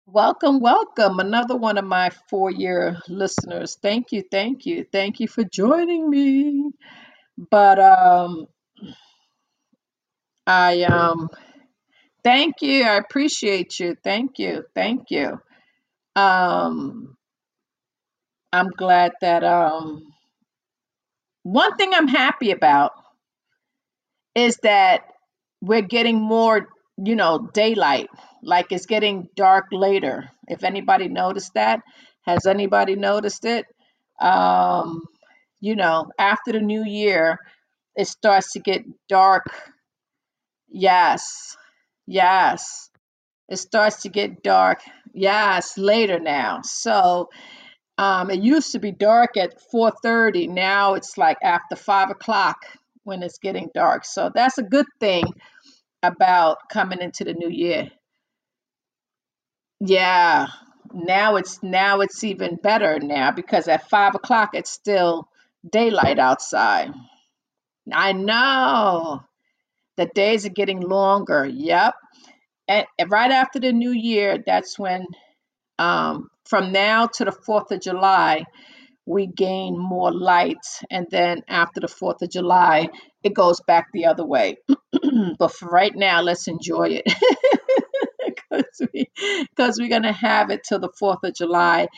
[0.06, 1.20] Welcome, welcome.
[1.20, 3.78] Another one of my four year listeners.
[3.82, 6.70] Thank you, thank you, thank you for joining me.
[7.50, 8.46] But um,
[10.46, 11.28] I um,
[12.24, 12.84] thank you.
[12.84, 13.96] I appreciate you.
[14.04, 15.40] Thank you, thank you.
[16.16, 17.15] Um,
[18.56, 20.12] I'm glad that um,
[21.42, 22.92] one thing I'm happy about
[24.34, 25.02] is that
[25.60, 26.68] we're getting more,
[26.98, 28.08] you know, daylight.
[28.42, 30.30] Like it's getting dark later.
[30.48, 31.80] If anybody noticed that,
[32.22, 33.66] has anybody noticed it?
[34.20, 35.02] Um,
[35.60, 37.38] you know, after the new year,
[37.96, 39.46] it starts to get dark.
[40.68, 41.56] Yes.
[42.06, 42.90] Yes.
[43.48, 44.80] It starts to get dark.
[45.14, 46.60] Yes, later now.
[46.62, 47.30] So
[47.98, 50.48] um, it used to be dark at 4:30.
[50.48, 52.58] Now it's like after five o'clock
[53.04, 54.04] when it's getting dark.
[54.04, 55.24] So that's a good thing
[56.02, 57.90] about coming into the new year.
[59.80, 60.48] Yeah.
[60.92, 65.28] Now it's now it's even better now because at five o'clock it's still
[65.68, 66.92] daylight outside.
[67.92, 69.22] I know.
[69.96, 71.46] The days are getting longer.
[71.46, 71.94] Yep.
[72.68, 75.06] And right after the new year, that's when
[75.78, 78.44] um from now to the 4th of July,
[79.06, 80.64] we gain more light.
[80.90, 82.88] And then after the 4th of July,
[83.24, 84.56] it goes back the other way.
[85.38, 87.04] but for right now, let's enjoy it.
[88.26, 89.06] Because we,
[89.56, 91.88] 'cause we're going to have it till the 4th of July.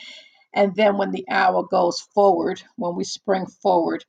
[0.53, 4.05] And then when the hour goes forward, when we spring forward,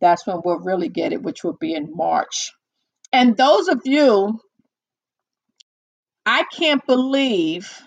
[0.00, 2.52] that's when we'll really get it, which will be in March.
[3.12, 4.40] And those of you,
[6.26, 7.82] I can't believe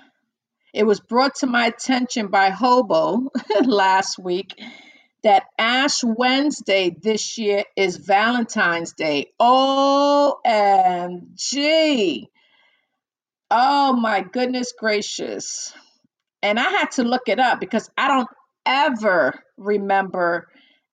[0.73, 3.29] it was brought to my attention by Hobo
[3.63, 4.59] last week
[5.23, 9.27] that Ash Wednesday this year is Valentine's Day.
[9.39, 10.43] OMG.
[13.51, 15.71] Oh my goodness gracious.
[16.41, 18.27] And I had to look it up because I don't
[18.65, 20.47] ever remember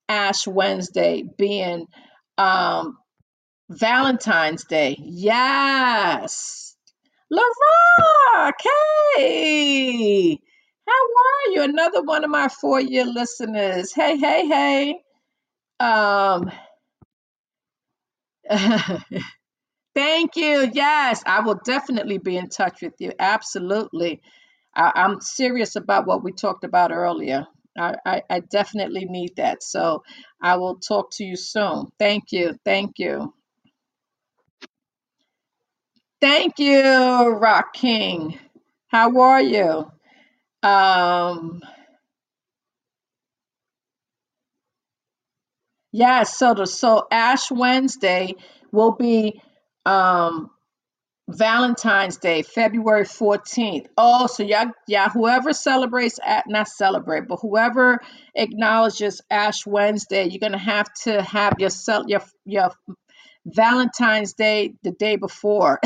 [0.09, 1.87] Ash Wednesday being
[2.39, 2.99] um,
[3.71, 4.97] Valentine's Day.
[5.01, 6.60] Yes.
[7.33, 8.55] LaRock,
[9.17, 10.41] hey.
[10.89, 11.63] How are you?
[11.63, 13.93] Another one of my four-year listeners.
[13.93, 15.01] Hey, hey, hey.
[15.81, 16.51] Um,
[19.95, 20.71] thank you.
[20.73, 23.13] Yes, I will definitely be in touch with you.
[23.19, 24.23] Absolutely.
[24.75, 27.47] I, I'm serious about what we talked about earlier.
[27.79, 29.63] I, I, I definitely need that.
[29.63, 30.03] So
[30.43, 31.87] I will talk to you soon.
[31.99, 32.57] Thank you.
[32.65, 33.35] Thank you.
[36.21, 36.83] Thank you,
[37.31, 38.39] Rock King.
[38.89, 39.93] How are you?
[40.63, 41.63] Um,
[45.93, 48.37] yeah, so the so Ash Wednesday
[48.73, 49.43] will be
[49.87, 50.51] um
[51.29, 53.87] Valentine's Day, February 14th.
[53.99, 58.01] Oh, so yeah, yeah, whoever celebrates at not celebrate, but whoever
[58.35, 61.71] acknowledges Ash Wednesday, you're gonna have to have your
[62.09, 62.71] your your
[63.47, 65.81] Valentine's Day the day before.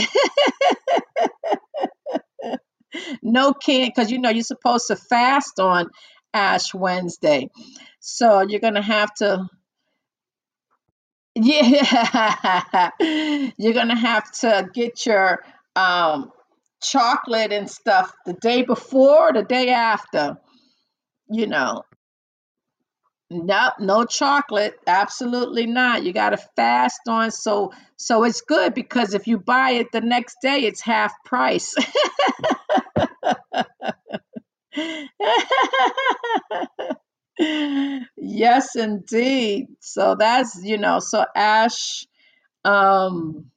[3.23, 5.91] no can because you know you're supposed to fast on
[6.33, 7.51] Ash Wednesday.
[8.01, 9.47] So you're gonna have to
[11.37, 15.45] Yeah, you're gonna have to get your
[15.75, 16.31] um
[16.83, 20.37] chocolate and stuff the day before, the day after.
[21.31, 21.83] You know,
[23.35, 26.05] nope, no chocolate, absolutely not.
[26.05, 30.39] You gotta fast on so so it's good because if you buy it the next
[30.43, 31.75] day, it's half price.
[38.17, 39.67] Yes, indeed.
[39.81, 42.07] So that's, you know, so Ash
[42.65, 43.51] um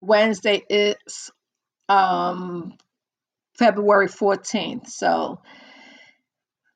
[0.00, 1.30] Wednesday is
[1.88, 2.74] um
[3.58, 4.88] February 14th.
[4.88, 5.40] So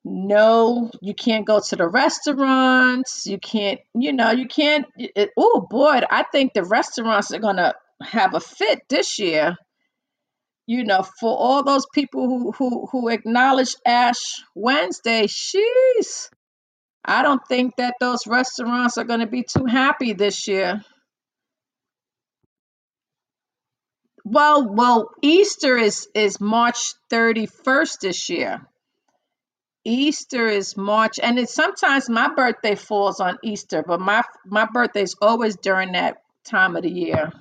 [0.05, 3.27] no, you can't go to the restaurants.
[3.27, 4.87] You can't, you know, you can't.
[5.37, 9.57] Oh boy, I think the restaurants are gonna have a fit this year.
[10.67, 16.31] You know, for all those people who who who acknowledge Ash Wednesday, she's.
[17.05, 20.83] I don't think that those restaurants are going to be too happy this year.
[24.25, 28.69] Well, well, Easter is is March 31st this year.
[29.85, 35.03] Easter is March, and it's sometimes my birthday falls on Easter, but my my birthday
[35.03, 37.33] is always during that time of the year.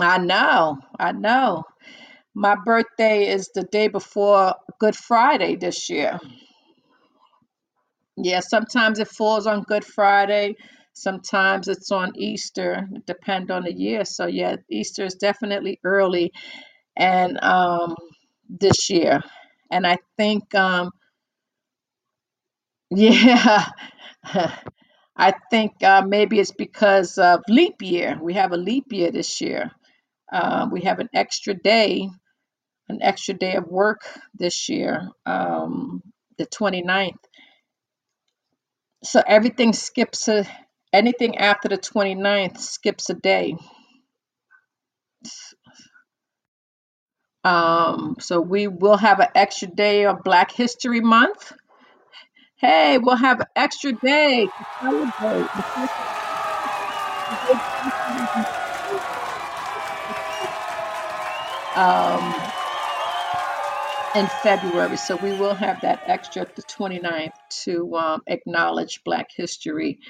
[0.00, 1.64] I know, I know.
[2.34, 6.20] My birthday is the day before Good Friday this year.
[8.16, 10.56] Yeah, sometimes it falls on Good Friday,
[10.94, 14.04] sometimes it's on Easter, depend on the year.
[14.04, 16.32] So yeah, Easter is definitely early.
[16.96, 17.96] and um,
[18.48, 19.22] this year.
[19.70, 20.90] And I think, um,
[22.90, 23.66] yeah,
[25.16, 28.18] I think uh, maybe it's because of leap year.
[28.22, 29.72] We have a leap year this year.
[30.32, 32.08] Uh, we have an extra day,
[32.88, 34.02] an extra day of work
[34.34, 36.02] this year, um,
[36.38, 37.16] the 29th.
[39.04, 40.46] So everything skips a,
[40.92, 43.56] anything after the 29th skips a day.
[47.46, 51.52] Um, so we will have an extra day of Black History Month.
[52.56, 55.48] Hey, we'll have an extra day to celebrate.
[61.76, 62.34] Um,
[64.16, 64.96] in February.
[64.96, 67.30] So we will have that extra the 29th
[67.64, 70.00] to um, acknowledge Black history.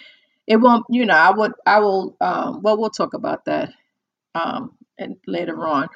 [0.47, 3.75] It won't, you know, I would, I will, um, well, we'll talk about that
[4.35, 5.89] um, and later on.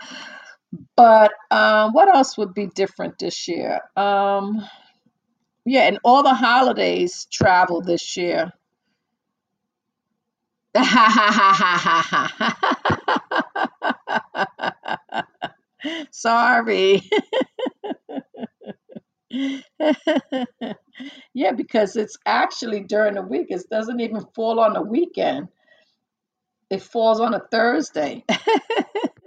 [0.96, 3.80] But um, what else would be different this year?
[3.96, 4.64] Um,
[5.66, 8.52] yeah, and all the holidays travel this year.
[16.10, 17.02] Sorry.
[21.34, 23.46] Yeah, because it's actually during the week.
[23.50, 25.48] It doesn't even fall on a weekend.
[26.70, 28.24] It falls on a Thursday.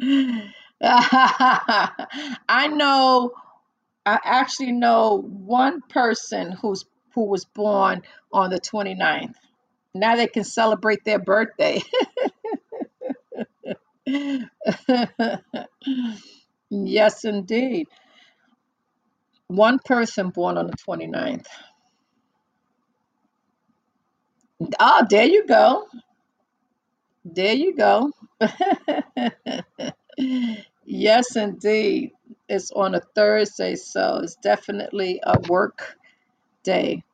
[0.82, 3.32] I know,
[4.06, 8.02] I actually know one person who's who was born
[8.32, 9.34] on the 29th.
[9.94, 11.82] Now they can celebrate their birthday.
[16.70, 17.88] Yes, indeed.
[19.48, 21.46] One person born on the 29th.
[24.80, 25.86] Oh, there you go.
[27.24, 28.12] There you go.
[30.84, 32.12] Yes, indeed.
[32.48, 35.96] It's on a Thursday, so it's definitely a work
[36.64, 37.04] day.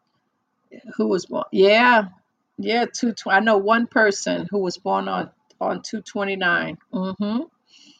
[0.96, 1.44] Who was born?
[1.52, 2.04] Yeah,
[2.58, 2.86] yeah.
[2.86, 3.14] Two.
[3.26, 5.30] I know one person who was born on
[5.60, 6.78] on two twenty nine.
[6.92, 7.42] Mm-hmm.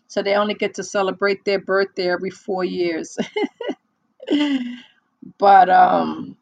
[0.09, 3.19] So they only get to celebrate their birthday every four years.
[5.39, 6.37] But um,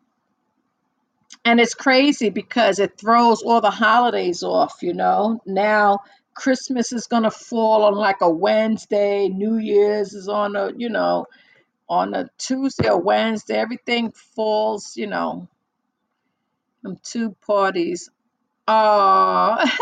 [1.44, 4.78] and it's crazy because it throws all the holidays off.
[4.82, 6.00] You know, now
[6.34, 9.28] Christmas is gonna fall on like a Wednesday.
[9.28, 11.26] New Year's is on a you know
[11.88, 13.56] on a Tuesday or Wednesday.
[13.56, 14.96] Everything falls.
[14.96, 15.48] You know,
[16.82, 18.10] from two parties.
[18.66, 19.58] Oh.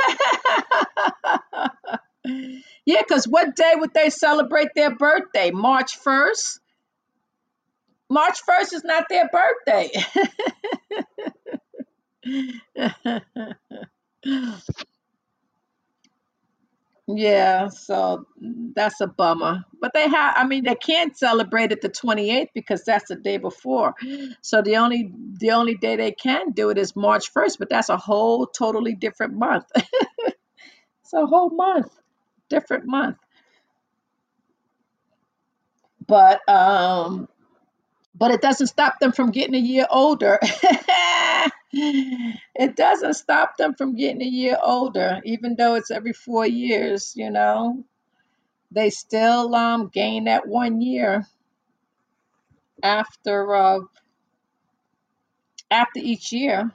[2.84, 5.50] Yeah, because what day would they celebrate their birthday?
[5.50, 6.58] March 1st?
[8.10, 9.90] March 1st is not their birthday.
[17.08, 18.26] Yeah, so
[18.74, 19.64] that's a bummer.
[19.80, 23.36] But they have, I mean, they can't celebrate it the 28th because that's the day
[23.36, 23.94] before.
[24.42, 27.90] So the only the only day they can do it is March 1st, but that's
[27.90, 29.66] a whole totally different month.
[31.04, 31.92] It's a whole month,
[32.50, 33.18] different month.
[36.06, 37.28] But um
[38.14, 40.40] but it doesn't stop them from getting a year older.
[41.72, 47.14] it doesn't stop them from getting a year older, even though it's every four years,
[47.16, 47.84] you know.
[48.72, 51.26] They still um, gain that one year
[52.82, 53.80] after uh,
[55.70, 56.72] after each year.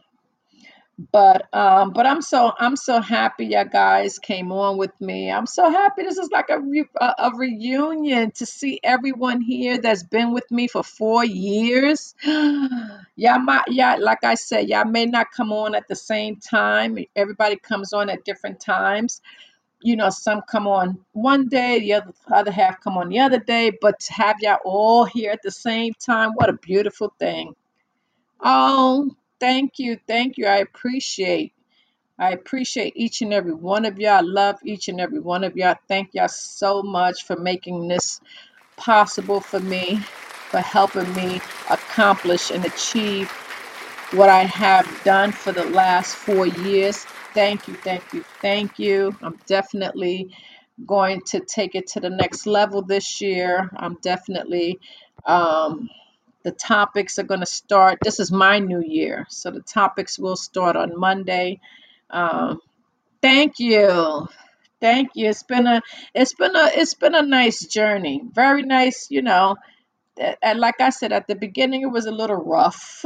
[0.97, 5.31] But um, but I'm so I'm so happy you guys came on with me.
[5.31, 6.03] I'm so happy.
[6.03, 10.49] This is like a re- a, a reunion to see everyone here that's been with
[10.51, 12.15] me for four years.
[12.25, 16.97] y'all might yeah, like I said, y'all may not come on at the same time.
[17.15, 19.21] Everybody comes on at different times.
[19.81, 23.39] You know, some come on one day, the other other half come on the other
[23.39, 23.71] day.
[23.81, 27.53] But to have y'all all here at the same time, what a beautiful thing.
[28.41, 30.47] Oh, thank you, thank you.
[30.47, 31.53] I appreciate.
[32.19, 34.13] I appreciate each and every one of y'all.
[34.17, 35.75] I love each and every one of y'all.
[35.87, 38.21] Thank y'all so much for making this
[38.77, 39.97] possible for me,
[40.49, 43.31] for helping me accomplish and achieve
[44.13, 47.05] what I have done for the last four years.
[47.33, 49.15] Thank you, thank you, thank you.
[49.21, 50.35] I'm definitely
[50.85, 53.69] going to take it to the next level this year.
[53.77, 54.79] I'm definitely,
[55.25, 55.89] um,
[56.47, 57.99] the topics are going to start.
[58.03, 61.61] This is my new year, so the topics will start on Monday.
[62.09, 62.61] Um,
[63.21, 64.27] thank you.
[64.81, 65.29] Thank you.
[65.29, 65.81] It's been a
[66.15, 68.23] it's been a it's been a nice journey.
[68.33, 69.57] Very nice, you know.
[70.43, 73.05] And like I said at the beginning, it was a little rough,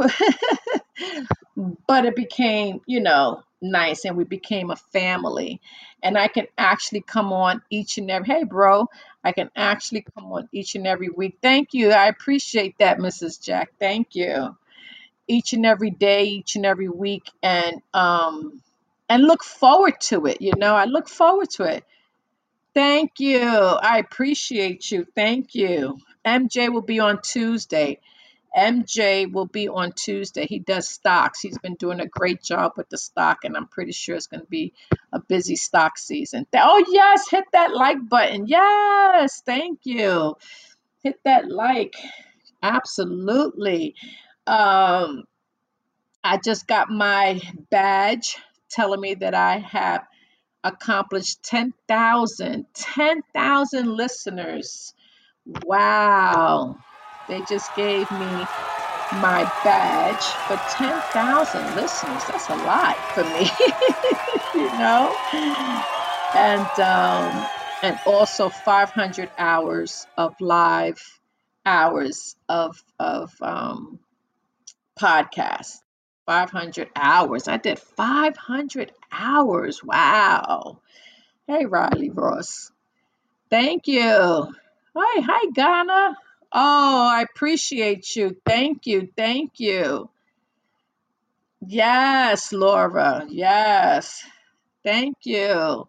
[1.88, 5.62] but it became, you know, nice and we became a family.
[6.04, 8.88] And I can actually come on each and every, hey, bro,
[9.24, 11.40] I can actually come on each and every week.
[11.42, 11.92] Thank you.
[11.92, 13.44] I appreciate that, Mrs.
[13.44, 13.72] Jack.
[13.80, 14.58] Thank you.
[15.28, 18.62] Each and every day, each and every week, and um,
[19.10, 20.42] and look forward to it.
[20.42, 21.86] You know, I look forward to it.
[22.74, 23.42] Thank you.
[23.42, 25.06] I appreciate you.
[25.16, 26.00] Thank you.
[26.26, 28.00] MJ will be on Tuesday.
[28.56, 30.46] MJ will be on Tuesday.
[30.46, 31.40] He does stocks.
[31.40, 34.42] He's been doing a great job with the stock, and I'm pretty sure it's going
[34.42, 34.74] to be
[35.14, 36.46] a busy stock season.
[36.56, 38.48] Oh, yes, hit that like button.
[38.48, 40.36] Yes, thank you.
[41.04, 41.96] Hit that like.
[42.62, 43.96] Absolutely.
[44.46, 45.24] Um,
[46.24, 48.38] I just got my badge
[48.70, 50.06] telling me that I have
[50.64, 54.94] accomplished 10,000, 10,000 listeners.
[55.46, 56.78] Wow.
[57.28, 58.50] They just gave me
[59.12, 62.26] my badge for 10,000 listeners.
[62.26, 63.52] That's a lot for me,
[64.54, 65.20] you know?
[66.34, 67.50] And um
[67.82, 71.02] and also 500 hours of live
[71.66, 74.00] hours of of um
[75.00, 75.80] podcast.
[76.26, 77.48] 500 hours.
[77.48, 79.84] I did 500 hours.
[79.84, 80.82] Wow.
[81.48, 82.72] Hey, Riley Ross.
[83.50, 84.54] Thank you.
[84.96, 86.18] Hi, hi, Ghana.
[86.54, 88.38] Oh, I appreciate you.
[88.46, 89.10] Thank you.
[89.18, 90.10] Thank you.
[91.68, 93.26] Yes, Laura.
[93.30, 94.24] Yes.
[94.84, 95.88] Thank you.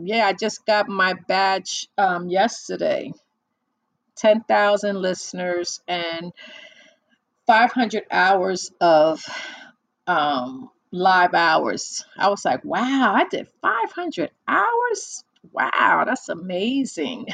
[0.00, 3.12] Yeah, I just got my badge um, yesterday.
[4.16, 6.32] 10,000 listeners and
[7.46, 9.24] 500 hours of
[10.06, 12.04] um, live hours.
[12.18, 15.24] I was like, wow, I did 500 hours.
[15.52, 17.26] Wow, that's amazing.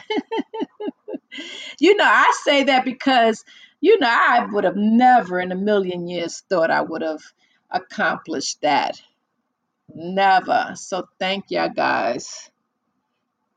[1.80, 3.44] you know, I say that because,
[3.80, 7.22] you know, I would have never in a million years thought I would have
[7.70, 9.00] accomplished that.
[9.94, 10.72] Never.
[10.76, 12.50] So thank you guys.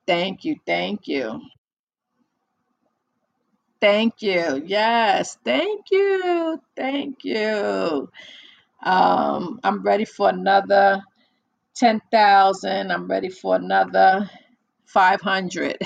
[0.07, 0.57] Thank you.
[0.65, 1.41] Thank you.
[3.81, 4.63] Thank you.
[4.65, 5.37] Yes.
[5.45, 6.61] Thank you.
[6.75, 8.09] Thank you.
[8.83, 11.03] Um, I'm ready for another
[11.77, 12.91] 10,000.
[12.91, 14.29] I'm ready for another
[14.85, 15.77] 500.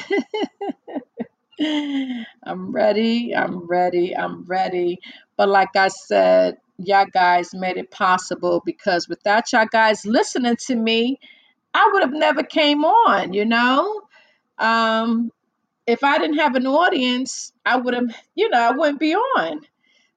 [1.61, 3.35] I'm ready.
[3.35, 4.15] I'm ready.
[4.15, 4.99] I'm ready.
[5.37, 10.75] But like I said, y'all guys made it possible because without y'all guys listening to
[10.75, 11.19] me,
[11.73, 14.01] I would have never came on, you know?
[14.57, 15.31] Um,
[15.87, 19.61] if I didn't have an audience, I would have, you know, I wouldn't be on.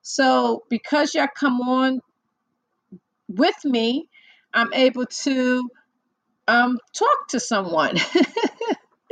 [0.03, 2.01] So because y'all come on
[3.29, 4.09] with me,
[4.55, 5.69] I'm able to
[6.49, 7.97] um, talk to someone.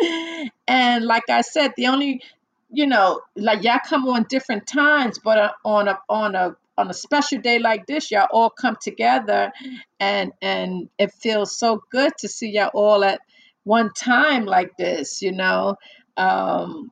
[0.68, 2.22] and like I said, the only,
[2.70, 6.88] you know, like y'all come on different times, but uh, on a on a on
[6.88, 9.52] a special day like this, y'all all come together,
[10.00, 13.20] and and it feels so good to see y'all all at
[13.64, 15.22] one time like this.
[15.22, 15.76] You know,
[16.16, 16.90] um,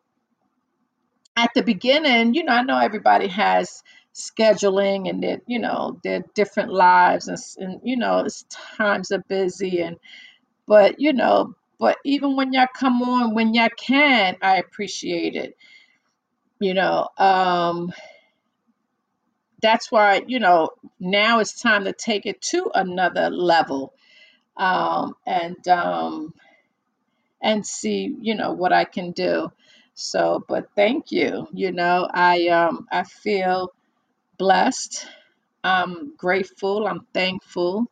[1.37, 3.83] at the beginning, you know, I know everybody has
[4.15, 8.45] scheduling and that you know their different lives and, and you know it's
[8.77, 9.97] times are busy and
[10.67, 15.57] but you know but even when y'all come on when y'all can i appreciate it.
[16.61, 17.93] You know um
[19.63, 20.71] that's why you know
[21.01, 23.95] now it's time to take it to another level
[24.57, 26.35] um and um
[27.43, 29.51] and see you know what i can do.
[29.95, 33.73] So but thank you you know i um i feel
[34.41, 35.07] blessed.
[35.65, 36.89] I'm grateful.
[36.89, 37.87] I'm thankful.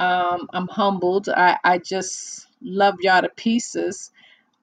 [0.00, 1.28] Um i'm humbled.
[1.30, 4.10] I i just love y'all to pieces.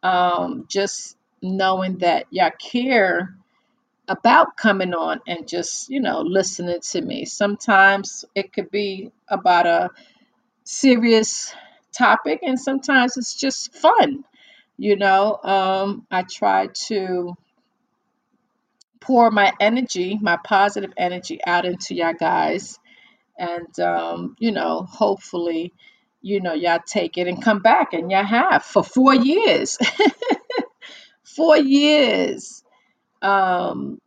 [0.04, 3.36] Um, just knowing that y'all care
[4.10, 7.26] about coming on and just, you know, listening to me.
[7.26, 9.92] Sometimes it could be about a
[10.66, 11.54] serious
[11.98, 14.26] topic, and sometimes it's just fun.
[14.78, 17.36] You know, um, I try to
[19.06, 22.80] pour my energy, my positive energy out into y'all guys.
[23.38, 25.74] And, um, you know, hopefully,
[26.22, 29.78] you know, y'all take it and come back, and y'all have for four years.
[31.24, 32.64] four years.
[33.22, 34.02] Um,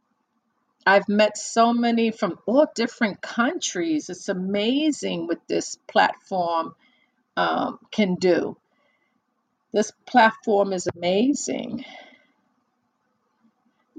[0.86, 4.10] I've met so many from all different countries.
[4.10, 6.74] It's amazing what this platform
[7.36, 8.56] um, can do.
[9.72, 11.84] This platform is amazing.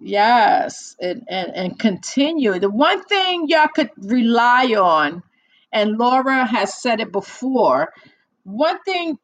[0.01, 2.59] Yes, and, and, and continue.
[2.59, 5.23] The one thing y'all could rely on,
[5.73, 7.93] and Laura has said it before,
[8.43, 9.17] one thing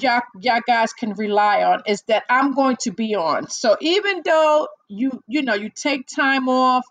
[0.00, 3.48] y'all, y'all guys can rely on is that I'm going to be on.
[3.50, 6.86] So even though you you know you take time off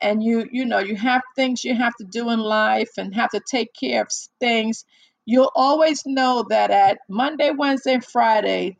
[0.00, 3.30] and you you know you have things you have to do in life and have
[3.30, 4.08] to take care of
[4.40, 4.84] things,
[5.26, 8.78] you'll always know that at Monday, Wednesday, and Friday,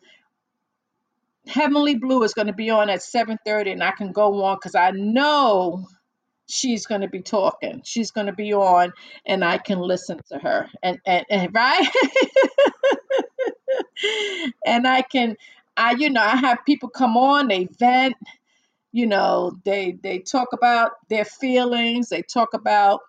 [1.49, 4.75] Heavenly Blue is going to be on at 7:30 and I can go on cuz
[4.75, 5.87] I know
[6.49, 7.83] she's going to be talking.
[7.85, 8.93] She's going to be on
[9.27, 10.71] and I can listen to her.
[10.83, 11.89] And and, and right?
[14.67, 15.37] and I can
[15.77, 18.17] I you know, I have people come on, they vent,
[18.93, 23.01] you know, they they talk about their feelings, they talk about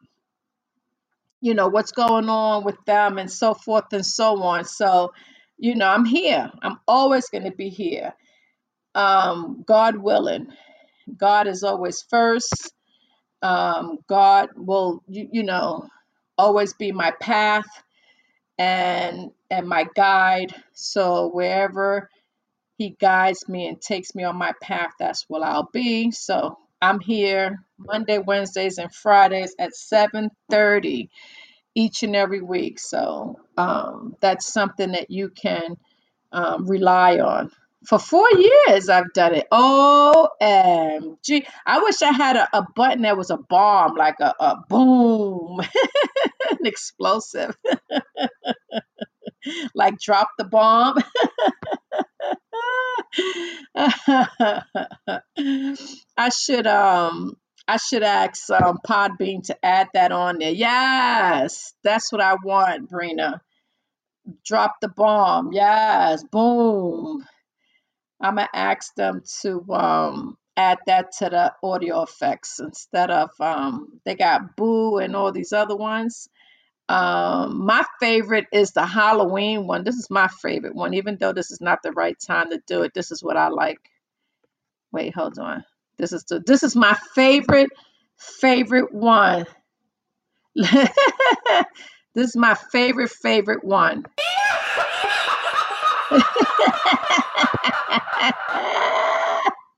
[1.41, 4.65] you know what's going on with them and so forth and so on.
[4.65, 5.14] So,
[5.57, 6.51] you know, I'm here.
[6.64, 8.14] I'm always going to be here.
[8.95, 10.48] Um God willing.
[11.18, 12.64] God is always first
[13.44, 15.88] um, God will, you, you know,
[16.38, 17.68] always be my path
[18.57, 20.53] and and my guide.
[20.74, 22.10] So wherever
[22.78, 26.11] He guides me and takes me on my path, that's where I'll be.
[26.11, 31.10] So I'm here Monday, Wednesdays, and Fridays at 7:30
[31.76, 32.80] each and every week.
[32.80, 35.78] So um, that's something that you can
[36.34, 37.52] um, rely on.
[37.88, 39.47] For four years, I've done it.
[39.51, 41.45] OMG.
[41.65, 45.60] I wish I had a, a button that was a bomb, like a, a boom,
[46.51, 47.55] an explosive,
[49.76, 50.97] like drop the bomb.
[56.18, 57.35] I should um
[57.68, 60.51] I should ask um Podbean to add that on there.
[60.51, 63.39] Yes, that's what I want, Brina.
[64.45, 65.51] Drop the bomb.
[65.51, 67.26] Yes, boom.
[68.24, 74.00] I'm gonna ask them to um add that to the audio effects instead of um
[74.06, 76.30] they got boo and all these other ones.
[76.90, 79.84] Um my favorite is the Halloween one.
[79.84, 82.84] This is my favorite one, even though this is not the right time to do
[82.84, 82.94] it.
[82.95, 83.80] This is what I like.
[84.94, 85.66] Wait, hold on.
[85.98, 87.72] This is the this is my favorite
[88.18, 89.45] favorite one.
[90.56, 90.88] this
[92.16, 94.06] is my favorite favorite one.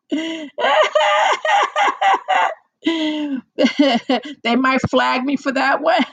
[0.11, 0.49] they
[4.55, 6.03] might flag me for that one.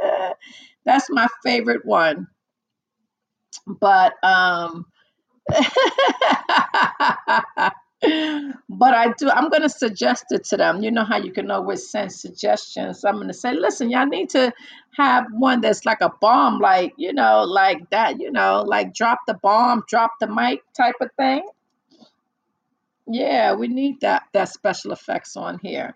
[0.84, 2.26] That's my favorite one.
[3.66, 4.86] But um
[5.50, 5.62] but
[8.94, 10.82] I do I'm gonna suggest it to them.
[10.82, 13.04] You know how you can always send suggestions.
[13.04, 14.52] I'm gonna say, listen, y'all need to
[14.96, 19.18] have one that's like a bomb, like, you know, like that, you know, like drop
[19.26, 21.42] the bomb, drop the mic type of thing.
[23.06, 25.94] Yeah, we need that that special effects on here.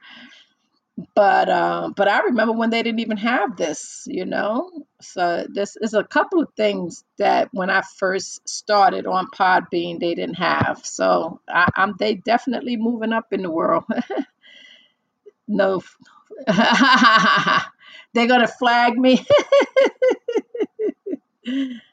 [1.14, 4.70] But um, but I remember when they didn't even have this, you know.
[5.00, 10.14] So this is a couple of things that when I first started on Podbean, they
[10.14, 10.80] didn't have.
[10.84, 13.84] So I, I'm they definitely moving up in the world.
[15.48, 15.82] no,
[18.14, 19.24] they're gonna flag me.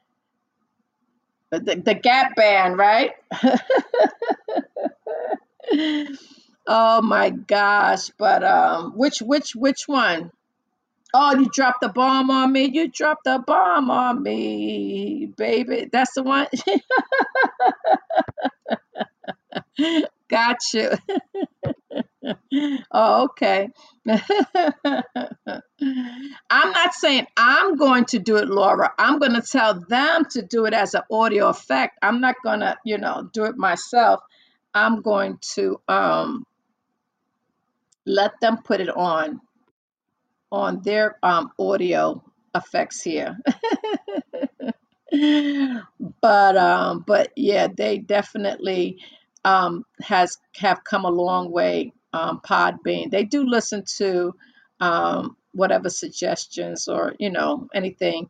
[1.59, 3.11] the, the Gap band, right?
[6.67, 8.09] oh my gosh!
[8.17, 10.31] But um, which which which one?
[11.13, 12.69] Oh, you dropped the bomb on me.
[12.73, 15.87] You dropped the bomb on me, baby.
[15.89, 16.47] That's the one.
[20.29, 20.91] Got you.
[22.91, 23.69] oh, okay.
[24.07, 24.21] I'm
[26.71, 28.93] not saying I'm going to do it, Laura.
[28.97, 31.99] I'm going to tell them to do it as an audio effect.
[32.01, 34.21] I'm not going to, you know, do it myself.
[34.73, 36.45] I'm going to um,
[38.05, 39.41] let them put it on
[40.51, 42.23] on their um, audio
[42.55, 43.37] effects here.
[46.21, 48.99] but um, but yeah, they definitely
[49.43, 51.93] um, has have come a long way.
[52.15, 54.33] Um, Podbean, they do listen to
[54.79, 58.29] um, whatever suggestions or you know anything.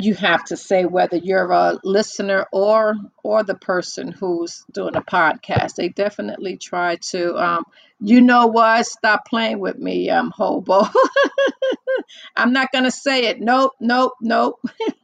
[0.00, 2.94] You have to say whether you're a listener or
[3.24, 5.74] or the person who's doing a podcast.
[5.74, 7.64] They definitely try to um
[8.00, 8.86] you know what?
[8.86, 10.84] Stop playing with me um hobo.
[12.36, 13.40] I'm not gonna say it.
[13.40, 14.60] Nope nope nope.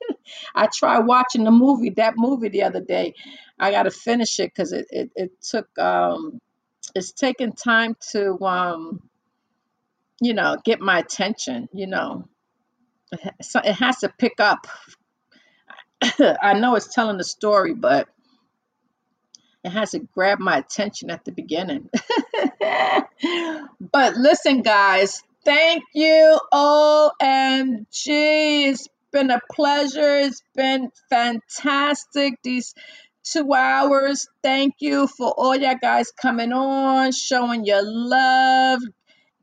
[0.55, 3.15] I tried watching the movie that movie the other day.
[3.59, 6.41] I gotta finish it because it, it it took um
[6.95, 9.09] it's taken time to um
[10.21, 12.29] you know get my attention you know
[13.43, 14.67] so it has to pick up
[16.43, 18.09] I know it's telling the story, but
[19.63, 21.89] it has to grab my attention at the beginning.
[23.81, 26.39] but listen, guys, thank you.
[26.53, 27.87] OMG.
[28.07, 30.19] It's been a pleasure.
[30.19, 32.35] It's been fantastic.
[32.43, 32.75] These
[33.25, 34.29] two hours.
[34.43, 38.81] Thank you for all y'all guys coming on, showing your love,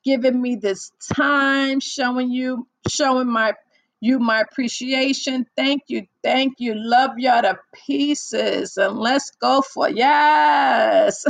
[0.05, 3.53] giving me this time, showing you, showing my
[4.01, 5.45] you my appreciation.
[5.57, 6.73] Thank you, thank you.
[6.75, 8.77] Love y'all to pieces.
[8.77, 11.25] And let's go for yes.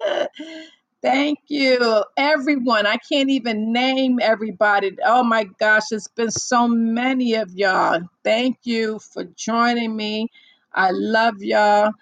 [1.02, 2.86] Thank you, everyone.
[2.86, 4.96] I can't even name everybody.
[5.04, 8.00] Oh my gosh, it's been so many of y'all.
[8.24, 10.28] Thank you for joining me.
[10.78, 11.92] I love y'all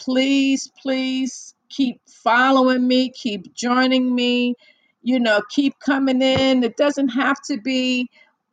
[0.00, 4.54] please, please keep following me, keep joining me,
[5.02, 6.64] you know, keep coming in.
[6.64, 8.08] It doesn't have to be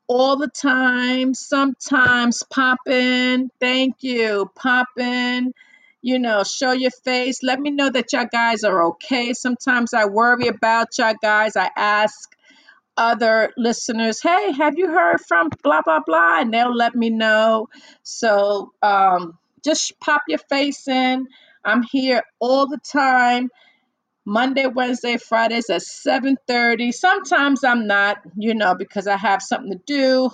[0.07, 1.34] all the time.
[1.34, 3.49] Sometimes pop in.
[3.60, 4.49] Thank you.
[4.56, 5.53] Pop in.
[6.02, 7.44] You know, show your face.
[7.44, 9.34] Let me know that y'all guys are okay.
[9.34, 11.57] Sometimes I worry about y'all guys.
[11.57, 12.30] I ask
[12.95, 16.39] other listeners, hey, have you heard from blah, blah, blah?
[16.41, 17.69] And they'll let me know.
[18.03, 19.38] So um,
[19.68, 21.27] just pop your face in.
[21.65, 23.49] I'm here all the time,
[24.26, 26.94] Monday, Wednesday, Fridays at 7:30.
[26.94, 30.31] Sometimes I'm not, you know, because I have something to do.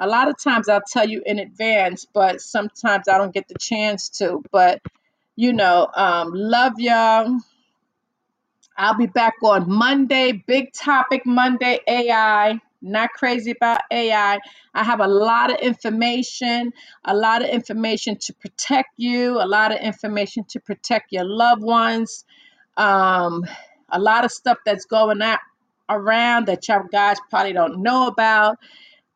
[0.00, 3.56] A lot of times I'll tell you in advance, but sometimes I don't get the
[3.60, 4.42] chance to.
[4.52, 4.82] But
[5.36, 7.38] you know, um, love y'all.
[8.76, 10.32] I'll be back on Monday.
[10.32, 12.60] Big topic Monday AI.
[12.84, 14.40] Not crazy about AI.
[14.74, 16.72] I have a lot of information,
[17.04, 21.62] a lot of information to protect you, a lot of information to protect your loved
[21.62, 22.26] ones,
[22.76, 23.44] um,
[23.90, 25.40] a lot of stuff that's going out
[25.90, 28.58] around that you guys probably don't know about.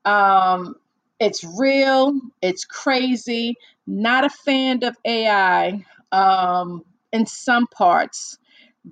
[0.04, 0.76] Um,
[1.20, 3.56] it's real, it's crazy.
[3.86, 8.36] Not a fan of AI um, in some parts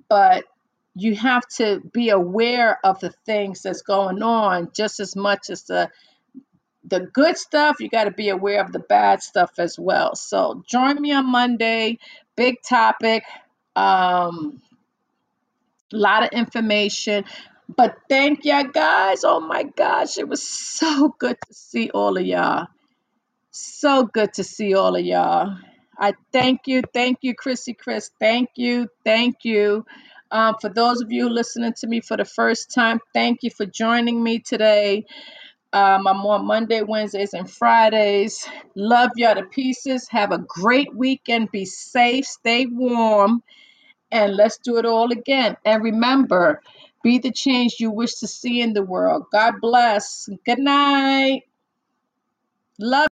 [0.09, 0.45] but
[0.97, 5.63] you have to be aware of the things that's going on just as much as
[5.63, 5.89] the
[6.85, 10.63] the good stuff you got to be aware of the bad stuff as well so
[10.69, 11.97] join me on monday
[12.35, 13.23] big topic
[13.75, 14.61] um
[15.93, 17.25] a lot of information
[17.75, 22.25] but thank ya guys oh my gosh it was so good to see all of
[22.25, 22.67] y'all
[23.51, 25.57] so good to see all of y'all.
[25.99, 28.11] I thank you, thank you, Chrissy Chris.
[28.19, 29.85] Thank you, thank you.
[30.31, 33.65] Um, for those of you listening to me for the first time, thank you for
[33.65, 35.05] joining me today.
[35.73, 38.47] Um, I'm on Monday, Wednesdays, and Fridays.
[38.75, 40.07] Love y'all to pieces.
[40.09, 41.51] Have a great weekend.
[41.51, 43.43] Be safe, stay warm,
[44.11, 45.57] and let's do it all again.
[45.65, 46.61] And remember,
[47.03, 49.25] be the change you wish to see in the world.
[49.31, 50.29] God bless.
[50.45, 51.43] Good night.
[52.79, 53.07] Love.